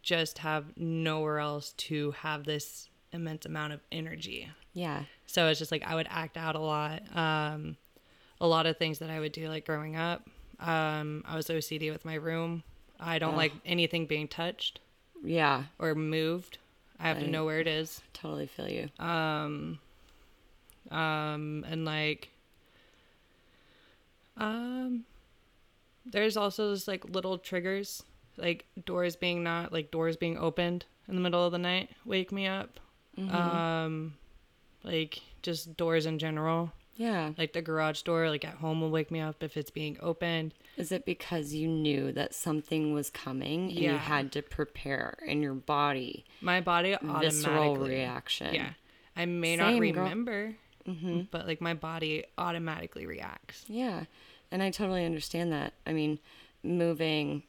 just 0.02 0.38
have 0.38 0.76
nowhere 0.76 1.38
else 1.38 1.72
to 1.72 2.10
have 2.12 2.44
this 2.44 2.88
immense 3.12 3.46
amount 3.46 3.72
of 3.72 3.80
energy. 3.92 4.48
Yeah. 4.72 5.04
So 5.26 5.46
it's 5.48 5.58
just 5.60 5.70
like 5.70 5.84
I 5.86 5.94
would 5.94 6.08
act 6.10 6.36
out 6.36 6.56
a 6.56 6.60
lot. 6.60 7.02
Um, 7.16 7.76
a 8.44 8.46
lot 8.46 8.66
of 8.66 8.76
things 8.76 8.98
that 8.98 9.08
I 9.08 9.20
would 9.20 9.32
do 9.32 9.48
like 9.48 9.64
growing 9.64 9.96
up. 9.96 10.28
Um, 10.60 11.24
I 11.26 11.34
was 11.34 11.46
OCD 11.48 11.90
with 11.90 12.04
my 12.04 12.14
room. 12.14 12.62
I 13.00 13.18
don't 13.18 13.30
Ugh. 13.30 13.36
like 13.38 13.52
anything 13.64 14.04
being 14.06 14.28
touched 14.28 14.80
Yeah. 15.24 15.64
or 15.78 15.94
moved. 15.94 16.58
I 17.00 17.08
have 17.08 17.18
to 17.20 17.26
know 17.26 17.44
where 17.46 17.58
it 17.60 17.66
is. 17.66 18.02
Totally 18.12 18.46
feel 18.46 18.68
you. 18.68 18.88
Um, 19.04 19.78
um, 20.90 21.64
and 21.68 21.84
like, 21.86 22.28
um, 24.36 25.04
there's 26.06 26.36
also 26.36 26.74
just 26.74 26.86
like 26.86 27.04
little 27.08 27.38
triggers, 27.38 28.02
like 28.36 28.64
doors 28.84 29.16
being 29.16 29.42
not 29.42 29.72
like 29.72 29.90
doors 29.90 30.16
being 30.16 30.36
opened 30.38 30.84
in 31.08 31.14
the 31.14 31.20
middle 31.20 31.44
of 31.44 31.52
the 31.52 31.58
night 31.58 31.90
wake 32.04 32.30
me 32.30 32.46
up. 32.46 32.78
Mm-hmm. 33.18 33.34
Um, 33.34 34.14
like 34.82 35.20
just 35.42 35.76
doors 35.76 36.04
in 36.06 36.18
general, 36.18 36.72
yeah. 36.96 37.32
like 37.38 37.52
the 37.52 37.62
garage 37.62 38.02
door, 38.02 38.28
like 38.30 38.44
at 38.44 38.54
home 38.56 38.80
will 38.80 38.90
wake 38.90 39.10
me 39.10 39.20
up 39.20 39.42
if 39.42 39.56
it's 39.56 39.70
being 39.70 39.96
opened. 40.00 40.54
Is 40.76 40.90
it 40.92 41.04
because 41.06 41.54
you 41.54 41.68
knew 41.68 42.10
that 42.12 42.34
something 42.34 42.92
was 42.92 43.10
coming 43.10 43.70
and 43.70 43.72
you 43.72 43.90
had 43.92 44.32
to 44.32 44.42
prepare 44.42 45.16
in 45.26 45.40
your 45.42 45.54
body 45.54 46.24
My 46.40 46.60
body 46.60 46.96
visceral 47.20 47.76
reaction? 47.76 48.54
Yeah, 48.54 48.70
I 49.16 49.26
may 49.26 49.56
not 49.56 49.72
Same, 49.72 49.92
girl. 49.92 50.02
remember, 50.04 50.54
Mm-hmm. 50.88 51.22
but 51.30 51.46
like 51.46 51.60
my 51.62 51.72
body 51.74 52.24
automatically 52.36 53.06
reacts. 53.06 53.64
Yeah. 53.68 54.04
And 54.50 54.62
I 54.62 54.70
totally 54.70 55.06
understand 55.06 55.50
that. 55.52 55.72
I 55.86 55.92
mean, 55.94 56.18
moving 56.62 57.42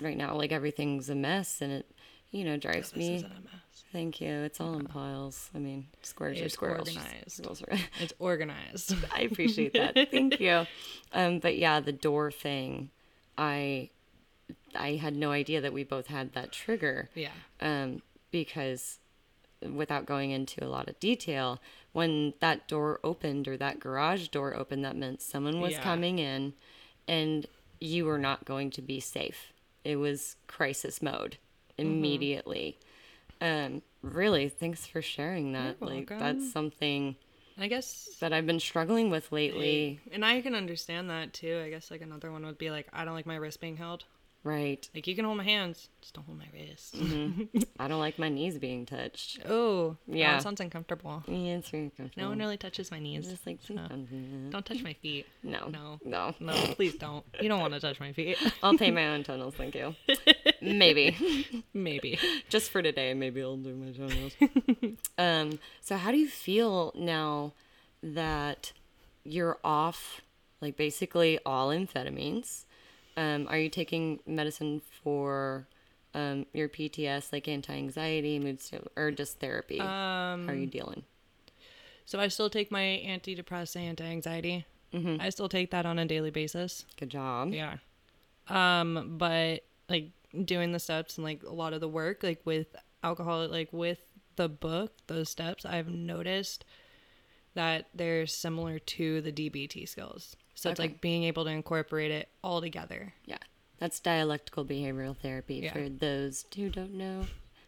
right 0.00 0.16
now, 0.16 0.34
like 0.36 0.52
everything's 0.52 1.08
a 1.08 1.14
mess 1.14 1.60
and 1.62 1.72
it, 1.72 1.90
you 2.32 2.44
know, 2.44 2.56
drives 2.56 2.90
This 2.90 2.98
me. 2.98 3.14
isn't 3.16 3.30
a 3.30 3.34
mess. 3.40 3.84
Thank 3.92 4.20
you. 4.20 4.28
It's 4.30 4.60
all 4.60 4.74
in 4.78 4.86
piles. 4.86 5.50
I 5.54 5.58
mean, 5.58 5.86
squares 6.02 6.40
are 6.40 6.44
It's 6.44 6.54
squirrels. 6.54 6.88
organized. 6.88 7.30
Squirrels 7.32 7.62
are- 7.62 7.78
It's 8.00 8.14
organized. 8.18 8.94
I 9.14 9.20
appreciate 9.22 9.74
that. 9.74 9.94
Thank 10.10 10.40
you. 10.40 10.66
Um, 11.12 11.38
but 11.38 11.58
yeah, 11.58 11.78
the 11.80 11.92
door 11.92 12.30
thing, 12.30 12.90
I, 13.36 13.90
I 14.74 14.92
had 14.96 15.14
no 15.14 15.30
idea 15.30 15.60
that 15.60 15.72
we 15.72 15.84
both 15.84 16.06
had 16.08 16.32
that 16.32 16.52
trigger. 16.52 17.10
yeah. 17.14 17.28
um, 17.60 18.02
because 18.30 18.98
without 19.70 20.06
going 20.06 20.30
into 20.30 20.64
a 20.64 20.68
lot 20.68 20.88
of 20.88 20.98
detail, 20.98 21.60
when 21.92 22.32
that 22.40 22.66
door 22.66 22.98
opened 23.04 23.46
or 23.46 23.56
that 23.58 23.78
garage 23.78 24.28
door 24.28 24.56
opened, 24.56 24.84
that 24.84 24.96
meant 24.96 25.20
someone 25.20 25.60
was 25.60 25.72
Yeah. 25.72 25.82
coming 25.82 26.18
in 26.18 26.54
and 27.06 27.46
you 27.78 28.06
were 28.06 28.18
not 28.18 28.44
going 28.46 28.70
to 28.70 28.80
be 28.82 28.98
safe. 29.00 29.52
It 29.84 29.96
was 29.96 30.36
crisis 30.46 31.02
mode 31.02 31.36
Mm-hmm. 31.82 31.96
immediately. 31.98 32.78
Um, 33.40 33.82
really, 34.02 34.48
thanks 34.48 34.86
for 34.86 35.02
sharing 35.02 35.52
that. 35.52 35.76
You're 35.80 35.90
like, 35.90 36.10
welcome. 36.10 36.18
that's 36.20 36.52
something 36.52 37.16
I 37.58 37.68
guess 37.68 38.08
that 38.20 38.32
I've 38.32 38.46
been 38.46 38.60
struggling 38.60 39.10
with 39.10 39.30
lately. 39.32 40.00
and 40.12 40.24
I 40.24 40.40
can 40.40 40.54
understand 40.54 41.10
that 41.10 41.32
too. 41.32 41.60
I 41.64 41.70
guess 41.70 41.90
like 41.90 42.00
another 42.00 42.30
one 42.32 42.44
would 42.46 42.58
be 42.58 42.70
like 42.70 42.86
I 42.92 43.04
don't 43.04 43.14
like 43.14 43.26
my 43.26 43.36
wrist 43.36 43.60
being 43.60 43.76
held. 43.76 44.04
Right. 44.44 44.88
Like 44.92 45.06
you 45.06 45.14
can 45.14 45.24
hold 45.24 45.36
my 45.36 45.44
hands, 45.44 45.88
just 46.00 46.14
don't 46.14 46.24
hold 46.24 46.38
my 46.38 46.48
wrist. 46.52 46.96
I 47.78 47.86
don't 47.86 48.00
like 48.00 48.18
my 48.18 48.28
knees 48.28 48.58
being 48.58 48.86
touched. 48.86 49.38
Oh, 49.48 49.96
Yeah. 50.08 50.32
that 50.32 50.42
sounds 50.42 50.60
uncomfortable. 50.60 51.22
Yeah, 51.28 51.58
it's 51.58 51.68
very 51.70 51.84
uncomfortable. 51.84 52.22
No 52.24 52.28
one 52.30 52.40
really 52.40 52.56
touches 52.56 52.90
my 52.90 52.98
knees. 52.98 53.28
Just 53.28 53.46
like 53.46 53.58
so 53.62 53.74
don't 53.76 54.66
touch 54.66 54.82
my 54.82 54.94
feet. 54.94 55.26
No. 55.44 55.68
No. 55.68 56.00
No. 56.04 56.34
No, 56.40 56.52
please 56.74 56.96
don't. 56.96 57.24
You 57.40 57.48
don't 57.48 57.60
want 57.60 57.74
to 57.74 57.80
touch 57.80 58.00
my 58.00 58.12
feet. 58.12 58.36
I'll 58.64 58.76
pay 58.76 58.90
my 58.90 59.08
own 59.10 59.22
toenails, 59.22 59.54
thank 59.54 59.76
you. 59.76 59.94
Maybe. 60.62 61.64
Maybe. 61.74 62.18
Just 62.48 62.70
for 62.70 62.82
today, 62.82 63.14
maybe 63.14 63.42
I'll 63.42 63.56
do 63.56 63.74
my 63.74 63.90
toenails. 63.90 64.32
um, 65.18 65.58
so 65.80 65.96
how 65.96 66.12
do 66.12 66.18
you 66.18 66.28
feel 66.28 66.92
now 66.94 67.52
that 68.02 68.72
you're 69.24 69.58
off 69.64 70.20
like 70.60 70.76
basically 70.76 71.38
all 71.44 71.70
amphetamines? 71.70 72.64
Um, 73.16 73.46
are 73.48 73.58
you 73.58 73.68
taking 73.68 74.20
medicine 74.26 74.80
for 75.02 75.66
um, 76.14 76.46
your 76.52 76.68
PTS, 76.68 77.32
like 77.32 77.48
anti-anxiety, 77.48 78.38
mood 78.38 78.60
st- 78.60 78.86
or 78.96 79.10
just 79.10 79.40
therapy? 79.40 79.80
Um, 79.80 80.46
How 80.46 80.52
are 80.52 80.54
you 80.54 80.66
dealing? 80.66 81.02
so 82.04 82.20
I 82.20 82.28
still 82.28 82.50
take 82.50 82.70
my 82.70 83.02
antidepressant, 83.06 83.80
anti-anxiety. 83.80 84.64
Mm-hmm. 84.94 85.20
I 85.20 85.30
still 85.30 85.48
take 85.48 85.70
that 85.70 85.86
on 85.86 85.98
a 85.98 86.04
daily 86.04 86.30
basis. 86.30 86.84
Good 86.98 87.10
job. 87.10 87.52
Yeah. 87.52 87.76
Um, 88.48 89.16
but 89.18 89.64
like 89.88 90.10
doing 90.44 90.72
the 90.72 90.78
steps 90.78 91.16
and 91.16 91.24
like 91.24 91.42
a 91.42 91.52
lot 91.52 91.72
of 91.72 91.80
the 91.80 91.88
work, 91.88 92.22
like 92.22 92.40
with 92.44 92.74
alcohol, 93.02 93.46
like 93.48 93.72
with 93.72 93.98
the 94.36 94.48
book, 94.48 94.92
those 95.06 95.28
steps, 95.28 95.64
I've 95.64 95.88
noticed 95.88 96.64
that 97.54 97.88
they're 97.94 98.26
similar 98.26 98.78
to 98.78 99.20
the 99.20 99.30
DBT 99.32 99.88
skills. 99.88 100.36
So 100.54 100.70
it's 100.70 100.78
like 100.78 101.00
being 101.00 101.24
able 101.24 101.44
to 101.44 101.50
incorporate 101.50 102.10
it 102.10 102.28
all 102.42 102.60
together. 102.60 103.12
Yeah. 103.26 103.38
That's 103.78 104.00
dialectical 104.00 104.64
behavioral 104.64 105.16
therapy 105.16 105.56
Yeah. 105.56 105.72
for 105.72 105.88
those 105.88 106.44
who 106.54 106.70
don't 106.70 106.94
know. 106.94 107.26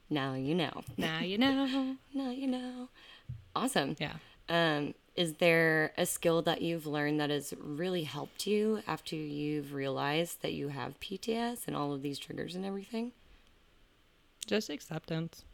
Now 0.08 0.34
you 0.34 0.54
know. 0.54 0.82
Now 0.96 1.20
you 1.20 1.38
know. 1.44 1.96
Now 2.14 2.30
you 2.30 2.46
know. 2.46 2.88
Awesome. 3.56 3.96
Yeah. 3.98 4.14
Um, 4.48 4.94
is 5.16 5.34
there 5.34 5.92
a 5.96 6.06
skill 6.06 6.42
that 6.42 6.62
you've 6.62 6.86
learned 6.86 7.20
that 7.20 7.30
has 7.30 7.54
really 7.58 8.02
helped 8.02 8.46
you 8.46 8.82
after 8.86 9.14
you've 9.14 9.72
realized 9.72 10.42
that 10.42 10.52
you 10.52 10.68
have 10.68 10.98
PTS 11.00 11.66
and 11.66 11.76
all 11.76 11.92
of 11.92 12.02
these 12.02 12.18
triggers 12.18 12.54
and 12.54 12.64
everything? 12.64 13.12
Just 14.46 14.70
acceptance. 14.70 15.44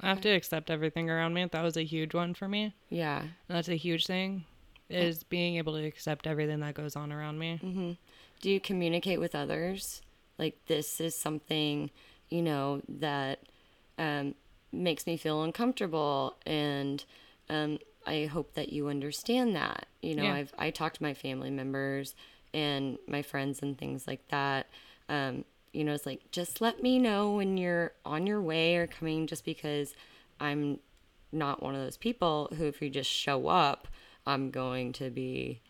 I 0.00 0.08
have 0.08 0.22
to 0.22 0.30
accept 0.30 0.70
everything 0.70 1.10
around 1.10 1.34
me. 1.34 1.44
That 1.44 1.62
was 1.62 1.76
a 1.76 1.84
huge 1.84 2.14
one 2.14 2.32
for 2.32 2.48
me. 2.48 2.74
Yeah. 2.88 3.20
And 3.20 3.30
that's 3.48 3.68
a 3.68 3.76
huge 3.76 4.06
thing 4.06 4.44
is 4.90 5.22
being 5.22 5.56
able 5.56 5.74
to 5.74 5.84
accept 5.84 6.26
everything 6.26 6.60
that 6.60 6.74
goes 6.74 6.96
on 6.96 7.12
around 7.12 7.38
me. 7.38 7.60
Mm-hmm. 7.62 7.92
Do 8.40 8.50
you 8.50 8.60
communicate 8.60 9.20
with 9.20 9.34
others? 9.34 10.02
Like, 10.38 10.56
this 10.66 11.00
is 11.00 11.14
something, 11.14 11.90
you 12.28 12.42
know, 12.42 12.82
that 12.88 13.40
um, 13.98 14.34
makes 14.72 15.06
me 15.06 15.16
feel 15.16 15.44
uncomfortable. 15.44 16.34
And 16.44 17.04
um, 17.48 17.78
I 18.06 18.26
hope 18.26 18.54
that 18.54 18.72
you 18.72 18.88
understand 18.88 19.54
that. 19.56 19.86
You 20.00 20.14
know, 20.14 20.24
Yeah. 20.24 20.34
I've 20.34 20.52
I 20.58 20.70
talked 20.70 20.96
to 20.96 21.02
my 21.02 21.14
family 21.14 21.50
members 21.50 22.14
and 22.52 22.98
my 23.06 23.22
friends 23.22 23.60
and 23.62 23.76
things 23.78 24.06
like 24.06 24.26
that. 24.28 24.66
Um, 25.08 25.44
you 25.72 25.84
know, 25.84 25.92
it's 25.92 26.06
like 26.06 26.30
just 26.32 26.60
let 26.60 26.82
me 26.82 26.98
know 26.98 27.32
when 27.32 27.56
you're 27.56 27.92
on 28.04 28.26
your 28.26 28.40
way 28.40 28.76
or 28.76 28.86
coming 28.86 29.26
just 29.26 29.44
because 29.44 29.94
I'm 30.40 30.80
not 31.32 31.62
one 31.62 31.74
of 31.74 31.82
those 31.82 31.96
people 31.96 32.48
who 32.56 32.66
if 32.66 32.82
you 32.82 32.90
just 32.90 33.10
show 33.10 33.48
up, 33.48 33.86
I'm 34.26 34.50
going 34.50 34.92
to 34.94 35.10
be 35.10 35.60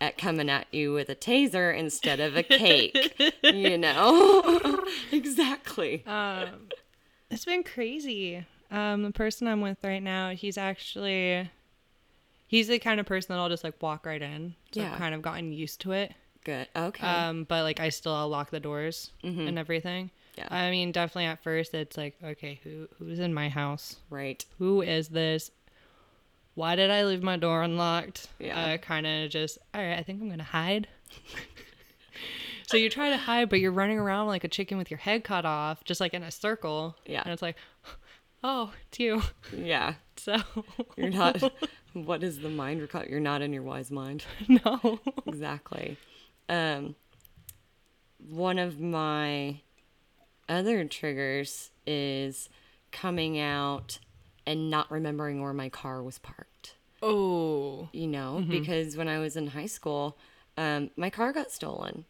at 0.00 0.18
coming 0.18 0.50
at 0.50 0.66
you 0.72 0.92
with 0.92 1.08
a 1.08 1.14
taser 1.14 1.76
instead 1.76 2.20
of 2.20 2.36
a 2.36 2.42
cake. 2.42 3.14
you 3.42 3.78
know? 3.78 4.84
exactly. 5.12 6.04
Um, 6.06 6.68
it's 7.30 7.44
been 7.44 7.62
crazy. 7.62 8.44
Um, 8.70 9.02
the 9.02 9.10
person 9.12 9.46
I'm 9.48 9.60
with 9.60 9.78
right 9.84 10.02
now, 10.02 10.30
he's 10.30 10.56
actually 10.58 11.50
he's 12.52 12.68
the 12.68 12.78
kind 12.78 13.00
of 13.00 13.06
person 13.06 13.34
that 13.34 13.40
I'll 13.40 13.48
just 13.48 13.64
like 13.64 13.80
walk 13.82 14.04
right 14.04 14.20
in. 14.20 14.54
So 14.72 14.80
Yeah. 14.82 14.92
I've 14.92 14.98
kind 14.98 15.14
of 15.14 15.22
gotten 15.22 15.52
used 15.52 15.80
to 15.80 15.92
it. 15.92 16.12
Good. 16.44 16.68
Okay. 16.76 17.06
Um, 17.06 17.44
but 17.44 17.62
like 17.62 17.80
I 17.80 17.88
still 17.88 18.28
lock 18.28 18.50
the 18.50 18.60
doors 18.60 19.10
and 19.22 19.58
everything. 19.58 20.10
Yeah. 20.36 20.48
I 20.50 20.70
mean, 20.70 20.92
definitely 20.92 21.26
at 21.26 21.42
first 21.42 21.72
it's 21.72 21.96
like, 21.96 22.14
okay, 22.22 22.60
who 22.62 22.88
who's 22.98 23.18
in 23.20 23.32
my 23.32 23.48
house? 23.48 23.96
right. 24.10 24.44
Who 24.58 24.82
is 24.82 25.08
this? 25.08 25.50
Why 26.54 26.76
did 26.76 26.90
I 26.90 27.04
leave 27.04 27.22
my 27.22 27.38
door 27.38 27.62
unlocked? 27.62 28.28
Yeah. 28.38 28.60
Uh, 28.60 28.76
kind 28.76 29.06
of 29.06 29.30
just, 29.30 29.56
all 29.72 29.80
right, 29.80 29.98
I 29.98 30.02
think 30.02 30.20
I'm 30.20 30.28
gonna 30.28 30.42
hide. 30.42 30.88
so 32.66 32.76
you 32.76 32.90
try 32.90 33.08
to 33.10 33.16
hide, 33.16 33.48
but 33.48 33.60
you're 33.60 33.72
running 33.72 33.98
around 33.98 34.26
like 34.26 34.44
a 34.44 34.48
chicken 34.48 34.76
with 34.78 34.90
your 34.90 34.98
head 34.98 35.24
cut 35.24 35.44
off, 35.46 35.82
just 35.84 36.00
like 36.00 36.12
in 36.12 36.22
a 36.22 36.30
circle. 36.30 36.96
Yeah. 37.06 37.22
And 37.24 37.32
it's 37.32 37.40
like, 37.42 37.56
oh, 38.42 38.72
it's 38.88 38.98
you. 38.98 39.22
Yeah. 39.56 39.94
So 40.16 40.36
You're 40.96 41.10
not. 41.10 41.42
what 41.94 42.22
is 42.22 42.40
the 42.40 42.48
mind 42.48 42.80
recall? 42.80 43.04
You're 43.04 43.20
not 43.20 43.42
in 43.42 43.52
your 43.52 43.62
wise 43.62 43.90
mind. 43.90 44.24
no. 44.48 45.00
exactly. 45.26 45.96
Um, 46.48 46.94
one 48.30 48.58
of 48.58 48.78
my 48.80 49.60
other 50.48 50.84
triggers 50.84 51.70
is 51.86 52.48
coming 52.90 53.38
out 53.38 53.98
and 54.46 54.70
not 54.70 54.90
remembering 54.90 55.40
where 55.42 55.52
my 55.52 55.68
car 55.68 56.02
was 56.02 56.18
parked. 56.18 56.74
Oh. 57.02 57.88
You 57.92 58.06
know, 58.06 58.38
Mm-hmm. 58.40 58.50
because 58.50 58.96
when 58.96 59.08
I 59.08 59.18
was 59.18 59.36
in 59.36 59.48
high 59.48 59.66
school, 59.66 60.16
um, 60.56 60.90
my 60.96 61.10
car 61.10 61.32
got 61.32 61.50
stolen. 61.50 62.04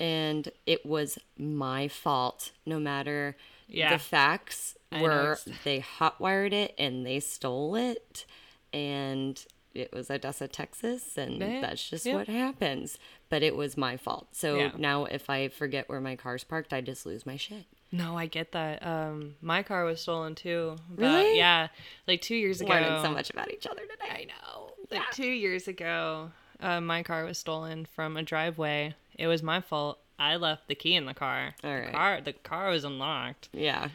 And 0.00 0.48
it 0.66 0.84
was 0.84 1.18
my 1.38 1.88
fault, 1.88 2.52
no 2.66 2.78
matter 2.80 3.36
Yeah. 3.68 3.92
the 3.92 3.98
facts 3.98 4.76
were 5.02 5.38
they 5.64 5.80
hotwired 5.80 6.52
it 6.52 6.74
and 6.78 7.04
they 7.06 7.20
stole 7.20 7.74
it 7.76 8.24
and 8.72 9.44
it 9.74 9.92
was 9.92 10.08
Odessa, 10.08 10.46
Texas, 10.46 11.18
and 11.18 11.40
Yeah, 11.40 11.60
that's 11.60 11.88
just 11.90 12.06
yeah. 12.06 12.14
what 12.14 12.28
happens. 12.28 12.96
But 13.28 13.42
it 13.42 13.56
was 13.56 13.76
my 13.76 13.96
fault. 13.96 14.28
So 14.32 14.56
Yeah. 14.56 14.70
now 14.78 15.04
if 15.06 15.28
I 15.28 15.48
forget 15.48 15.88
where 15.88 16.00
my 16.00 16.14
car's 16.14 16.44
parked, 16.44 16.72
I 16.72 16.80
just 16.80 17.04
lose 17.06 17.26
my 17.26 17.36
shit. 17.36 17.64
No, 17.90 18.16
I 18.16 18.26
get 18.26 18.52
that. 18.52 18.84
Um, 18.86 19.34
my 19.40 19.62
car 19.64 19.84
was 19.84 20.00
stolen 20.00 20.34
too. 20.36 20.76
But, 20.90 21.02
Really? 21.02 21.36
Yeah, 21.38 21.68
like 22.06 22.20
two 22.20 22.34
years 22.36 22.60
ago. 22.60 22.70
Learning 22.70 23.02
so 23.02 23.10
much 23.10 23.30
about 23.30 23.50
each 23.52 23.66
other 23.66 23.82
today. 23.82 24.10
I 24.10 24.24
know. 24.26 24.70
Like 24.90 25.10
two 25.12 25.26
years 25.28 25.66
ago, 25.68 26.30
uh, 26.60 26.80
my 26.80 27.02
car 27.02 27.24
was 27.24 27.38
stolen 27.38 27.84
from 27.86 28.16
a 28.16 28.22
driveway. 28.22 28.94
It 29.18 29.26
was 29.26 29.42
my 29.42 29.60
fault. 29.60 29.98
I 30.18 30.36
left 30.36 30.68
the 30.68 30.74
key 30.76 30.94
in 30.94 31.06
the 31.06 31.14
car. 31.14 31.54
All 31.64 31.70
the 31.70 31.80
right. 31.80 31.92
car, 31.92 32.20
the 32.20 32.32
car 32.32 32.68
was 32.70 32.84
unlocked. 32.84 33.48
Yeah. 33.52 33.88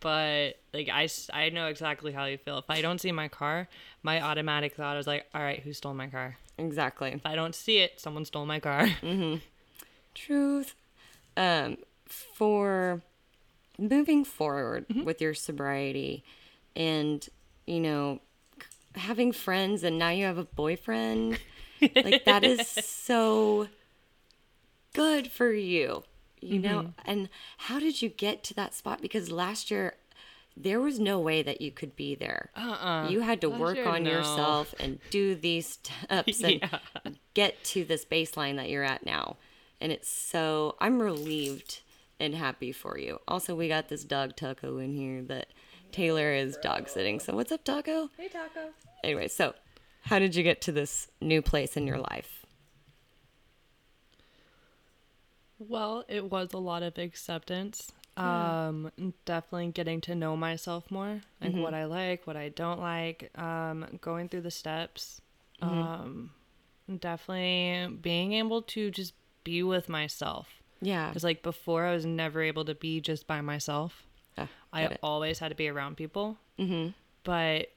But 0.00 0.56
like 0.72 0.88
I, 0.88 1.08
I 1.32 1.48
know 1.50 1.66
exactly 1.66 2.12
how 2.12 2.24
you 2.26 2.38
feel. 2.38 2.58
If 2.58 2.68
I 2.68 2.82
don't 2.82 3.00
see 3.00 3.12
my 3.12 3.28
car, 3.28 3.68
my 4.02 4.20
automatic 4.22 4.74
thought 4.74 4.96
is 4.96 5.06
like, 5.06 5.26
all 5.34 5.42
right, 5.42 5.60
who 5.60 5.72
stole 5.72 5.94
my 5.94 6.08
car? 6.08 6.36
Exactly. 6.58 7.10
If 7.10 7.24
I 7.24 7.34
don't 7.34 7.54
see 7.54 7.78
it, 7.78 8.00
someone 8.00 8.24
stole 8.24 8.46
my 8.46 8.60
car. 8.60 8.88
Truth. 10.14 10.74
Um, 11.36 11.78
for 12.06 13.02
moving 13.78 14.24
forward 14.24 14.84
with 15.04 15.20
your 15.20 15.32
sobriety 15.32 16.22
and, 16.76 17.26
you 17.66 17.80
know, 17.80 18.20
having 18.94 19.32
friends 19.32 19.84
and 19.84 19.98
now 19.98 20.10
you 20.10 20.24
have 20.24 20.38
a 20.38 20.44
boyfriend, 20.44 21.38
like 21.80 22.24
that 22.24 22.44
is 22.44 22.66
so 22.68 23.68
good 24.92 25.30
for 25.30 25.52
you, 25.52 26.02
you 26.40 26.58
know? 26.58 26.78
Mm-hmm. 26.80 26.90
And 27.04 27.28
how 27.58 27.78
did 27.78 28.02
you 28.02 28.08
get 28.08 28.42
to 28.44 28.54
that 28.54 28.74
spot? 28.74 29.00
Because 29.02 29.30
last 29.30 29.70
year, 29.70 29.94
there 30.56 30.80
was 30.80 30.98
no 30.98 31.18
way 31.18 31.42
that 31.42 31.60
you 31.60 31.70
could 31.70 31.96
be 31.96 32.14
there. 32.14 32.50
Uh-uh. 32.56 33.08
You 33.08 33.20
had 33.20 33.40
to 33.42 33.48
Last 33.48 33.60
work 33.60 33.76
year, 33.76 33.88
on 33.88 34.02
no. 34.02 34.10
yourself 34.10 34.74
and 34.80 34.98
do 35.10 35.34
these 35.34 35.66
steps 35.82 36.42
and 36.42 36.60
Yeah. 36.60 36.78
get 37.34 37.62
to 37.64 37.84
this 37.84 38.04
baseline 38.04 38.56
that 38.56 38.68
you're 38.68 38.84
at 38.84 39.06
now. 39.06 39.36
And 39.80 39.92
it's 39.92 40.08
so 40.10 40.76
I'm 40.80 41.00
relieved 41.00 41.80
and 42.18 42.34
happy 42.34 42.72
for 42.72 42.98
you. 42.98 43.20
Also, 43.26 43.54
we 43.54 43.68
got 43.68 43.88
this 43.88 44.04
dog 44.04 44.36
Taco 44.36 44.76
in 44.78 44.92
here 44.94 45.22
that 45.22 45.46
Taylor 45.92 46.32
is 46.34 46.58
dog 46.62 46.88
sitting. 46.88 47.18
So 47.20 47.34
what's 47.34 47.50
up, 47.52 47.64
Taco? 47.64 48.10
Hey, 48.18 48.28
Taco. 48.28 48.70
Anyway, 49.02 49.28
so 49.28 49.54
how 50.02 50.18
did 50.18 50.34
you 50.34 50.42
get 50.42 50.60
to 50.62 50.72
this 50.72 51.08
new 51.20 51.40
place 51.40 51.76
in 51.76 51.86
your 51.86 51.98
life? 51.98 52.39
Well, 55.60 56.04
it 56.08 56.30
was 56.30 56.52
a 56.54 56.58
lot 56.58 56.82
of 56.82 56.96
acceptance. 56.98 57.92
Um, 58.16 58.90
definitely 59.24 59.68
getting 59.68 60.00
to 60.02 60.14
know 60.14 60.36
myself 60.36 60.90
more, 60.90 61.20
like 61.40 61.54
what 61.54 61.74
I 61.74 61.84
like, 61.84 62.26
what 62.26 62.36
I 62.36 62.48
don't 62.48 62.80
like. 62.80 63.30
Um, 63.38 63.86
going 64.00 64.28
through 64.28 64.42
the 64.42 64.50
steps. 64.50 65.20
Um, 65.62 66.30
definitely 66.98 67.96
being 68.00 68.32
able 68.34 68.62
to 68.62 68.90
just 68.90 69.14
be 69.44 69.62
with 69.62 69.88
myself. 69.88 70.48
Yeah. 70.82 71.08
Because 71.08 71.24
like 71.24 71.42
before, 71.42 71.84
I 71.86 71.94
was 71.94 72.04
never 72.04 72.42
able 72.42 72.64
to 72.64 72.74
be 72.74 73.00
just 73.00 73.26
by 73.26 73.40
myself. 73.40 74.04
Ah, 74.38 74.48
I 74.72 74.82
it. 74.84 74.98
always 75.02 75.38
had 75.38 75.48
to 75.50 75.54
be 75.54 75.68
around 75.68 75.96
people. 75.96 76.38
Mhm. 76.58 76.94
But 77.24 77.70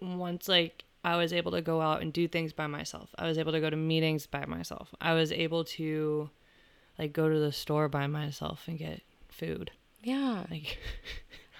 once 0.00 0.48
like 0.48 0.84
I 1.04 1.16
was 1.16 1.32
able 1.32 1.52
to 1.52 1.62
go 1.62 1.80
out 1.80 2.02
and 2.02 2.12
do 2.12 2.28
things 2.28 2.52
by 2.52 2.66
myself, 2.66 3.14
I 3.18 3.26
was 3.26 3.38
able 3.38 3.52
to 3.52 3.60
go 3.60 3.70
to 3.70 3.76
meetings 3.76 4.26
by 4.26 4.44
myself. 4.46 4.94
I 5.00 5.14
was 5.14 5.32
able 5.32 5.64
to 5.64 6.30
like 6.98 7.12
go 7.12 7.28
to 7.28 7.38
the 7.38 7.52
store 7.52 7.88
by 7.88 8.06
myself 8.06 8.64
and 8.66 8.78
get 8.78 9.02
food. 9.28 9.70
Yeah. 10.02 10.44
Like 10.50 10.78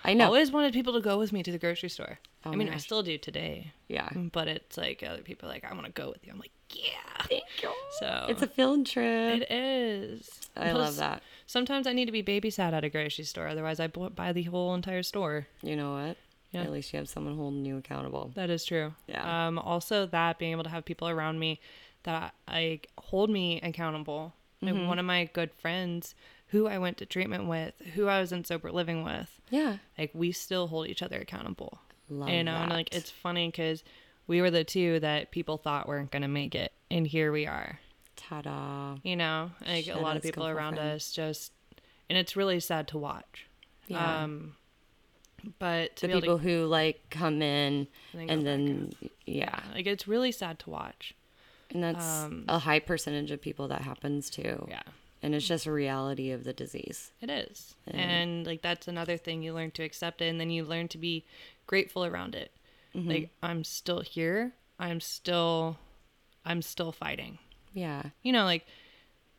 I 0.05 0.11
I 0.11 0.14
know. 0.14 0.26
always 0.26 0.51
wanted 0.53 0.72
people 0.72 0.93
to 0.95 1.01
go 1.01 1.18
with 1.18 1.32
me 1.32 1.43
to 1.43 1.51
the 1.53 1.59
grocery 1.59 1.89
store. 1.89 2.18
Oh 2.45 2.53
I 2.53 2.57
mean, 2.57 2.68
I 2.68 2.76
still 2.76 3.03
do 3.03 3.18
today. 3.18 3.72
Yeah. 3.89 4.09
But 4.14 4.47
it's 4.49 4.76
like 4.76 5.03
other 5.03 5.22
people 5.22 5.49
are 5.49 5.53
like 5.53 5.64
I 5.64 5.72
want 5.74 5.87
to 5.87 5.93
go 5.93 6.09
with 6.11 6.24
you. 6.24 6.32
I'm 6.32 6.39
like, 6.39 6.53
yeah. 6.70 7.24
Thank 7.28 7.43
you. 7.62 7.70
So 7.99 8.26
It's 8.28 8.43
a 8.43 8.47
field 8.47 8.87
trip. 8.87 9.43
it 9.43 9.51
is. 9.51 10.30
I 10.57 10.70
Plus, 10.70 10.74
love 10.74 10.97
that. 10.97 11.22
Sometimes 11.47 11.87
I 11.87 11.93
need 11.93 12.07
to 12.07 12.12
be 12.12 12.22
babysat 12.22 12.72
at 12.72 12.84
a 12.84 12.89
grocery 12.89 13.24
store, 13.24 13.49
otherwise 13.49 13.80
I 13.80 13.89
buy 13.89 14.32
the 14.32 14.45
whole 14.45 14.74
entire 14.74 15.03
store. 15.03 15.47
You 15.62 15.76
know 15.76 15.93
what? 15.95 16.16
Yeah. 16.53 16.62
At 16.62 16.70
least 16.72 16.93
you 16.93 16.99
have 16.99 17.09
someone 17.09 17.37
holding 17.37 17.64
you 17.64 17.76
accountable. 17.76 18.30
That 18.37 18.49
is 18.49 18.64
true. 18.64 18.95
Yeah. 19.09 19.47
Um, 19.49 19.59
also, 19.59 20.07
that 20.07 20.39
being 20.39 20.53
able 20.53 20.62
to 20.64 20.70
have 20.70 20.84
people 20.84 21.09
around 21.09 21.39
me 21.41 21.61
that 22.05 22.32
like 22.49 22.89
hold 22.97 23.28
me 23.28 23.61
accountable. 23.61 24.32
Like 24.66 24.74
Mm-hmm. 24.74 24.86
one 24.88 24.98
of 24.98 25.04
my 25.06 25.24
good 25.32 25.52
friends, 25.54 26.14
who 26.48 26.66
I 26.66 26.78
went 26.78 26.96
to 26.98 27.06
treatment 27.06 27.46
with, 27.46 27.74
who 27.94 28.06
I 28.08 28.20
was 28.20 28.32
in 28.32 28.44
sober 28.44 28.70
living 28.70 29.02
with, 29.04 29.40
Yeah. 29.50 29.78
like 29.98 30.10
we 30.14 30.32
still 30.32 30.66
hold 30.68 30.86
each 30.88 31.02
other 31.02 31.18
accountable. 31.18 31.80
Love 32.08 32.28
you 32.28 32.44
know, 32.44 32.54
and 32.54 32.70
like 32.70 32.94
it's 32.94 33.10
funny 33.10 33.48
because 33.48 33.82
we 34.28 34.40
were 34.40 34.50
the 34.50 34.62
two 34.64 35.00
that 35.00 35.30
people 35.32 35.56
thought 35.56 35.88
weren't 35.88 36.10
gonna 36.12 36.28
make 36.28 36.54
it, 36.54 36.72
and 36.90 37.06
here 37.06 37.32
we 37.32 37.46
are. 37.46 37.80
Ta-da. 38.16 38.96
You 39.02 39.16
know, 39.16 39.50
like 39.66 39.86
Shout 39.86 39.98
a 39.98 40.00
lot 40.00 40.16
of 40.16 40.22
people 40.22 40.46
around 40.46 40.74
Friend. 40.76 40.92
us 40.92 41.10
just, 41.12 41.52
and 42.08 42.16
it's 42.16 42.36
really 42.36 42.60
sad 42.60 42.86
to 42.88 42.98
watch. 42.98 43.46
Yeah. 43.88 44.22
Um, 44.24 44.54
but 45.58 45.96
to 45.96 46.02
the 46.02 46.08
be 46.08 46.12
able 46.12 46.20
to 46.20 46.26
people 46.26 46.38
who 46.38 46.66
like 46.66 47.00
come 47.10 47.40
in 47.42 47.86
And 48.12 48.20
then 48.20 48.30
and 48.30 48.46
then 48.46 48.92
yeah 49.26 49.60
like 49.74 49.86
it's 49.86 50.06
really 50.08 50.32
sad 50.32 50.58
to 50.60 50.70
watch. 50.70 51.14
And 51.70 51.82
that's 51.82 52.04
Um, 52.24 52.44
a 52.48 52.58
high 52.60 52.78
percentage 52.80 53.30
of 53.30 53.40
people 53.40 53.68
that 53.68 53.82
happens 53.82 54.30
too. 54.30 54.66
Yeah. 54.68 54.82
and 55.22 55.34
it's 55.34 55.46
just 55.48 55.66
a 55.66 55.72
reality 55.72 56.30
of 56.30 56.44
the 56.44 56.52
disease 56.52 57.10
It 57.20 57.30
is. 57.30 57.74
Yeah. 57.86 57.96
And 57.96 58.46
like 58.46 58.62
that's 58.62 58.86
another 58.88 59.16
thing 59.16 59.42
you 59.42 59.52
learn 59.54 59.70
to 59.72 59.82
accept 59.82 60.20
it 60.22 60.26
and 60.28 60.40
then 60.40 60.50
you 60.50 60.64
learn 60.64 60.88
to 60.88 60.98
be 60.98 61.24
grateful 61.66 62.04
around 62.04 62.34
it. 62.34 62.52
Mm-hmm. 62.94 63.08
Like 63.08 63.30
I'm 63.42 63.64
still 63.64 64.00
here. 64.00 64.52
I'm 64.78 65.00
still 65.00 65.78
I'm 66.44 66.62
still 66.62 66.92
fighting. 66.92 67.38
yeah 67.74 68.02
You 68.22 68.32
know, 68.32 68.44
like 68.44 68.66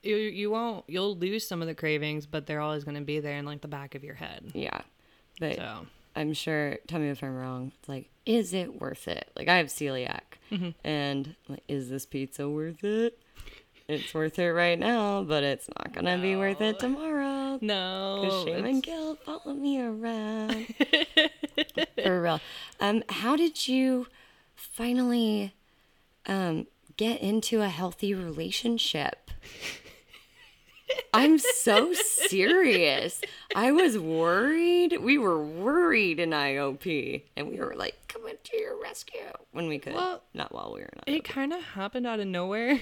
you 0.03 0.15
you 0.15 0.49
won't 0.51 0.83
you'll 0.87 1.15
lose 1.17 1.47
some 1.47 1.61
of 1.61 1.67
the 1.67 1.75
cravings, 1.75 2.25
but 2.25 2.45
they're 2.47 2.59
always 2.61 2.83
going 2.83 2.95
to 2.97 3.01
be 3.01 3.19
there 3.19 3.37
in 3.37 3.45
like 3.45 3.61
the 3.61 3.67
back 3.67 3.95
of 3.95 4.03
your 4.03 4.15
head. 4.15 4.51
yeah 4.53 4.81
but 5.39 5.55
So, 5.55 5.87
i'm 6.17 6.33
sure 6.33 6.77
tell 6.87 6.99
me 6.99 7.09
if 7.09 7.23
i'm 7.23 7.35
wrong 7.35 7.71
it's 7.79 7.87
like 7.87 8.09
is 8.25 8.53
it 8.53 8.81
worth 8.81 9.07
it 9.07 9.29
like 9.35 9.47
i 9.47 9.57
have 9.57 9.67
celiac 9.67 10.21
Mm-hmm. 10.51 10.69
and 10.85 11.35
like 11.49 11.63
is 11.67 11.89
this 11.89 12.05
pizza 12.05 12.47
worth 12.49 12.81
it 12.83 13.19
it's 13.89 14.13
worth 14.13 14.39
it 14.39 14.51
right 14.53 14.79
now 14.79 15.21
but 15.23 15.43
it's 15.43 15.67
not 15.77 15.93
gonna 15.93 16.17
be 16.17 16.35
worth 16.37 16.61
it 16.61 16.79
tomorrow 16.79 17.57
no. 17.59 18.19
Because 18.21 18.43
shame 18.43 18.65
and 18.65 18.83
guilt 18.83 19.19
follow 19.25 19.53
me 19.55 19.81
around. 19.81 20.67
For 22.03 22.21
real. 22.21 22.39
Um, 22.79 23.03
how 23.09 23.35
did 23.35 23.67
you 23.67 24.05
finally 24.55 25.53
um, 26.27 26.67
get 26.97 27.21
into 27.21 27.61
a 27.61 27.69
healthy 27.69 28.13
relationship. 28.13 29.31
I'm 31.13 31.37
so 31.37 31.93
serious. 32.29 33.21
I 33.55 33.71
was 33.71 33.97
worried. 33.97 34.97
We 35.01 35.17
were 35.17 35.41
worried 35.43 36.19
in 36.19 36.31
IOP, 36.31 37.23
and 37.35 37.49
we 37.49 37.57
were 37.59 37.75
like, 37.75 37.95
"Coming 38.07 38.35
to 38.43 38.57
your 38.57 38.81
rescue" 38.81 39.21
when 39.51 39.67
we 39.67 39.79
could. 39.79 39.93
Well, 39.93 40.23
Not 40.33 40.51
while 40.51 40.71
we 40.73 40.81
were 40.81 40.89
in 40.93 41.13
IOP. 41.13 41.17
It 41.17 41.23
kind 41.23 41.53
of 41.53 41.61
happened 41.63 42.07
out 42.07 42.19
of 42.19 42.27
nowhere. 42.27 42.81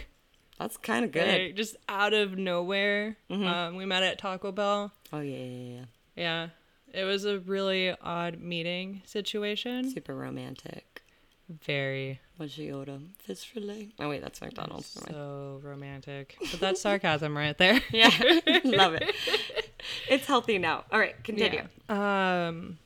That's 0.59 0.78
kind 0.78 1.03
of 1.03 1.11
good. 1.11 1.28
Mm-hmm. 1.28 1.45
Like, 1.47 1.55
just 1.55 1.76
out 1.89 2.13
of 2.13 2.38
nowhere. 2.38 3.18
Um, 3.30 3.76
we 3.76 3.86
met 3.86 4.03
at 4.03 4.18
Taco 4.18 4.51
Bell. 4.51 4.91
Oh 5.11 5.20
yeah, 5.20 5.38
yeah, 5.38 5.74
yeah. 5.76 5.86
Yeah. 6.16 6.47
It 6.93 7.03
was 7.03 7.26
a 7.26 7.39
really 7.39 7.93
odd 8.01 8.39
meeting 8.39 9.01
situation. 9.05 9.91
Super 9.91 10.16
romantic. 10.16 11.01
Very 11.49 12.22
What'd 12.38 12.53
she 12.53 12.71
order? 12.71 12.99
Fish 13.19 13.45
fillet. 13.45 13.89
Oh 13.99 14.09
wait, 14.09 14.21
that's 14.21 14.41
McDonald's. 14.41 14.88
So 15.09 15.61
romantic. 15.63 16.36
But 16.51 16.59
that's 16.59 16.81
sarcasm 16.81 17.38
right 17.38 17.57
there. 17.57 17.81
Yeah, 17.91 18.09
love 18.63 18.95
it. 18.95 19.15
It's 20.09 20.25
healthy 20.25 20.57
now. 20.57 20.83
All 20.91 20.97
right, 20.99 21.21
continue. 21.23 21.61
Yeah. 21.89 22.47
Um, 22.47 22.79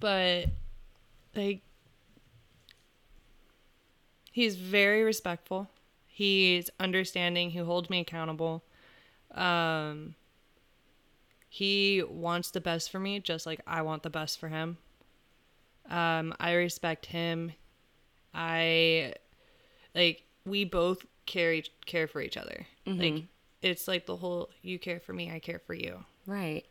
but 0.00 0.46
like, 1.34 1.60
he's 4.30 4.54
very 4.54 5.02
respectful. 5.02 5.68
He's 6.06 6.70
understanding. 6.78 7.50
He 7.50 7.58
holds 7.58 7.90
me 7.90 7.98
accountable. 7.98 8.62
Um, 9.32 10.14
he 11.48 12.04
wants 12.08 12.52
the 12.52 12.60
best 12.60 12.90
for 12.92 13.00
me, 13.00 13.18
just 13.18 13.44
like 13.44 13.60
I 13.66 13.82
want 13.82 14.04
the 14.04 14.10
best 14.10 14.38
for 14.38 14.48
him. 14.48 14.78
Um, 15.90 16.32
I 16.38 16.52
respect 16.52 17.06
him. 17.06 17.52
I 18.34 19.14
like 19.94 20.24
we 20.44 20.64
both 20.64 21.04
care 21.26 21.62
care 21.86 22.06
for 22.06 22.20
each 22.20 22.36
other. 22.36 22.66
Like 22.86 23.24
it's 23.62 23.88
like 23.88 24.06
the 24.06 24.16
whole 24.16 24.50
you 24.62 24.78
care 24.78 25.00
for 25.00 25.12
me, 25.12 25.30
I 25.30 25.38
care 25.38 25.58
for 25.58 25.74
you. 25.74 26.04
Right. 26.26 26.64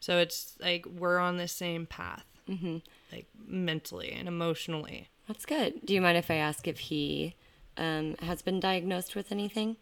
So 0.00 0.18
it's 0.18 0.56
like 0.60 0.86
we're 0.86 1.18
on 1.18 1.38
the 1.38 1.48
same 1.48 1.86
path, 1.86 2.24
mm-hmm. 2.48 2.78
like 3.10 3.26
mentally 3.46 4.12
and 4.12 4.28
emotionally. 4.28 5.08
That's 5.26 5.46
good. 5.46 5.84
Do 5.84 5.94
you 5.94 6.00
mind 6.00 6.18
if 6.18 6.30
I 6.30 6.34
ask 6.34 6.68
if 6.68 6.78
he 6.78 7.34
um, 7.76 8.16
has 8.20 8.42
been 8.42 8.60
diagnosed 8.60 9.16
with 9.16 9.32
anything? 9.32 9.76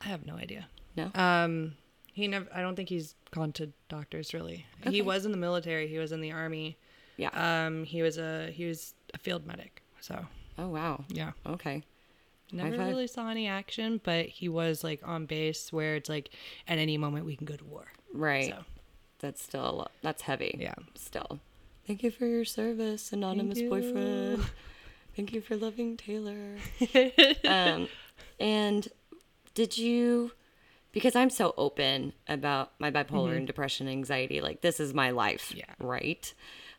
I 0.00 0.08
have 0.08 0.24
no 0.24 0.36
idea. 0.36 0.68
No. 0.96 1.10
Um, 1.14 1.74
he 2.12 2.28
never. 2.28 2.46
I 2.54 2.60
don't 2.60 2.76
think 2.76 2.88
he's 2.88 3.14
gone 3.32 3.52
to 3.54 3.72
doctors 3.88 4.32
really. 4.32 4.66
Okay. 4.80 4.92
He 4.92 5.02
was 5.02 5.26
in 5.26 5.32
the 5.32 5.38
military. 5.38 5.88
He 5.88 5.98
was 5.98 6.12
in 6.12 6.20
the 6.20 6.32
army. 6.32 6.78
yeah. 7.16 7.30
Um, 7.66 7.84
he 7.84 8.02
was 8.02 8.16
a 8.16 8.50
he 8.50 8.66
was 8.66 8.94
a 9.12 9.18
field 9.18 9.46
medic. 9.46 9.82
So 10.00 10.24
oh 10.60 10.68
wow. 10.68 11.04
yeah, 11.08 11.32
Okay. 11.46 11.82
never 12.52 12.76
five. 12.76 12.88
really 12.88 13.06
saw 13.06 13.28
any 13.28 13.46
action, 13.48 14.00
but 14.04 14.26
he 14.26 14.48
was 14.48 14.84
like 14.84 15.00
on 15.04 15.26
base 15.26 15.72
where 15.72 15.96
it's 15.96 16.08
like 16.08 16.30
at 16.68 16.78
any 16.78 16.98
moment 16.98 17.26
we 17.26 17.36
can 17.36 17.46
go 17.46 17.56
to 17.56 17.64
war. 17.64 17.86
Right. 18.12 18.50
So 18.50 18.64
That's 19.20 19.42
still 19.42 19.68
a 19.68 19.72
lot. 19.72 19.92
That's 20.02 20.22
heavy. 20.22 20.56
Yeah. 20.58 20.74
Still. 20.94 21.40
Thank 21.86 22.02
you 22.02 22.10
for 22.10 22.26
your 22.26 22.44
service, 22.44 23.12
anonymous 23.12 23.58
you. 23.58 23.68
boyfriend. 23.70 24.44
Thank 25.16 25.32
you 25.32 25.40
for 25.40 25.56
loving 25.56 25.96
Taylor. 25.96 26.56
um, 27.48 27.88
and 28.38 28.88
did 29.54 29.76
you? 29.76 30.32
Because 30.92 31.14
I'm 31.14 31.30
so 31.30 31.54
open 31.56 32.12
about 32.28 32.72
my 32.80 32.90
bipolar 32.90 33.36
and 33.36 33.46
depression, 33.46 33.86
anxiety. 33.88 34.40
Like 34.40 34.60
this 34.60 34.80
is 34.80 34.92
my 34.94 35.10
life. 35.10 35.52
Yeah. 35.54 35.64
Right. 35.78 36.32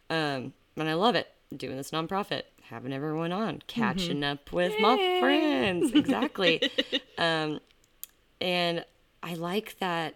Um, 0.09 0.53
and 0.77 0.89
I 0.89 0.93
love 0.93 1.15
it. 1.15 1.27
Doing 1.55 1.75
this 1.77 1.91
nonprofit, 1.91 2.43
having 2.71 2.93
everyone 2.93 3.31
on, 3.31 3.61
catching 3.67 4.23
up 4.23 4.51
with 4.51 4.73
my 4.79 4.95
friends. 5.19 5.91
Exactly. 6.01 6.71
um, 7.17 7.59
and 8.39 8.85
I 9.21 9.35
like 9.35 9.77
that 9.79 10.15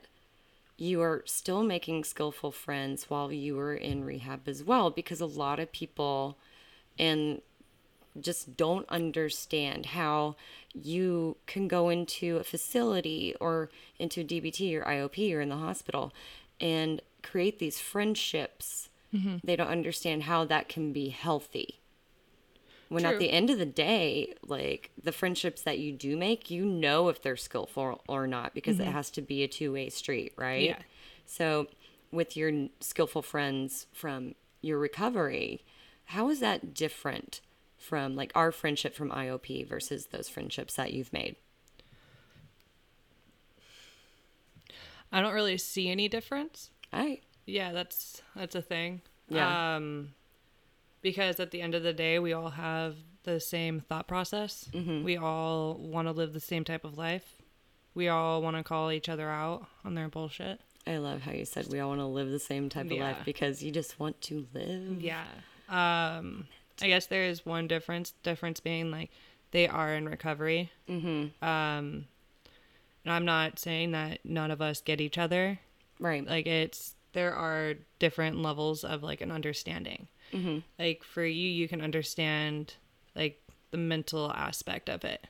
you 0.77 1.01
are 1.01 1.21
still 1.25 1.63
making 1.63 2.03
skillful 2.05 2.51
friends 2.51 3.09
while 3.09 3.31
you 3.31 3.55
were 3.55 3.75
in 3.75 4.03
rehab 4.03 4.47
as 4.47 4.63
well 4.63 4.89
because 4.89 5.21
a 5.21 5.25
lot 5.25 5.59
of 5.59 5.71
people 5.71 6.37
and 6.97 7.41
just 8.19 8.55
don't 8.57 8.87
understand 8.89 9.87
how 9.87 10.35
you 10.73 11.35
can 11.45 11.67
go 11.67 11.89
into 11.89 12.37
a 12.37 12.43
facility 12.43 13.35
or 13.39 13.69
into 13.99 14.23
DBT 14.23 14.73
or 14.75 14.83
IOP 14.83 15.33
or 15.35 15.41
in 15.41 15.49
the 15.49 15.57
hospital 15.57 16.13
and 16.59 17.01
create 17.21 17.59
these 17.59 17.79
friendships. 17.79 18.89
They 19.43 19.55
don't 19.55 19.67
understand 19.69 20.23
how 20.23 20.43
that 20.45 20.67
can 20.67 20.91
be 20.91 21.09
healthy. 21.09 21.79
When 22.89 23.05
at 23.05 23.17
the 23.17 23.31
end 23.31 23.49
of 23.49 23.57
the 23.57 23.65
day, 23.65 24.35
like 24.45 24.91
the 25.01 25.11
friendships 25.11 25.61
that 25.63 25.79
you 25.79 25.91
do 25.91 26.15
make, 26.15 26.51
you 26.51 26.65
know 26.65 27.09
if 27.09 27.21
they're 27.21 27.35
skillful 27.35 28.03
or 28.07 28.27
not 28.27 28.53
because 28.53 28.79
it 28.79 28.87
has 28.87 29.09
to 29.11 29.21
be 29.21 29.43
a 29.43 29.47
two 29.47 29.73
way 29.73 29.89
street, 29.89 30.33
right? 30.37 30.61
Yeah. 30.61 30.79
So, 31.25 31.67
with 32.11 32.37
your 32.37 32.67
skillful 32.79 33.23
friends 33.23 33.87
from 33.91 34.35
your 34.61 34.77
recovery, 34.77 35.63
how 36.05 36.29
is 36.29 36.39
that 36.39 36.73
different 36.73 37.41
from 37.77 38.15
like 38.15 38.31
our 38.35 38.51
friendship 38.51 38.93
from 38.95 39.09
IOP 39.09 39.67
versus 39.67 40.07
those 40.07 40.29
friendships 40.29 40.75
that 40.75 40.93
you've 40.93 41.11
made? 41.11 41.35
I 45.11 45.21
don't 45.21 45.33
really 45.33 45.57
see 45.57 45.89
any 45.89 46.07
difference. 46.07 46.71
I 46.91 47.21
Yeah, 47.45 47.71
that's 47.71 48.21
that's 48.35 48.55
a 48.55 48.61
thing. 48.61 49.01
Yeah. 49.29 49.75
Um 49.75 50.13
because 51.05 51.39
at 51.39 51.51
the 51.51 51.61
end 51.61 51.75
of 51.75 51.83
the 51.83 51.93
day, 51.93 52.17
we 52.17 52.33
all 52.33 52.49
have 52.49 52.95
the 53.25 53.39
same 53.39 53.79
thought 53.79 54.07
process. 54.07 54.67
Mm-hmm. 54.73 55.03
We 55.03 55.17
all 55.17 55.75
want 55.75 56.07
to 56.07 56.11
live 56.11 56.33
the 56.33 56.39
same 56.39 56.63
type 56.63 56.83
of 56.83 56.97
life. 56.97 57.43
We 57.93 58.07
all 58.07 58.41
want 58.41 58.57
to 58.57 58.63
call 58.63 58.91
each 58.91 59.07
other 59.07 59.29
out 59.29 59.67
on 59.85 59.93
their 59.93 60.09
bullshit. 60.09 60.61
I 60.87 60.97
love 60.97 61.21
how 61.21 61.31
you 61.31 61.45
said 61.45 61.67
we 61.67 61.79
all 61.79 61.89
want 61.89 62.01
to 62.01 62.07
live 62.07 62.31
the 62.31 62.39
same 62.39 62.69
type 62.69 62.89
of 62.89 62.97
life 62.97 63.17
because 63.23 63.61
you 63.61 63.71
just 63.71 63.99
want 63.99 64.19
to 64.21 64.47
live. 64.55 64.99
Yeah. 64.99 65.25
Um 65.69 66.47
I 66.81 66.87
guess 66.87 67.05
there 67.05 67.25
is 67.25 67.45
one 67.45 67.67
difference. 67.67 68.13
Difference 68.23 68.59
being 68.59 68.89
like 68.89 69.11
they 69.51 69.67
are 69.67 69.93
in 69.93 70.09
recovery. 70.09 70.71
Mm-hmm. 70.89 71.45
Um 71.47 72.05
and 73.03 73.13
I'm 73.13 73.25
not 73.25 73.59
saying 73.59 73.91
that 73.91 74.21
none 74.23 74.49
of 74.49 74.59
us 74.59 74.81
get 74.81 74.99
each 74.99 75.19
other. 75.19 75.59
Right. 75.99 76.25
like 76.25 76.47
it's 76.47 76.95
there 77.13 77.35
are 77.35 77.75
different 77.99 78.41
levels 78.41 78.83
of 78.83 79.03
like 79.03 79.21
an 79.21 79.31
understanding 79.31 80.07
Mm-hmm. 80.33 80.59
like 80.79 81.03
for 81.03 81.23
you 81.25 81.49
you 81.49 81.67
can 81.67 81.81
understand 81.81 82.75
like 83.15 83.41
the 83.71 83.77
mental 83.77 84.31
aspect 84.31 84.89
of 84.89 85.03
it 85.03 85.25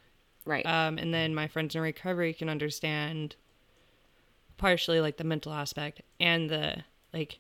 right. 0.46 0.66
um 0.66 0.98
and 0.98 1.14
then 1.14 1.34
my 1.36 1.48
friends 1.48 1.76
in 1.76 1.82
recovery 1.82 2.34
can 2.34 2.50
understand 2.50 3.36
partially 4.58 5.02
like 5.02 5.18
the 5.18 5.24
mental 5.24 5.52
aspect 5.54 6.02
and 6.20 6.50
the 6.50 6.84
like 7.14 7.40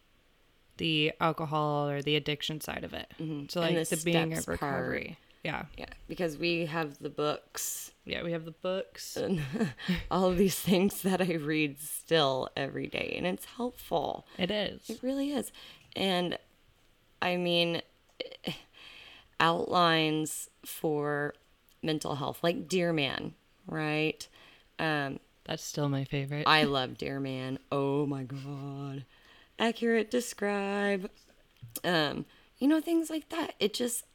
the 0.78 1.14
alcohol 1.22 1.90
or 1.90 2.02
the 2.02 2.16
addiction 2.16 2.60
side 2.60 2.84
of 2.84 2.94
it 2.94 3.08
so 3.18 3.24
Mm-hmm. 3.24 3.60
And 3.60 3.76
like 3.78 3.90
the 3.90 3.96
the, 3.96 4.02
being 4.04 4.38
of 4.38 4.46
part. 4.46 4.62
recovery 4.62 5.18
yeah 5.44 5.66
yeah, 5.78 5.86
because 6.08 6.38
we 6.38 6.66
have 6.66 6.98
the 7.00 7.10
books 7.10 7.92
yeah 8.04 8.24
we 8.24 8.32
have 8.32 8.46
the 8.46 8.52
books 8.52 9.16
and 9.16 9.42
all 10.12 10.26
of 10.30 10.38
these 10.38 10.60
things 10.60 11.04
that 11.04 11.22
I 11.22 11.36
read 11.36 11.80
still 11.80 12.50
every 12.58 12.88
day, 12.88 13.14
and 13.16 13.26
it's 13.28 13.46
helpful. 13.46 14.26
it 14.38 14.50
is 14.52 14.90
It 14.90 15.00
really 15.04 15.32
is. 15.32 15.52
And 15.96 16.38
I 17.22 17.38
mean, 17.38 17.82
outlines 19.40 20.50
for 20.66 21.34
mental 21.82 22.16
health, 22.16 22.40
like 22.44 22.68
Dear 22.68 22.94
Man, 22.94 23.34
right? 23.68 24.28
Um, 24.80 25.20
that's 25.46 25.64
still 25.64 25.90
my 25.90 26.04
favorite 26.04 26.48
I 26.48 26.64
love 26.64 26.98
Dear 26.98 27.20
Man. 27.20 27.60
Oh 27.72 28.06
my 28.06 28.24
God. 28.24 29.06
Accurate 29.60 30.12
describe. 30.12 31.10
Um, 31.84 32.26
you 32.58 32.68
know, 32.68 32.82
things 32.82 33.10
like 33.10 33.30
that. 33.30 33.54
It 33.60 33.74
just, 33.74 34.06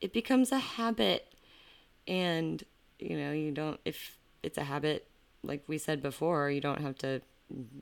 it 0.00 0.12
becomes 0.12 0.52
a 0.52 0.58
habit. 0.58 1.32
And, 2.06 2.62
you 2.98 3.16
know, 3.16 3.32
you 3.32 3.50
don't, 3.50 3.80
if 3.84 4.18
it's 4.42 4.58
a 4.58 4.64
habit, 4.64 5.06
like 5.42 5.64
we 5.66 5.78
said 5.78 6.02
before, 6.02 6.50
you 6.50 6.60
don't 6.60 6.80
have 6.80 6.96
to 6.98 7.22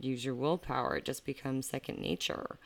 use 0.00 0.24
your 0.24 0.34
willpower. 0.34 0.96
It 0.96 1.04
just 1.04 1.24
becomes 1.24 1.68
second 1.68 1.98
nature. 1.98 2.58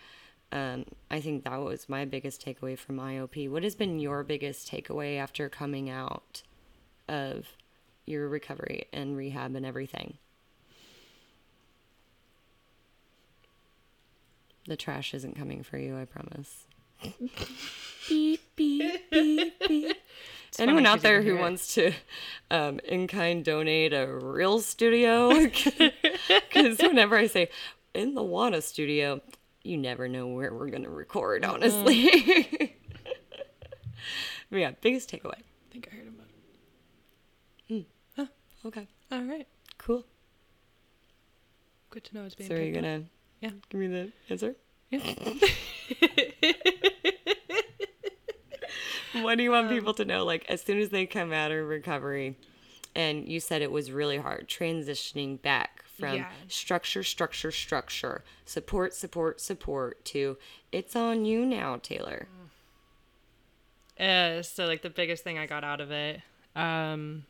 Um, 0.53 0.84
I 1.11 1.20
think 1.20 1.44
that 1.44 1.61
was 1.61 1.88
my 1.88 2.05
biggest 2.05 2.44
takeaway 2.44 2.78
from 2.78 2.97
IOP. 2.99 3.51
What 3.51 3.62
has 3.64 3.74
been 3.74 3.99
your 3.99 4.22
biggest 4.22 4.70
takeaway 4.70 5.18
after 5.18 5.49
coming 5.49 5.90
out 5.90 6.42
of 7.09 7.47
your 8.07 8.28
recovery 8.28 8.86
and 8.92 9.16
rehab 9.16 9.55
and 9.57 9.66
everything? 9.66 10.18
The 14.66 14.76
trash 14.76 15.14
isn't 15.14 15.36
coming 15.36 15.62
for 15.62 15.78
you, 15.78 15.97
I 15.97 16.05
promise. 16.05 16.64
beep, 18.09 18.40
beep, 18.57 19.11
beep, 19.11 19.68
beep. 19.68 19.97
Anyone 20.59 20.84
funny 20.84 20.94
out 20.94 21.03
there 21.03 21.22
who 21.22 21.36
wants 21.36 21.74
to 21.74 21.92
um, 22.51 22.80
in 22.84 23.07
kind 23.07 23.44
donate 23.44 23.92
a 23.92 24.07
real 24.07 24.61
studio? 24.61 25.30
Because 26.28 26.78
whenever 26.78 27.16
I 27.16 27.26
say 27.26 27.51
in 27.94 28.14
the 28.14 28.22
Wana 28.22 28.62
studio, 28.62 29.20
you 29.66 29.76
never 29.76 30.08
know 30.08 30.26
where 30.28 30.52
we're 30.54 30.70
going 30.70 30.84
to 30.84 30.90
record, 30.90 31.44
honestly. 31.44 32.74
But 34.48 34.58
yeah, 34.58 34.70
biggest 34.80 35.10
takeaway. 35.10 35.38
I 35.38 35.72
think 35.72 35.88
I 35.92 35.96
heard 35.96 36.06
about 36.06 36.26
it. 37.68 37.86
Hmm. 38.18 38.22
Okay, 38.68 38.86
All 39.10 39.22
right. 39.22 39.46
cool. 39.76 40.04
Good 41.90 42.04
to 42.04 42.14
know 42.14 42.24
it's 42.26 42.36
being 42.36 42.48
So 42.48 42.54
are 42.54 42.60
you 42.62 42.68
up. 42.68 42.74
gonna 42.82 43.02
Yeah. 43.40 43.50
give 43.68 43.80
me 43.80 43.88
the 43.88 44.12
answer? 44.30 44.54
Yeah. 44.90 45.00
what 49.22 49.36
do 49.36 49.42
you 49.42 49.50
want 49.50 49.66
um. 49.68 49.72
people 49.74 49.94
to 49.94 50.04
know? 50.04 50.24
Like 50.24 50.44
as 50.48 50.62
soon 50.62 50.78
as 50.78 50.90
they 50.90 51.06
come 51.06 51.32
out 51.32 51.50
of 51.50 51.66
recovery, 51.66 52.36
and 52.94 53.26
you 53.28 53.40
said 53.40 53.62
it 53.62 53.72
was 53.72 53.90
really 53.90 54.18
hard 54.18 54.48
transitioning 54.48 55.40
back 55.42 55.75
from 55.99 56.14
Yeah. 56.16 56.30
structure, 56.49 57.03
structure, 57.03 57.51
structure, 57.51 58.22
support, 58.44 58.94
support, 58.94 59.40
support 59.40 60.05
to 60.07 60.36
it's 60.72 60.94
on 60.97 61.24
you 61.24 61.44
now, 61.47 61.78
Taylor. 61.82 62.28
Uh, 63.99 64.42
so 64.42 64.66
like 64.66 64.82
the 64.82 64.90
biggest 64.90 65.24
thing 65.24 65.38
I 65.38 65.47
got 65.47 65.64
out 65.64 65.80
of 65.80 65.90
it, 65.90 66.20
um, 66.55 67.24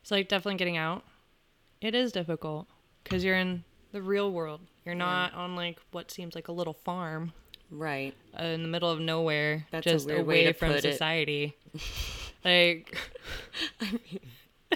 it's 0.00 0.10
like 0.10 0.28
definitely 0.28 0.56
getting 0.58 0.76
out. 0.78 1.04
It 1.80 1.94
is 1.94 2.12
difficult 2.12 2.66
because 3.04 3.24
you're 3.24 3.36
in 3.36 3.64
the 3.92 4.00
real 4.02 4.32
world. 4.32 4.60
You're 4.84 4.94
not 4.94 5.34
on 5.34 5.54
like 5.54 5.78
what 5.90 6.10
seems 6.10 6.34
like 6.34 6.48
a 6.48 6.52
little 6.52 6.72
farm 6.72 7.32
Right. 7.70 8.14
uh, 8.38 8.44
in 8.44 8.62
the 8.62 8.68
middle 8.68 8.90
of 8.90 9.00
nowhere, 9.00 9.66
That's 9.70 9.86
a 9.86 9.90
just 9.90 10.10
away 10.10 10.44
to 10.44 10.52
from 10.54 10.72
put 10.72 10.84
it. 10.84 10.92
society. 10.92 11.56
like, 12.44 12.96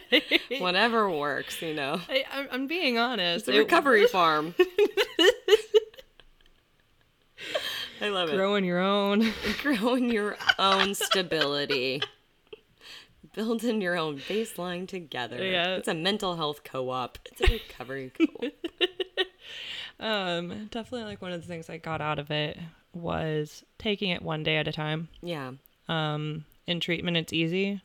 Whatever 0.59 1.11
works, 1.11 1.61
you 1.63 1.75
know. 1.75 2.01
I, 2.09 2.25
I'm, 2.33 2.49
I'm 2.51 2.67
being 2.67 2.99
honest. 2.99 3.49
It's 3.49 3.49
a 3.49 3.57
It- 3.57 3.59
recovery 3.61 4.07
farm. 4.07 4.55
I 8.01 8.09
love 8.09 8.29
it. 8.29 8.37
growing 8.37 8.65
your 8.65 8.79
own. 8.81 9.33
growing 9.63 10.11
your 10.11 10.37
own 10.59 10.95
stability 10.95 12.03
building 13.35 13.83
your 13.83 13.99
own 13.99 14.17
baseline 14.21 14.89
together 14.89 15.37
Yeah. 15.45 15.77
it's 15.77 15.89
a 15.89 15.93
mental 15.95 16.37
health 16.37 16.65
co-op 16.65 17.19
it's 17.27 17.41
a 17.43 17.53
recovery 17.53 18.11
co-op 18.17 18.53
Um, 20.01 20.69
definitely 20.71 21.05
like 21.05 21.21
one 21.23 21.33
of 21.33 21.41
the 21.43 21.47
things 21.47 21.69
I 21.69 21.77
got 21.79 22.01
out 22.01 22.19
of 22.19 22.31
it 22.31 22.59
was 22.95 23.63
taking 23.79 24.09
it 24.11 24.23
one 24.23 24.43
day 24.43 24.57
at 24.57 24.67
a 24.69 24.73
time. 24.73 25.09
yeah 25.23 25.53
Um, 25.89 26.45
in 26.67 26.81
treatment, 26.81 27.17
it's 27.19 27.33
easy, 27.33 27.81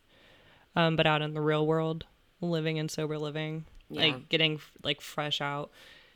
um, 0.76 0.96
but 0.96 1.06
out 1.08 1.22
in 1.22 1.34
the 1.34 1.42
real 1.42 1.66
world, 1.66 2.06
living 2.42 2.78
in 2.78 2.90
sober 2.90 3.18
living, 3.18 3.66
Yeah. 3.90 4.02
like 4.04 4.30
getting 4.30 4.60
like 4.84 5.02
fresh 5.02 5.42
out, 5.42 5.72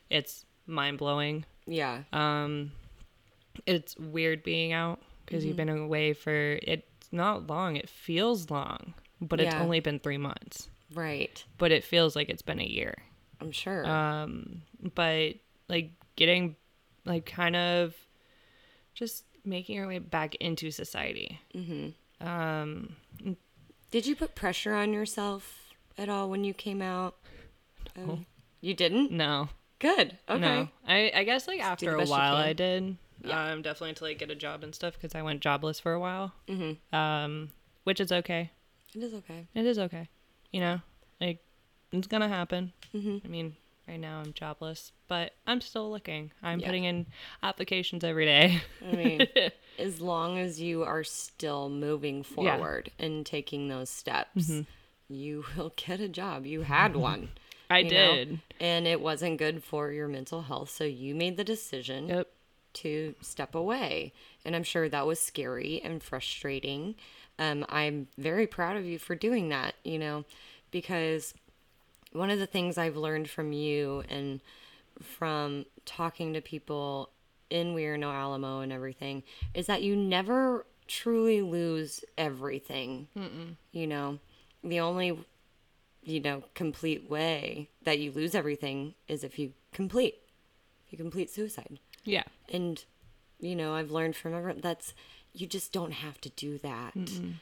it's 0.10 0.46
mind 0.68 0.98
blowing. 0.98 1.46
yeah 1.68 2.04
Um, 2.14 2.72
it's 3.66 3.96
weird 3.98 4.44
being 4.44 4.74
out 4.74 5.00
because 5.26 5.46
you've 5.46 5.58
been 5.58 5.70
away 5.70 6.14
for 6.14 6.60
it's 6.64 7.12
not 7.12 7.48
long. 7.48 7.76
It 7.76 7.90
feels 7.90 8.50
long, 8.50 8.94
but 9.22 9.40
it's 9.40 9.56
only 9.56 9.80
been 9.80 10.00
three 10.00 10.18
months. 10.18 10.70
right 10.94 11.44
But 11.58 11.72
it 11.72 11.84
feels 11.84 12.16
like 12.16 12.30
it's 12.30 12.42
been 12.44 12.60
a 12.60 12.66
year. 12.66 12.96
i'm 13.42 13.52
sure 13.52 13.86
Um, 13.86 14.62
but 14.96 15.36
like 15.68 15.92
getting 16.16 16.56
like 17.06 17.26
kind 17.26 17.56
of 17.56 17.94
just 18.94 19.26
making 19.44 19.76
your 19.76 19.88
way 19.88 20.00
back 20.00 20.36
into 20.36 20.72
society. 20.72 21.40
Mm-hmm. 21.54 22.28
Um, 22.28 22.96
did 23.92 24.06
you 24.06 24.16
put 24.16 24.36
pressure 24.36 24.74
on 24.74 24.94
yourself 24.94 25.74
at 25.98 26.10
all 26.10 26.30
when 26.30 26.44
you 26.44 26.54
came 26.54 26.82
out 26.82 27.16
Um, 27.98 28.26
you 28.62 28.74
didn't 28.74 29.12
no, 29.12 29.50
good 29.80 30.18
okay 30.30 30.40
no. 30.40 30.68
I 30.88 31.12
I 31.16 31.24
guess 31.24 31.48
like 31.48 31.62
after 31.62 31.96
a 31.96 32.06
while. 32.06 32.36
I 32.36 32.54
did. 32.54 32.98
Yeah. 33.24 33.52
Um, 33.54 33.62
definitely 33.62 33.94
to 33.96 34.04
like 34.04 34.20
get 34.20 34.30
a 34.30 34.36
job 34.36 34.64
and 34.64 34.76
stuff 34.76 34.94
because 34.94 35.16
I 35.16 35.22
went 35.24 35.42
jobless 35.42 35.80
for 35.80 35.94
a 35.94 36.00
while. 36.00 36.34
Mm-hmm. 36.48 36.96
Um, 36.96 37.50
which 37.84 38.00
is 38.00 38.12
okay. 38.12 38.52
it 38.94 39.02
is 39.02 39.14
okay 39.14 39.48
It 39.56 39.66
is 39.66 39.80
okay. 39.80 40.10
You 40.52 40.60
know, 40.60 40.82
like 41.20 41.40
it's 41.92 42.08
gonna 42.08 42.28
happen. 42.28 42.74
Mm-hmm. 42.94 43.18
I 43.26 43.28
mean, 43.28 43.56
right 43.88 44.00
now 44.00 44.20
I'm 44.20 44.34
jobless, 44.34 44.92
but 45.08 45.34
I'm 45.46 45.62
still 45.62 45.90
looking. 45.92 46.32
I'm 46.44 46.60
Yeah. 46.60 46.68
putting 46.68 46.84
in 46.86 47.06
applications 47.44 48.04
every 48.04 48.26
day. 48.26 48.62
i 48.82 48.96
mean 48.96 49.28
as 49.80 50.00
long 50.02 50.38
as 50.40 50.60
you 50.62 50.84
are 50.84 51.04
still 51.04 51.70
moving 51.70 52.18
Yeah. 52.18 52.22
Mm-hmm. 52.24 52.34
forward 52.36 52.92
and 53.00 53.26
taking 53.26 53.68
those 53.68 53.90
steps 53.90 54.52
you 55.08 55.46
will 55.56 55.72
get 55.76 56.00
a 56.00 56.08
job 56.10 56.46
you 56.46 56.62
had 56.62 56.96
one 57.10 57.30
I 57.70 57.80
you 57.80 57.92
know? 57.92 58.16
did. 58.16 58.40
and 58.60 58.88
it 58.88 59.02
wasn't 59.02 59.38
good 59.38 59.64
for 59.64 59.92
your 59.92 60.08
mental 60.08 60.44
health 60.44 60.70
so 60.70 60.84
you 60.84 61.14
made 61.14 61.36
the 61.38 61.44
decision 61.44 62.08
Yep. 62.10 62.28
to 62.74 63.16
step 63.22 63.54
away 63.54 64.14
and 64.46 64.56
i'm 64.56 64.64
sure 64.64 64.88
that 64.90 65.06
was 65.06 65.20
scary 65.20 65.82
and 65.84 66.02
frustrating 66.02 66.96
um, 67.38 67.66
i'm 67.70 68.08
very 68.18 68.48
proud 68.48 68.78
of 68.78 68.86
you 68.86 68.98
for 68.98 69.14
doing 69.16 69.50
that 69.50 69.76
you 69.84 70.00
know 70.00 70.24
because 70.72 71.34
one 72.16 72.30
of 72.30 72.40
the 72.40 72.48
things 72.48 72.78
i've 72.78 72.98
learned 72.98 73.30
from 73.30 73.52
you 73.52 74.04
and 74.10 74.42
from 75.02 75.66
talking 75.86 76.34
to 76.34 76.42
people 76.42 77.10
in 77.50 77.74
we 77.74 77.86
are 77.86 77.98
no 77.98 78.12
alamo 78.12 78.62
and 78.62 78.72
everything 78.72 79.24
is 79.54 79.68
that 79.68 79.84
you 79.84 79.96
never 79.96 80.66
truly 80.88 81.42
lose 81.42 82.04
everything 82.18 83.08
you 83.72 83.88
know 83.88 84.20
the 84.64 84.80
only 84.80 85.18
you 86.06 86.20
know, 86.20 86.44
complete 86.54 87.10
way 87.10 87.70
that 87.84 88.00
you 88.00 88.12
lose 88.12 88.36
everything 88.36 88.94
is 89.08 89.24
if 89.24 89.40
you 89.40 89.54
complete. 89.74 90.16
If 90.86 90.94
you 90.94 90.98
complete 90.98 91.32
suicide. 91.32 91.80
Yeah. 92.04 92.24
And, 92.54 92.86
you 93.40 93.56
know, 93.56 93.74
I've 93.74 93.90
learned 93.90 94.16
from 94.16 94.36
everyone 94.36 94.62
that's, 94.62 94.94
you 95.36 95.46
just 95.48 95.74
don't 95.74 95.92
have 95.92 96.20
to 96.22 96.30
do 96.30 96.58
that. 96.60 96.94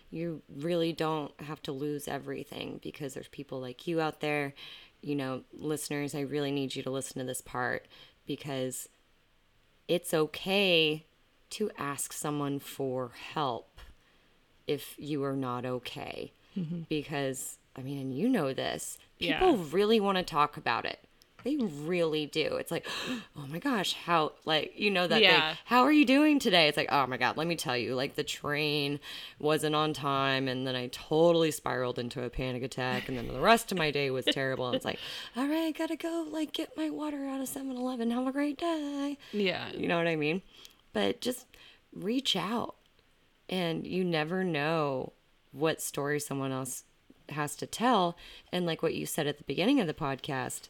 You 0.09 0.41
really 0.49 0.91
don't 0.93 1.31
have 1.41 1.61
to 1.63 1.71
lose 1.71 2.07
everything 2.07 2.79
because 2.81 3.13
there's 3.13 3.27
people 3.27 3.59
like 3.61 3.85
you 3.87 4.01
out 4.01 4.19
there. 4.19 4.53
You 5.01 5.15
know, 5.15 5.41
listeners, 5.53 6.15
I 6.15 6.21
really 6.21 6.51
need 6.51 6.75
you 6.75 6.81
to 6.83 6.89
listen 6.89 7.19
to 7.19 7.25
this 7.25 7.41
part 7.41 7.87
because 8.25 8.89
it's 9.87 10.13
okay 10.13 11.05
to 11.51 11.69
ask 11.77 12.13
someone 12.13 12.57
for 12.59 13.11
help 13.33 13.79
if 14.65 14.95
you 14.97 15.23
are 15.23 15.35
not 15.35 15.65
okay. 15.65 16.31
Mm-hmm. 16.57 16.81
Because, 16.89 17.57
I 17.75 17.81
mean, 17.81 17.99
and 17.99 18.17
you 18.17 18.27
know 18.29 18.53
this, 18.53 18.97
Yeah. 19.19 19.39
people 19.39 19.57
really 19.57 19.99
want 19.99 20.17
to 20.17 20.23
talk 20.23 20.57
about 20.57 20.85
it. 20.85 20.99
They 21.43 21.57
really 21.57 22.25
do. 22.25 22.55
It's 22.55 22.71
like, 22.71 22.87
oh 23.37 23.45
my 23.47 23.59
gosh, 23.59 23.93
how, 23.93 24.33
like, 24.45 24.73
you 24.77 24.89
know, 24.89 25.07
that 25.07 25.21
Yeah. 25.21 25.49
thing, 25.49 25.57
how 25.65 25.81
are 25.83 25.91
you 25.91 26.05
doing 26.05 26.39
today? 26.39 26.67
It's 26.67 26.77
like, 26.77 26.91
oh 26.91 27.05
my 27.07 27.17
God, 27.17 27.35
let 27.37 27.47
me 27.47 27.55
tell 27.55 27.75
you, 27.77 27.95
like, 27.95 28.15
the 28.15 28.23
train 28.23 28.99
wasn't 29.39 29.75
on 29.75 29.93
time. 29.93 30.47
And 30.47 30.65
then 30.65 30.75
I 30.75 30.87
totally 30.87 31.51
spiraled 31.51 31.99
into 31.99 32.23
a 32.23 32.29
panic 32.29 32.63
attack. 32.63 33.09
And 33.09 33.17
then 33.17 33.27
the 33.27 33.39
rest 33.41 33.71
of 33.71 33.77
my 33.77 33.91
day 33.91 34.09
was 34.11 34.25
terrible. 34.31 34.67
And 34.67 34.75
it's 34.75 34.85
like, 34.85 34.99
all 35.35 35.47
right, 35.47 35.65
I 35.65 35.71
gotta 35.71 35.95
go, 35.97 36.25
like, 36.31 36.53
get 36.53 36.75
my 36.77 36.89
water 36.89 37.25
out 37.27 37.41
of 37.41 37.47
7 37.47 37.69
Eleven. 37.75 38.11
Have 38.11 38.27
a 38.27 38.31
great 38.31 38.57
day. 38.57 39.17
Yeah. 39.31 39.71
You 39.73 39.87
know 39.87 39.97
what 39.97 40.07
I 40.07 40.15
mean? 40.15 40.41
But 40.93 41.21
just 41.21 41.45
reach 41.93 42.35
out. 42.35 42.75
And 43.49 43.85
you 43.85 44.03
never 44.05 44.43
know 44.43 45.13
what 45.51 45.81
story 45.81 46.19
someone 46.19 46.51
else 46.51 46.85
has 47.29 47.55
to 47.57 47.65
tell. 47.67 48.17
And 48.51 48.65
like 48.65 48.81
what 48.81 48.95
you 48.95 49.05
said 49.05 49.27
at 49.27 49.37
the 49.37 49.43
beginning 49.43 49.79
of 49.79 49.87
the 49.87 49.93
podcast, 49.93 50.69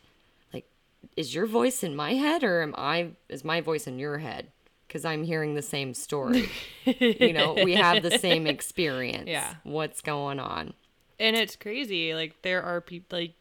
is 1.15 1.33
your 1.33 1.45
voice 1.45 1.83
in 1.83 1.95
my 1.95 2.13
head 2.13 2.43
or 2.43 2.61
am 2.61 2.73
I, 2.77 3.11
is 3.29 3.43
my 3.43 3.61
voice 3.61 3.87
in 3.87 3.99
your 3.99 4.19
head? 4.19 4.51
Because 4.87 5.05
I'm 5.05 5.23
hearing 5.23 5.55
the 5.55 5.61
same 5.61 5.93
story. 5.93 6.49
you 6.85 7.33
know, 7.33 7.53
we 7.53 7.73
have 7.73 8.03
the 8.03 8.17
same 8.19 8.45
experience. 8.55 9.27
Yeah. 9.27 9.55
What's 9.63 10.01
going 10.01 10.39
on? 10.39 10.73
And 11.19 11.35
it's 11.35 11.55
crazy. 11.55 12.13
Like 12.13 12.41
there 12.41 12.61
are 12.61 12.81
people 12.81 13.17
like 13.17 13.33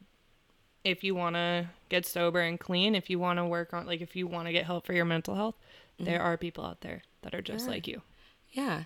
if 0.84 1.04
you 1.04 1.14
want 1.14 1.36
to 1.36 1.66
get 1.88 2.06
sober 2.06 2.40
and 2.40 2.58
clean, 2.58 2.94
if 2.94 3.10
you 3.10 3.18
want 3.18 3.38
to 3.38 3.44
work 3.44 3.74
on 3.74 3.86
like 3.86 4.00
if 4.00 4.16
you 4.16 4.26
want 4.26 4.46
to 4.46 4.52
get 4.52 4.64
help 4.64 4.86
for 4.86 4.92
your 4.92 5.04
mental 5.04 5.34
health, 5.34 5.56
mm-hmm. 5.94 6.04
there 6.04 6.22
are 6.22 6.36
people 6.36 6.64
out 6.64 6.80
there 6.80 7.02
that 7.22 7.34
are 7.34 7.42
just 7.42 7.68
like 7.68 7.86
you. 7.86 8.02
Yeah. 8.50 8.84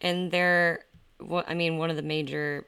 And 0.00 0.30
they're, 0.30 0.84
what 1.18 1.48
I 1.48 1.54
mean, 1.54 1.78
one 1.78 1.90
of 1.90 1.96
the 1.96 2.02
major 2.02 2.66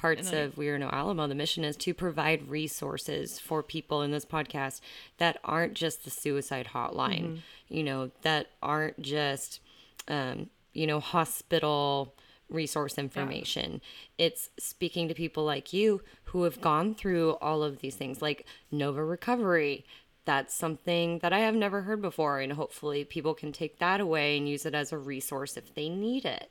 parts 0.00 0.32
of 0.32 0.56
We 0.56 0.68
Are 0.68 0.78
No 0.78 0.88
Alamo, 0.88 1.26
the 1.26 1.34
mission 1.34 1.62
is 1.62 1.76
to 1.76 1.92
provide 1.92 2.48
resources 2.48 3.38
for 3.38 3.62
people 3.62 4.00
in 4.02 4.10
this 4.12 4.24
podcast 4.24 4.80
that 5.18 5.38
aren't 5.44 5.74
just 5.74 6.04
the 6.04 6.10
suicide 6.10 6.68
hotline, 6.72 7.40
you 7.68 7.84
know, 7.84 8.10
that 8.22 8.46
aren't 8.62 9.00
just, 9.02 9.60
um, 10.08 10.48
you 10.72 10.86
know, 10.86 11.00
hospital 11.00 12.14
resource 12.48 12.96
information. 12.98 13.80
It's 14.16 14.48
speaking 14.58 15.06
to 15.08 15.14
people 15.14 15.44
like 15.44 15.72
you 15.72 16.00
who 16.24 16.44
have 16.44 16.60
gone 16.60 16.94
through 16.94 17.32
all 17.42 17.62
of 17.62 17.80
these 17.80 17.94
things, 17.94 18.22
like 18.22 18.46
Nova 18.70 19.04
Recovery. 19.04 19.84
That's 20.24 20.54
something 20.54 21.18
that 21.20 21.32
I 21.32 21.40
have 21.40 21.54
never 21.54 21.82
heard 21.82 22.00
before, 22.02 22.40
and 22.40 22.52
hopefully 22.52 23.04
people 23.04 23.34
can 23.34 23.52
take 23.52 23.78
that 23.78 24.00
away 24.00 24.36
and 24.38 24.48
use 24.48 24.64
it 24.64 24.74
as 24.74 24.92
a 24.92 24.98
resource 24.98 25.56
if 25.56 25.74
they 25.74 25.88
need 25.88 26.24
it. 26.24 26.50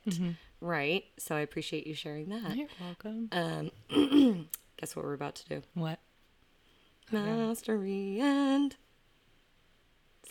Right? 0.60 1.04
So 1.18 1.34
I 1.34 1.40
appreciate 1.40 1.86
you 1.86 1.94
sharing 1.94 2.28
that. 2.28 2.56
You're 2.56 2.68
welcome. 2.80 3.28
Um, 3.32 3.70
Guess 4.78 4.94
what 4.96 5.04
we're 5.04 5.14
about 5.14 5.34
to 5.36 5.48
do? 5.48 5.62
what? 5.74 5.98
Mastery 7.12 8.18
and 8.20 8.76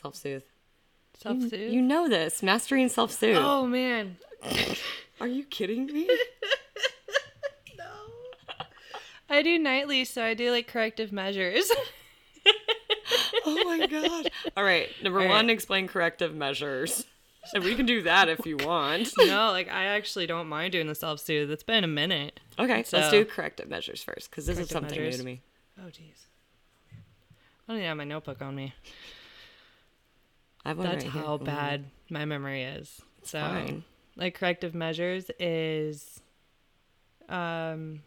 self 0.01 0.15
soothe. 0.15 0.43
Self 1.15 1.41
soothe. 1.41 1.53
You 1.73 1.81
know 1.81 2.07
this. 2.07 2.41
Mastery 2.41 2.81
and 2.81 2.91
self 2.91 3.11
soothe. 3.11 3.37
oh 3.39 3.65
man. 3.67 4.17
Are 5.21 5.27
you 5.27 5.43
kidding 5.43 5.87
me? 5.87 6.09
No. 7.77 7.85
I 9.29 9.41
do 9.41 9.59
nightly, 9.59 10.05
so 10.05 10.23
I 10.23 10.33
do 10.33 10.51
like 10.51 10.67
corrective 10.67 11.11
measures. 11.11 11.69
oh 13.45 13.63
my 13.65 13.85
god. 13.87 14.31
All 14.57 14.63
right. 14.63 14.87
Number 15.03 15.19
All 15.19 15.25
right. 15.25 15.31
one, 15.31 15.49
explain 15.49 15.87
corrective 15.87 16.33
measures. 16.33 17.05
And 17.53 17.63
we 17.63 17.75
can 17.75 17.85
do 17.85 18.01
that 18.03 18.29
if 18.29 18.45
you 18.45 18.57
want. 18.57 19.11
no, 19.17 19.51
like 19.51 19.69
I 19.69 19.85
actually 19.85 20.27
don't 20.27 20.47
mind 20.47 20.71
doing 20.71 20.87
the 20.87 20.95
self 20.95 21.19
soothe. 21.19 21.49
It's 21.51 21.63
been 21.63 21.83
a 21.83 21.87
minute. 21.87 22.39
Okay, 22.57 22.83
let's 22.91 23.09
do 23.11 23.25
corrective 23.25 23.69
measures 23.69 24.03
first 24.03 24.29
because 24.29 24.45
this 24.45 24.57
is 24.59 24.69
something 24.69 24.91
measures. 24.99 25.17
new 25.17 25.23
to 25.23 25.25
me. 25.25 25.41
Oh 25.79 25.87
jeez. 25.87 26.25
I 26.91 27.71
don't 27.73 27.77
even 27.77 27.87
have 27.87 27.97
my 27.97 28.03
notebook 28.03 28.41
on 28.41 28.55
me. 28.55 28.73
I 30.65 30.69
have 30.69 30.77
one 30.77 30.87
That's 30.89 31.03
right 31.05 31.13
here. 31.13 31.21
how 31.23 31.37
Mhm. 31.37 31.45
bad 31.45 31.85
my 32.09 32.25
memory 32.25 32.63
is. 32.63 33.01
So, 33.23 33.39
fine. 33.39 33.83
like 34.15 34.33
corrective 34.35 34.73
measures 34.75 35.29
is, 35.39 36.19
um, 37.29 38.01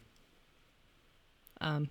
um. 1.61 1.89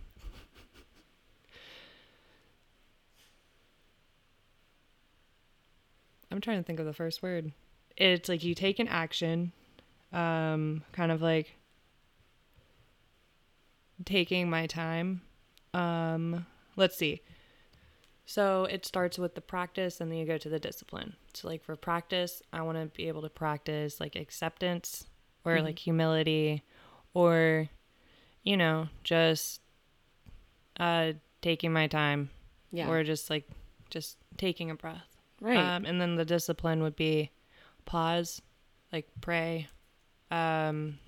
I'm 6.32 6.41
trying 6.41 6.57
to 6.57 6.63
think 6.63 6.79
of 6.79 6.86
the 6.86 6.93
first 6.93 7.21
word. 7.21 7.51
It's 7.97 8.29
like 8.29 8.43
you 8.43 8.55
take 8.55 8.79
an 8.79 8.88
action, 8.88 9.51
um, 10.13 10.84
kind 10.93 11.11
of 11.11 11.21
like 11.21 11.55
taking 14.05 14.49
my 14.49 14.65
time. 14.67 15.21
Um, 15.73 16.45
let's 16.75 16.97
see. 16.97 17.21
So 18.25 18.63
it 18.65 18.86
starts 18.86 19.17
with 19.19 19.36
the 19.36 19.41
practice 19.41 19.99
and 19.99 20.09
then 20.09 20.17
you 20.17 20.25
go 20.25 20.38
to 20.38 20.47
the 20.49 20.59
discipline. 20.59 21.15
So 21.34 21.49
like 21.49 21.63
for 21.63 21.75
practice, 21.75 22.41
I 22.53 22.61
want 22.61 22.77
to 22.77 22.86
be 22.86 23.07
able 23.09 23.23
to 23.23 23.29
practice 23.29 23.99
like 23.99 24.15
acceptance 24.15 25.05
or 25.43 25.61
like 25.61 25.79
humility 25.79 26.63
or 27.13 27.67
you 28.43 28.55
know, 28.57 28.88
just 29.03 29.61
uh 30.79 31.11
taking 31.41 31.73
my 31.73 31.88
time 31.88 32.29
Yeah. 32.71 32.88
or 32.88 33.03
just 33.03 33.29
like 33.29 33.47
just 33.89 34.17
taking 34.38 34.71
a 34.71 34.75
breath. 34.75 35.11
Right. 35.41 35.57
Um 35.57 35.83
and 35.85 35.99
then 35.99 36.15
the 36.15 36.23
discipline 36.25 36.81
would 36.83 36.95
be 36.95 37.31
pause, 37.85 38.41
like 38.93 39.07
pray. 39.19 39.67
Um 40.29 40.99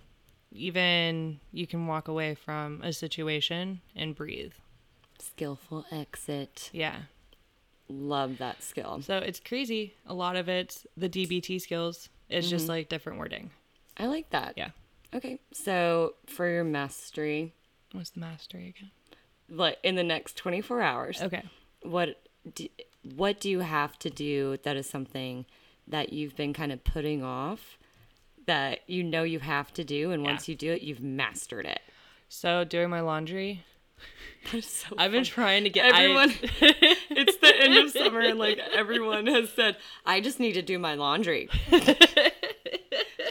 even 0.52 1.40
you 1.52 1.66
can 1.66 1.88
walk 1.88 2.08
away 2.08 2.36
from 2.36 2.82
a 2.84 2.92
situation 2.94 3.82
and 3.96 4.14
breathe. 4.16 4.54
Skillful 5.20 5.86
exit. 5.92 6.70
Yeah. 6.74 7.04
Love 7.90 8.38
that 8.40 8.62
skill. 8.64 9.02
So 9.02 9.18
it's 9.18 9.40
crazy. 9.40 9.96
A 10.06 10.14
lot 10.14 10.36
of 10.36 10.48
it's 10.50 10.86
the 10.98 11.10
DBT 11.10 11.60
skills. 11.62 12.10
It's 12.30 12.50
just 12.50 12.68
like 12.68 12.90
different 12.90 13.20
wording. 13.20 13.52
I 13.98 14.08
like 14.08 14.30
that. 14.32 14.54
Yeah. 14.58 14.70
Okay. 15.14 15.40
So 15.54 16.16
for 16.26 16.48
your 16.50 16.64
mastery, 16.64 17.54
What's 17.92 18.10
the 18.12 18.20
mastery 18.22 18.70
again? 18.76 18.92
like 19.50 19.78
in 19.84 19.96
the 19.96 20.04
next 20.04 20.36
24 20.38 20.82
hours, 20.82 21.22
Okay. 21.22 21.44
what 21.84 22.20
do, 22.56 22.68
what 23.16 23.40
do 23.40 23.50
you 23.50 23.60
have 23.60 23.98
to 24.00 24.10
do 24.10 24.58
that 24.64 24.76
is 24.76 24.90
something 24.90 25.46
that 25.88 26.14
you've 26.14 26.36
been 26.36 26.54
kind 26.54 26.72
of 26.72 26.84
putting 26.84 27.24
off 27.24 27.78
that 28.46 28.80
you 28.88 29.04
know 29.04 29.24
you 29.24 29.40
have 29.40 29.74
to 29.74 29.84
do 29.84 30.12
and 30.12 30.24
Yeah. 30.24 30.30
once 30.32 30.48
you 30.48 30.56
do 30.56 30.72
it 30.74 30.82
you've 30.82 31.02
mastered 31.02 31.66
it 31.66 31.82
So 32.30 32.64
doing 32.64 32.90
my 32.90 33.02
laundry. 33.02 33.64
so 34.62 34.96
I've 34.98 35.12
been 35.12 35.24
trying 35.24 35.64
to 35.66 35.70
get 35.70 35.94
I- 35.94 36.04
everyone 36.04 36.34
it's 36.42 37.38
the 37.38 37.54
end 37.62 37.76
of 37.78 37.90
summer 37.98 38.20
and 38.20 38.38
like 38.40 38.58
everyone 38.74 39.28
has 39.28 39.50
said 39.52 39.78
i 40.06 40.20
just 40.20 40.40
need 40.42 40.54
to 40.54 40.62
do 40.62 40.78
my 40.78 40.96
laundry 40.96 41.48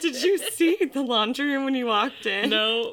did 0.00 0.22
you 0.22 0.38
see 0.38 0.76
the 0.92 1.02
laundry 1.02 1.46
room 1.52 1.64
when 1.64 1.74
you 1.74 1.86
walked 1.86 2.26
in 2.26 2.48
no. 2.50 2.92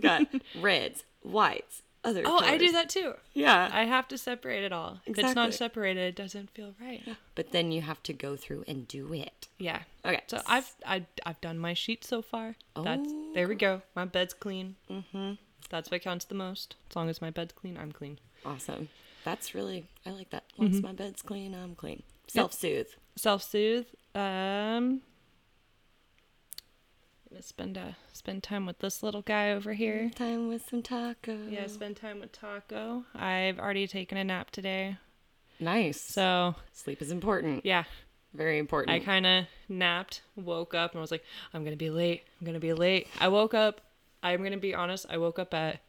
Got 0.00 0.26
reds 0.60 1.04
whites 1.22 1.82
other 2.02 2.22
Oh, 2.24 2.38
I 2.42 2.56
do 2.58 2.72
that 2.72 2.88
too. 2.88 3.14
yeah 3.34 3.68
I 3.72 3.84
have 3.84 4.08
to 4.08 4.16
separate 4.18 4.64
it 4.64 4.72
all. 4.72 5.00
Exactly. 5.06 5.12
If 5.12 5.26
it's 5.26 5.34
not 5.34 5.54
separated, 5.54 6.00
it 6.08 6.16
doesn't 6.16 6.50
feel 6.50 6.74
right. 6.80 7.02
but 7.34 7.52
then 7.52 7.72
you 7.72 7.82
have 7.82 8.02
to 8.04 8.12
go 8.12 8.36
through 8.36 8.64
and 8.66 8.88
do 8.88 9.12
it 9.12 9.48
Yeah. 9.58 9.80
okay 10.04 10.22
So 10.26 10.40
I've 10.46 10.72
I, 10.86 11.04
I've 11.26 11.40
done 11.40 11.58
my 11.58 11.74
sheets 11.74 12.08
so 12.08 12.22
far. 12.22 12.56
That's 12.74 13.02
Oh, 13.06 13.30
there 13.34 13.46
we 13.48 13.54
go. 13.54 13.82
My 13.94 14.04
bed's 14.06 14.32
clean. 14.34 14.76
Mm-hmm. 14.90 15.32
That's 15.68 15.90
what 15.90 16.02
counts 16.02 16.24
the 16.24 16.34
most. 16.34 16.76
As 16.90 16.96
long 16.96 17.08
as 17.08 17.20
my 17.22 17.30
bed's 17.30 17.52
clean, 17.52 17.76
I'm 17.76 17.92
clean. 17.92 18.18
Awesome. 18.44 18.88
That's 19.24 19.54
really 19.54 19.86
I 20.06 20.10
like 20.10 20.30
that. 20.30 20.44
Once 20.56 20.76
Mm-hmm. 20.76 20.86
my 20.86 20.92
bed's 20.92 21.22
clean, 21.22 21.54
I'm 21.54 21.74
clean. 21.74 22.02
Self 22.28 22.52
soothe. 22.54 22.88
Self 23.16 23.42
soothe. 23.42 23.86
Um. 24.14 25.02
Spend 27.40 27.78
uh 27.78 27.92
spend 28.12 28.42
time 28.42 28.66
with 28.66 28.80
this 28.80 29.02
little 29.02 29.22
guy 29.22 29.52
over 29.52 29.72
here. 29.72 30.10
Time 30.14 30.48
with 30.48 30.68
some 30.68 30.82
tacos. 30.82 31.50
Yeah, 31.50 31.68
spend 31.68 31.96
time 31.96 32.20
with 32.20 32.32
Taco. 32.32 33.04
I've 33.14 33.58
already 33.58 33.86
taken 33.86 34.18
a 34.18 34.24
nap 34.24 34.50
today, 34.50 34.98
Nice. 35.58 36.00
so 36.00 36.54
sleep 36.72 37.00
is 37.00 37.10
important. 37.10 37.64
yeah, 37.64 37.84
Very 38.34 38.58
important. 38.58 38.94
I 38.94 38.98
kind 39.00 39.24
of 39.26 39.44
napped, 39.70 40.20
woke 40.36 40.74
up, 40.74 40.92
and 40.92 41.00
was 41.00 41.10
like, 41.10 41.24
I'm 41.54 41.64
gonna 41.64 41.76
be 41.76 41.88
late. 41.88 42.24
I'm 42.40 42.46
gonna 42.46 42.60
be 42.60 42.74
late. 42.74 43.08
I 43.20 43.28
woke 43.28 43.54
up. 43.54 43.80
I'm 44.22 44.42
gonna 44.42 44.58
be 44.58 44.74
honest. 44.74 45.06
I 45.08 45.16
woke 45.16 45.38
up 45.38 45.54
at 45.54 45.80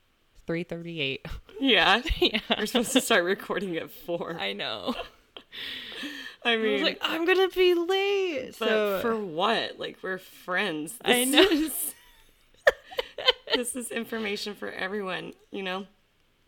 3:38. 0.47 1.25
yeah. 1.59 2.01
yeah, 2.19 2.39
We're 2.57 2.65
supposed 2.65 2.93
to 2.93 3.01
start 3.01 3.25
recording 3.25 3.75
at 3.77 3.91
four. 3.91 4.37
I, 4.39 4.53
I 6.43 6.57
mean, 6.57 6.69
I 6.69 6.73
was 6.73 6.81
like, 6.81 6.99
I'm 7.01 7.25
gonna 7.25 7.49
be 7.49 7.73
late. 7.75 8.55
but 8.59 8.67
so 8.67 8.99
for 9.01 9.15
what? 9.17 9.79
Like 9.79 9.97
we're 10.01 10.17
friends. 10.17 10.93
I 11.03 11.23
know. 11.23 11.41
is- 11.41 11.93
this 13.55 13.75
is 13.75 13.91
information 13.91 14.55
for 14.55 14.69
everyone. 14.71 15.33
You 15.51 15.63
know, 15.63 15.87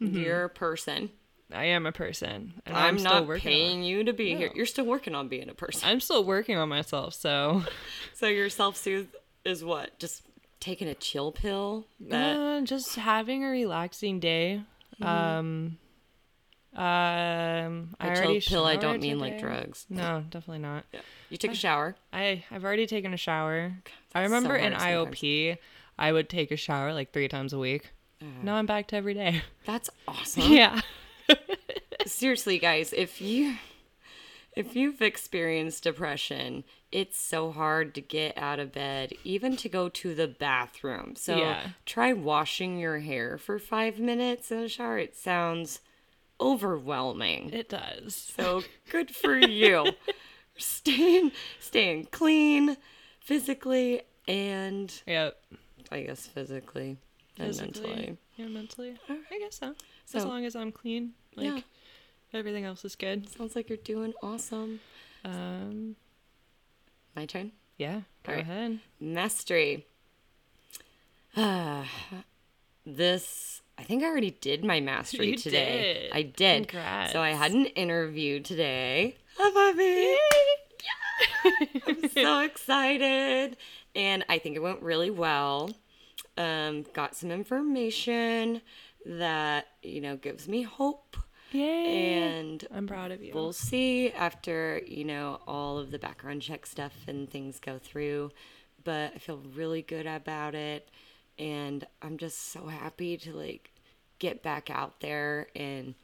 Mm-hmm. 0.01 0.17
you're 0.17 0.43
a 0.45 0.49
person. 0.49 1.11
I 1.53 1.65
am 1.65 1.85
a 1.85 1.91
person, 1.91 2.53
and 2.65 2.75
I'm, 2.75 2.97
I'm, 2.97 3.03
not 3.03 3.29
paying 3.37 3.79
On, 3.79 3.83
you 3.83 4.03
to 4.05 4.13
be 4.13 4.33
here. 4.35 4.49
You're 4.55 4.65
still 4.65 4.85
working 4.85 5.13
on 5.13 5.27
being 5.27 5.49
a 5.49 5.53
person. 5.53 5.87
I'm 5.87 5.99
still 5.99 6.23
working 6.23 6.57
on 6.57 6.67
myself. 6.67 7.13
So 7.13 7.63
So 8.13 8.27
your 8.27 8.49
self 8.49 8.75
soothe 8.75 9.07
is 9.45 9.63
what? 9.63 9.97
Just 9.99 10.23
taking 10.59 10.87
a 10.87 10.95
chill 10.95 11.31
pill. 11.31 11.85
That 11.99 12.35
uh, 12.37 12.61
just 12.61 12.95
having 12.95 13.43
a 13.43 13.49
relaxing 13.49 14.19
day. 14.19 14.61
Um. 15.01 15.77
Um. 16.75 17.95
I 17.99 18.07
a 18.07 18.09
already 18.09 18.41
pill. 18.41 18.65
I 18.65 18.75
don't 18.75 19.01
mean 19.01 19.19
like 19.19 19.39
drugs. 19.39 19.85
No, 19.89 20.23
definitely 20.29 20.59
not. 20.59 20.85
Yeah. 20.91 21.01
You 21.29 21.37
took 21.37 21.51
a 21.51 21.55
shower. 21.55 21.95
I 22.11 22.43
I've 22.51 22.63
already 22.63 22.87
taken 22.87 23.13
a 23.13 23.17
shower. 23.17 23.73
I 24.15 24.21
that's 24.21 24.31
so 24.31 24.35
remember 24.35 24.55
in 24.55 24.73
sometimes. 24.73 25.15
IOP, 25.19 25.57
I 25.99 26.11
would 26.11 26.29
take 26.29 26.51
a 26.51 26.57
shower 26.57 26.93
like 26.93 27.11
three 27.11 27.27
times 27.27 27.53
a 27.53 27.59
week. 27.59 27.91
Now 28.41 28.55
I'm 28.55 28.65
back 28.65 28.87
to 28.87 28.95
every 28.95 29.13
day. 29.13 29.41
That's 29.65 29.89
awesome. 30.07 30.43
Yeah. 30.53 30.79
Seriously, 32.05 32.57
guys, 32.57 32.93
if 32.93 33.21
you 33.21 33.55
if 34.55 34.75
you've 34.77 35.01
experienced 35.01 35.83
depression, 35.83 36.63
it's 36.91 37.19
so 37.19 37.51
hard 37.51 37.93
to 37.95 38.01
get 38.01 38.37
out 38.37 38.59
of 38.59 38.71
bed, 38.71 39.13
even 39.25 39.57
to 39.57 39.67
go 39.67 39.89
to 39.89 40.13
the 40.15 40.27
bathroom. 40.27 41.15
So 41.17 41.35
Yeah. 41.37 41.67
try 41.85 42.13
washing 42.13 42.77
your 42.79 42.99
hair 42.99 43.37
for 43.37 43.59
five 43.59 43.99
minutes 43.99 44.51
in 44.51 44.61
the 44.61 44.69
shower. 44.69 44.99
It 44.99 45.15
sounds 45.17 45.79
overwhelming. 46.39 47.51
It 47.53 47.69
does. 47.69 48.15
So 48.35 48.63
good 48.89 49.15
for 49.15 49.37
you. 49.37 49.91
staying 50.57 51.31
staying 51.59 52.05
clean 52.11 52.77
physically 53.19 54.01
and 54.27 54.93
Yep. 55.07 55.35
I 55.91 56.01
guess 56.03 56.27
physically 56.27 56.97
and 57.37 57.47
Physically. 57.47 57.81
mentally. 57.89 58.17
Yeah, 58.37 58.47
mentally. 58.47 58.95
I 59.09 59.39
guess 59.39 59.57
so. 59.59 59.75
as 60.13 60.21
So- 60.23 60.27
long 60.27 60.45
as 60.45 60.55
I'm 60.55 60.71
clean, 60.71 61.13
like 61.35 61.45
Yeah. 61.47 61.59
everything 62.33 62.65
else 62.65 62.85
is 62.85 62.95
good. 62.95 63.27
Sounds 63.29 63.55
like 63.55 63.69
you're 63.69 63.77
doing 63.77 64.13
awesome. 64.21 64.79
Um. 65.25 65.95
My 67.15 67.25
turn. 67.25 67.51
Yeah. 67.77 68.01
Go 68.23 68.33
ahead. 68.33 68.79
Mastery. 68.99 69.85
Ah, 71.35 71.87
this 72.85 73.61
I 73.77 73.83
think 73.83 74.03
I 74.03 74.07
already 74.07 74.31
did 74.31 74.63
my 74.63 74.79
mastery 74.79 75.31
You 75.31 75.37
today. 75.37 76.09
did. 76.11 76.11
I 76.13 76.21
did. 76.21 76.67
Congrats. 76.67 77.11
So 77.13 77.21
I 77.21 77.31
had 77.31 77.51
an 77.51 77.65
interview 77.67 78.39
today. 78.39 79.17
High 79.37 79.51
five 79.51 79.75
me. 79.75 80.17
I'm 81.87 82.09
so 82.09 82.39
excited. 82.41 83.57
And 83.95 84.25
I 84.29 84.37
think 84.39 84.55
it 84.55 84.61
went 84.61 84.81
really 84.81 85.09
well. 85.11 85.71
Um, 86.37 86.85
got 86.93 87.15
some 87.15 87.31
information 87.31 88.61
that, 89.05 89.67
you 89.81 90.01
know, 90.01 90.15
gives 90.17 90.47
me 90.47 90.63
hope. 90.63 91.17
Yay. 91.51 92.39
And 92.39 92.65
I'm 92.73 92.87
proud 92.87 93.11
of 93.11 93.23
you. 93.23 93.31
we'll 93.33 93.53
see 93.53 94.11
after 94.11 94.81
you 94.87 95.03
know 95.03 95.39
all 95.45 95.77
of 95.77 95.91
the 95.91 95.99
background 95.99 96.41
check 96.41 96.65
stuff 96.65 96.93
and 97.07 97.29
things 97.29 97.59
go 97.59 97.77
through 97.77 98.31
but 98.83 99.13
i 99.13 99.19
feel 99.19 99.39
really 99.53 99.83
good 99.83 100.07
about 100.07 100.55
it 100.55 100.89
and 101.39 101.85
i'm 102.01 102.17
just 102.17 102.51
so 102.51 102.67
happy 102.67 103.17
to 103.17 103.33
like 103.33 103.71
get 104.19 104.41
back 104.43 104.69
out 104.69 104.99
there 105.01 105.47
and 105.55 105.95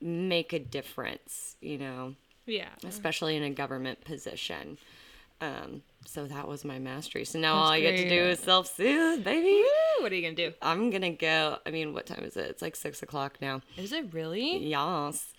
make 0.00 0.52
a 0.52 0.58
difference 0.58 1.56
you 1.60 1.78
know 1.78 2.14
yeah. 2.46 2.68
especially 2.84 3.36
in 3.36 3.42
a 3.42 3.50
government 3.50 4.04
position 4.04 4.78
Um, 5.40 5.82
so 6.06 6.26
that 6.26 6.46
was 6.46 6.64
my 6.64 6.78
mastery. 6.78 7.24
So 7.24 7.38
now 7.40 7.54
That's 7.56 7.66
all 7.66 7.72
I 7.72 7.80
get 7.80 7.96
to 7.96 8.08
do 8.08 8.22
is 8.30 8.38
self 8.38 8.66
soothe, 8.76 9.24
baby. 9.24 9.50
Woo, 9.50 10.02
what 10.02 10.12
are 10.12 10.14
you 10.14 10.22
gonna 10.22 10.36
do? 10.36 10.52
I'm 10.62 10.90
gonna 10.90 11.10
go. 11.16 11.58
I 11.66 11.70
mean, 11.72 11.92
what 11.94 12.06
time 12.06 12.22
is 12.22 12.36
it? 12.36 12.48
It's 12.48 12.62
like 12.62 12.76
six 12.76 13.02
o'clock 13.02 13.38
now. 13.40 13.60
Is 13.76 13.90
it 13.92 14.12
really? 14.14 14.58
Yes. 14.58 15.32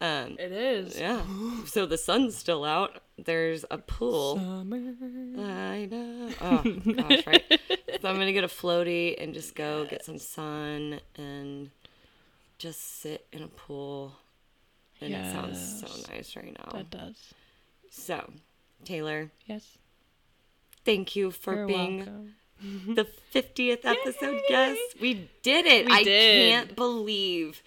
Um, 0.00 0.36
It 0.38 0.52
is. 0.52 0.98
yeah. 0.98 1.20
So 1.66 1.84
the 1.84 1.98
sun's 1.98 2.36
still 2.36 2.64
out. 2.64 3.02
There's 3.24 3.64
a 3.70 3.78
pool. 3.78 4.38
I 4.38 5.86
know. 5.90 6.30
Oh 6.40 6.62
gosh, 6.96 7.26
right. 7.26 7.60
so 8.00 8.08
I'm 8.08 8.16
gonna 8.16 8.32
get 8.32 8.44
a 8.44 8.48
floaty 8.48 9.20
and 9.22 9.34
just 9.34 9.54
go 9.54 9.84
get 9.84 10.04
some 10.04 10.18
sun 10.18 11.00
and 11.16 11.70
just 12.58 13.00
sit 13.00 13.26
in 13.32 13.42
a 13.42 13.48
pool. 13.48 14.14
And 15.00 15.14
it 15.14 15.32
sounds 15.32 15.80
so 15.80 15.86
nice 16.14 16.36
right 16.36 16.54
now. 16.58 16.72
That 16.72 16.90
does. 16.90 17.16
So, 17.90 18.30
Taylor, 18.84 19.30
Yes. 19.46 19.78
thank 20.84 21.16
you 21.16 21.30
for 21.30 21.54
You're 21.54 21.66
being 21.66 21.96
welcome. 21.98 22.34
the 22.94 23.06
50th 23.34 23.84
episode 23.84 24.40
guest. 24.48 24.80
We 25.00 25.30
did 25.42 25.64
it. 25.66 25.86
We 25.86 25.92
I 25.92 26.02
did. 26.04 26.50
can't 26.52 26.76
believe 26.76 27.62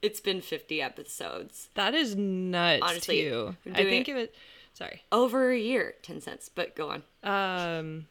it's 0.00 0.20
been 0.20 0.40
50 0.40 0.80
episodes. 0.80 1.68
That 1.74 1.94
is 1.94 2.16
nuts 2.16 2.82
Honestly, 2.82 3.30
I 3.30 3.84
think 3.84 4.08
it 4.08 4.14
was. 4.14 4.28
Sorry. 4.72 5.02
Over 5.12 5.50
a 5.50 5.58
year, 5.58 5.94
10 6.02 6.20
cents, 6.20 6.48
but 6.48 6.74
go 6.76 6.90
on. 6.90 7.02
Um, 7.22 8.06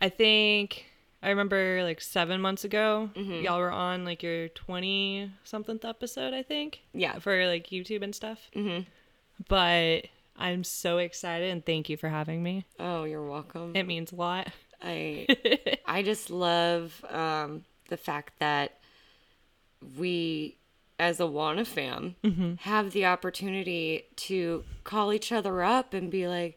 I 0.00 0.08
think 0.08 0.86
I 1.22 1.30
remember 1.30 1.82
like 1.82 2.00
seven 2.00 2.40
months 2.40 2.64
ago, 2.64 3.10
Mm-hmm. 3.14 3.44
y'all 3.44 3.58
were 3.58 3.70
on 3.70 4.04
like 4.04 4.22
your 4.22 4.48
twenty 4.48 5.30
something 5.44 5.78
episode, 5.84 6.34
I 6.34 6.42
think. 6.42 6.80
Yeah. 6.92 7.18
For 7.18 7.46
like 7.46 7.68
YouTube 7.68 8.02
and 8.02 8.14
stuff. 8.14 8.38
Mm-hmm. 8.54 8.82
But 9.48 10.06
I'm 10.36 10.64
so 10.64 10.98
excited 10.98 11.50
and 11.50 11.64
thank 11.64 11.88
you 11.88 11.96
for 11.96 12.08
having 12.08 12.42
me. 12.42 12.64
Oh, 12.80 13.04
you're 13.04 13.24
welcome. 13.26 13.74
It 13.76 13.84
means 13.86 14.12
a 14.12 14.16
lot. 14.16 14.48
I 14.82 15.26
I 15.86 16.02
just 16.02 16.30
love 16.30 17.04
um, 17.08 17.64
the 17.88 17.96
fact 17.96 18.38
that 18.40 18.78
we, 19.98 20.56
as 21.02 21.18
a 21.20 21.26
Wanna 21.26 21.64
fam, 21.64 22.14
Mm-hmm. 22.22 22.54
have 22.60 22.92
the 22.92 23.04
opportunity 23.06 24.04
to 24.28 24.64
call 24.84 25.12
each 25.12 25.32
other 25.32 25.62
up 25.62 25.92
and 25.94 26.10
be 26.10 26.28
like, 26.28 26.56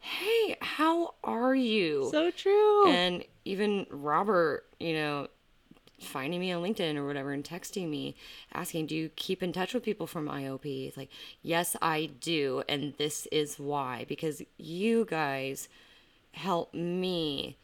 "Hey, 0.00 0.56
how 0.60 1.14
are 1.24 1.54
you?" 1.54 2.08
So 2.10 2.30
true. 2.30 2.88
and 2.88 3.24
even 3.44 3.86
Robert, 3.90 4.64
you 4.78 4.92
know, 4.92 5.28
finding 6.00 6.38
me 6.40 6.52
on 6.52 6.62
LinkedIn 6.62 6.96
or 6.96 7.06
whatever 7.06 7.32
and 7.32 7.42
texting 7.42 7.88
me 7.88 8.14
asking, 8.52 8.86
Do 8.86 8.94
you 8.94 9.08
keep 9.16 9.42
in 9.42 9.52
touch 9.52 9.72
with 9.74 9.82
people 9.82 10.06
from 10.06 10.28
IOP? 10.28 10.86
It's 10.86 10.96
like, 10.96 11.10
Yes, 11.42 11.74
I 11.82 12.10
do. 12.20 12.62
And 12.68 12.94
this 12.98 13.26
is 13.32 13.58
why. 13.58 14.04
Because 14.08 14.42
you 14.58 15.06
guys 15.06 15.68
help 16.32 16.72
me 16.74 17.56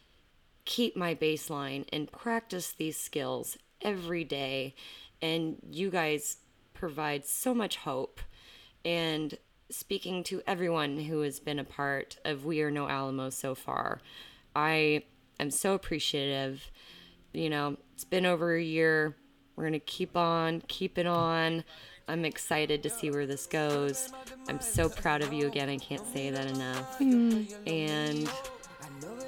keep 0.65 0.97
my 0.97 1.15
baseline 1.15 1.87
and 1.93 2.11
practice 2.11 2.73
these 2.73 2.97
skills 2.99 3.57
every 3.83 4.25
day. 4.25 4.75
And 5.25 5.57
you 5.71 5.89
guys 5.89 6.37
provide 6.75 7.25
so 7.25 7.55
much 7.55 7.77
hope. 7.77 8.21
And 8.85 9.39
speaking 9.71 10.23
to 10.25 10.43
everyone 10.47 10.99
who 10.99 11.23
has 11.23 11.41
been 11.41 11.59
a 11.59 11.65
part 11.65 12.19
of 12.27 12.45
We 12.45 12.61
Are 12.61 12.71
No 12.71 12.91
Alamo 12.91 13.31
so 13.31 13.55
far, 13.55 14.03
I 14.55 15.05
am 15.41 15.51
so 15.51 15.73
appreciative. 15.73 16.71
You 17.33 17.49
know, 17.49 17.79
it's 17.95 18.05
been 18.05 18.27
over 18.27 18.55
a 18.55 18.63
year. 18.63 19.17
We're 19.57 19.65
going 19.65 19.73
to 19.73 19.79
keep 19.79 20.15
on, 20.15 20.61
keep 20.69 20.99
it 20.99 21.07
on. 21.07 21.65
I'm 22.07 22.27
excited 22.27 22.83
to 22.83 22.91
see 22.91 23.11
where 23.11 23.27
this 23.27 23.47
goes. 23.47 24.13
I'm 24.47 24.61
so 24.61 24.91
proud 24.91 25.23
of 25.23 25.33
you 25.33 25.47
again. 25.47 25.71
I 25.71 25.79
can't 25.79 26.07
say 26.13 26.29
that 26.29 26.47
enough. 26.49 26.99
Mm. 26.99 27.51
And 27.67 28.31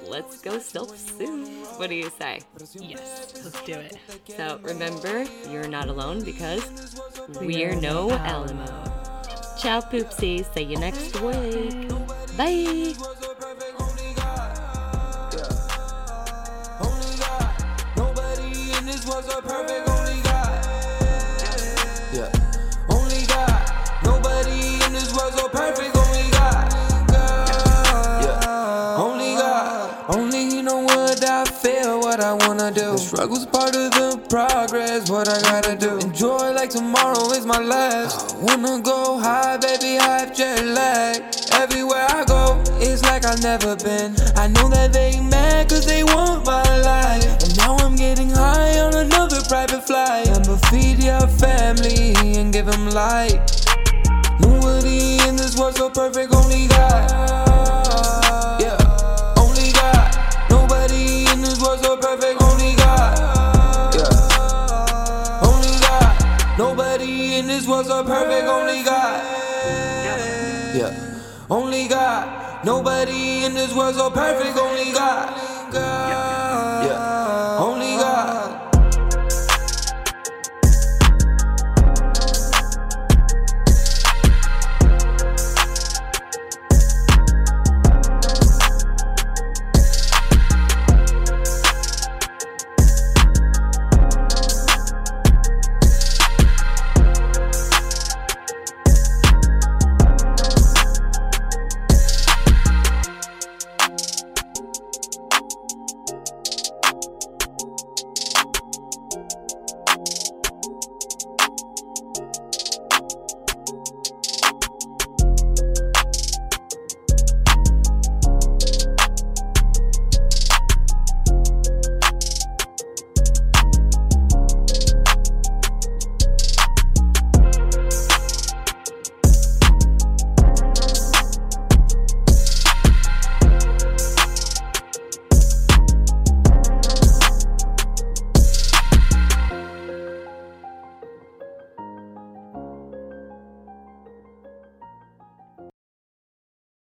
let's 0.09 0.41
go 0.41 0.59
self 0.59 0.97
soothe. 0.97 1.49
What 1.77 1.89
do 1.89 1.95
you 1.95 2.09
say? 2.17 2.41
yes. 2.75 3.33
Let's 3.43 3.61
do 3.63 3.73
it. 3.73 3.97
So 4.35 4.59
remember, 4.63 5.25
you're 5.49 5.67
not 5.67 5.87
alone 5.87 6.23
because 6.23 6.99
we're 7.41 7.75
no 7.75 8.11
Alamo. 8.11 8.65
Ciao, 9.57 9.81
poopsies. 9.81 10.51
See 10.53 10.63
you 10.63 10.77
next 10.77 11.19
week. 11.21 11.89
Bye. 12.37 13.16
What 32.67 32.77
I 32.77 32.87
wanna 32.87 32.91
do. 32.91 32.91
The 32.91 32.97
struggle's 32.97 33.45
part 33.45 33.75
of 33.75 33.91
the 33.91 34.21
progress. 34.29 35.09
What 35.09 35.29
I 35.29 35.41
gotta 35.41 35.75
do. 35.75 35.97
Enjoy 35.99 36.51
like 36.51 36.69
tomorrow 36.69 37.31
is 37.31 37.45
my 37.45 37.59
last. 37.59 38.35
I 38.35 38.43
wanna 38.43 38.81
go 38.81 39.19
high, 39.19 39.57
baby. 39.57 39.99
I 39.99 40.19
have 40.19 40.35
jet 40.35 40.65
lag. 40.65 41.23
Everywhere 41.53 42.05
I 42.09 42.25
go, 42.25 42.61
it's 42.79 43.03
like 43.03 43.25
I've 43.25 43.41
never 43.41 43.75
been. 43.75 44.15
I 44.35 44.47
know 44.47 44.69
that 44.69 44.91
they 44.93 45.19
mad 45.19 45.69
cause 45.69 45.85
they 45.85 46.03
want 46.03 46.45
my 46.45 46.77
life. 46.81 47.43
And 47.43 47.57
now 47.57 47.77
I'm 47.77 47.95
getting 47.95 48.29
high 48.29 48.79
on 48.79 48.93
another 48.93 49.41
private 49.47 49.83
flight. 49.85 50.27
Remember, 50.27 50.57
feed 50.67 51.03
your 51.03 51.27
family 51.27 52.15
and 52.37 52.51
give 52.51 52.65
them 52.65 52.89
light. 52.89 53.39
Nobody 54.39 55.19
in 55.27 55.35
this 55.35 55.57
world 55.57 55.75
so 55.75 55.89
perfect, 55.89 56.33
only 56.33 56.67
God. 56.67 57.46
World 73.73 73.95
so 73.95 74.09
perfect, 74.09 74.57
only. 74.57 74.91
God. 74.91 75.46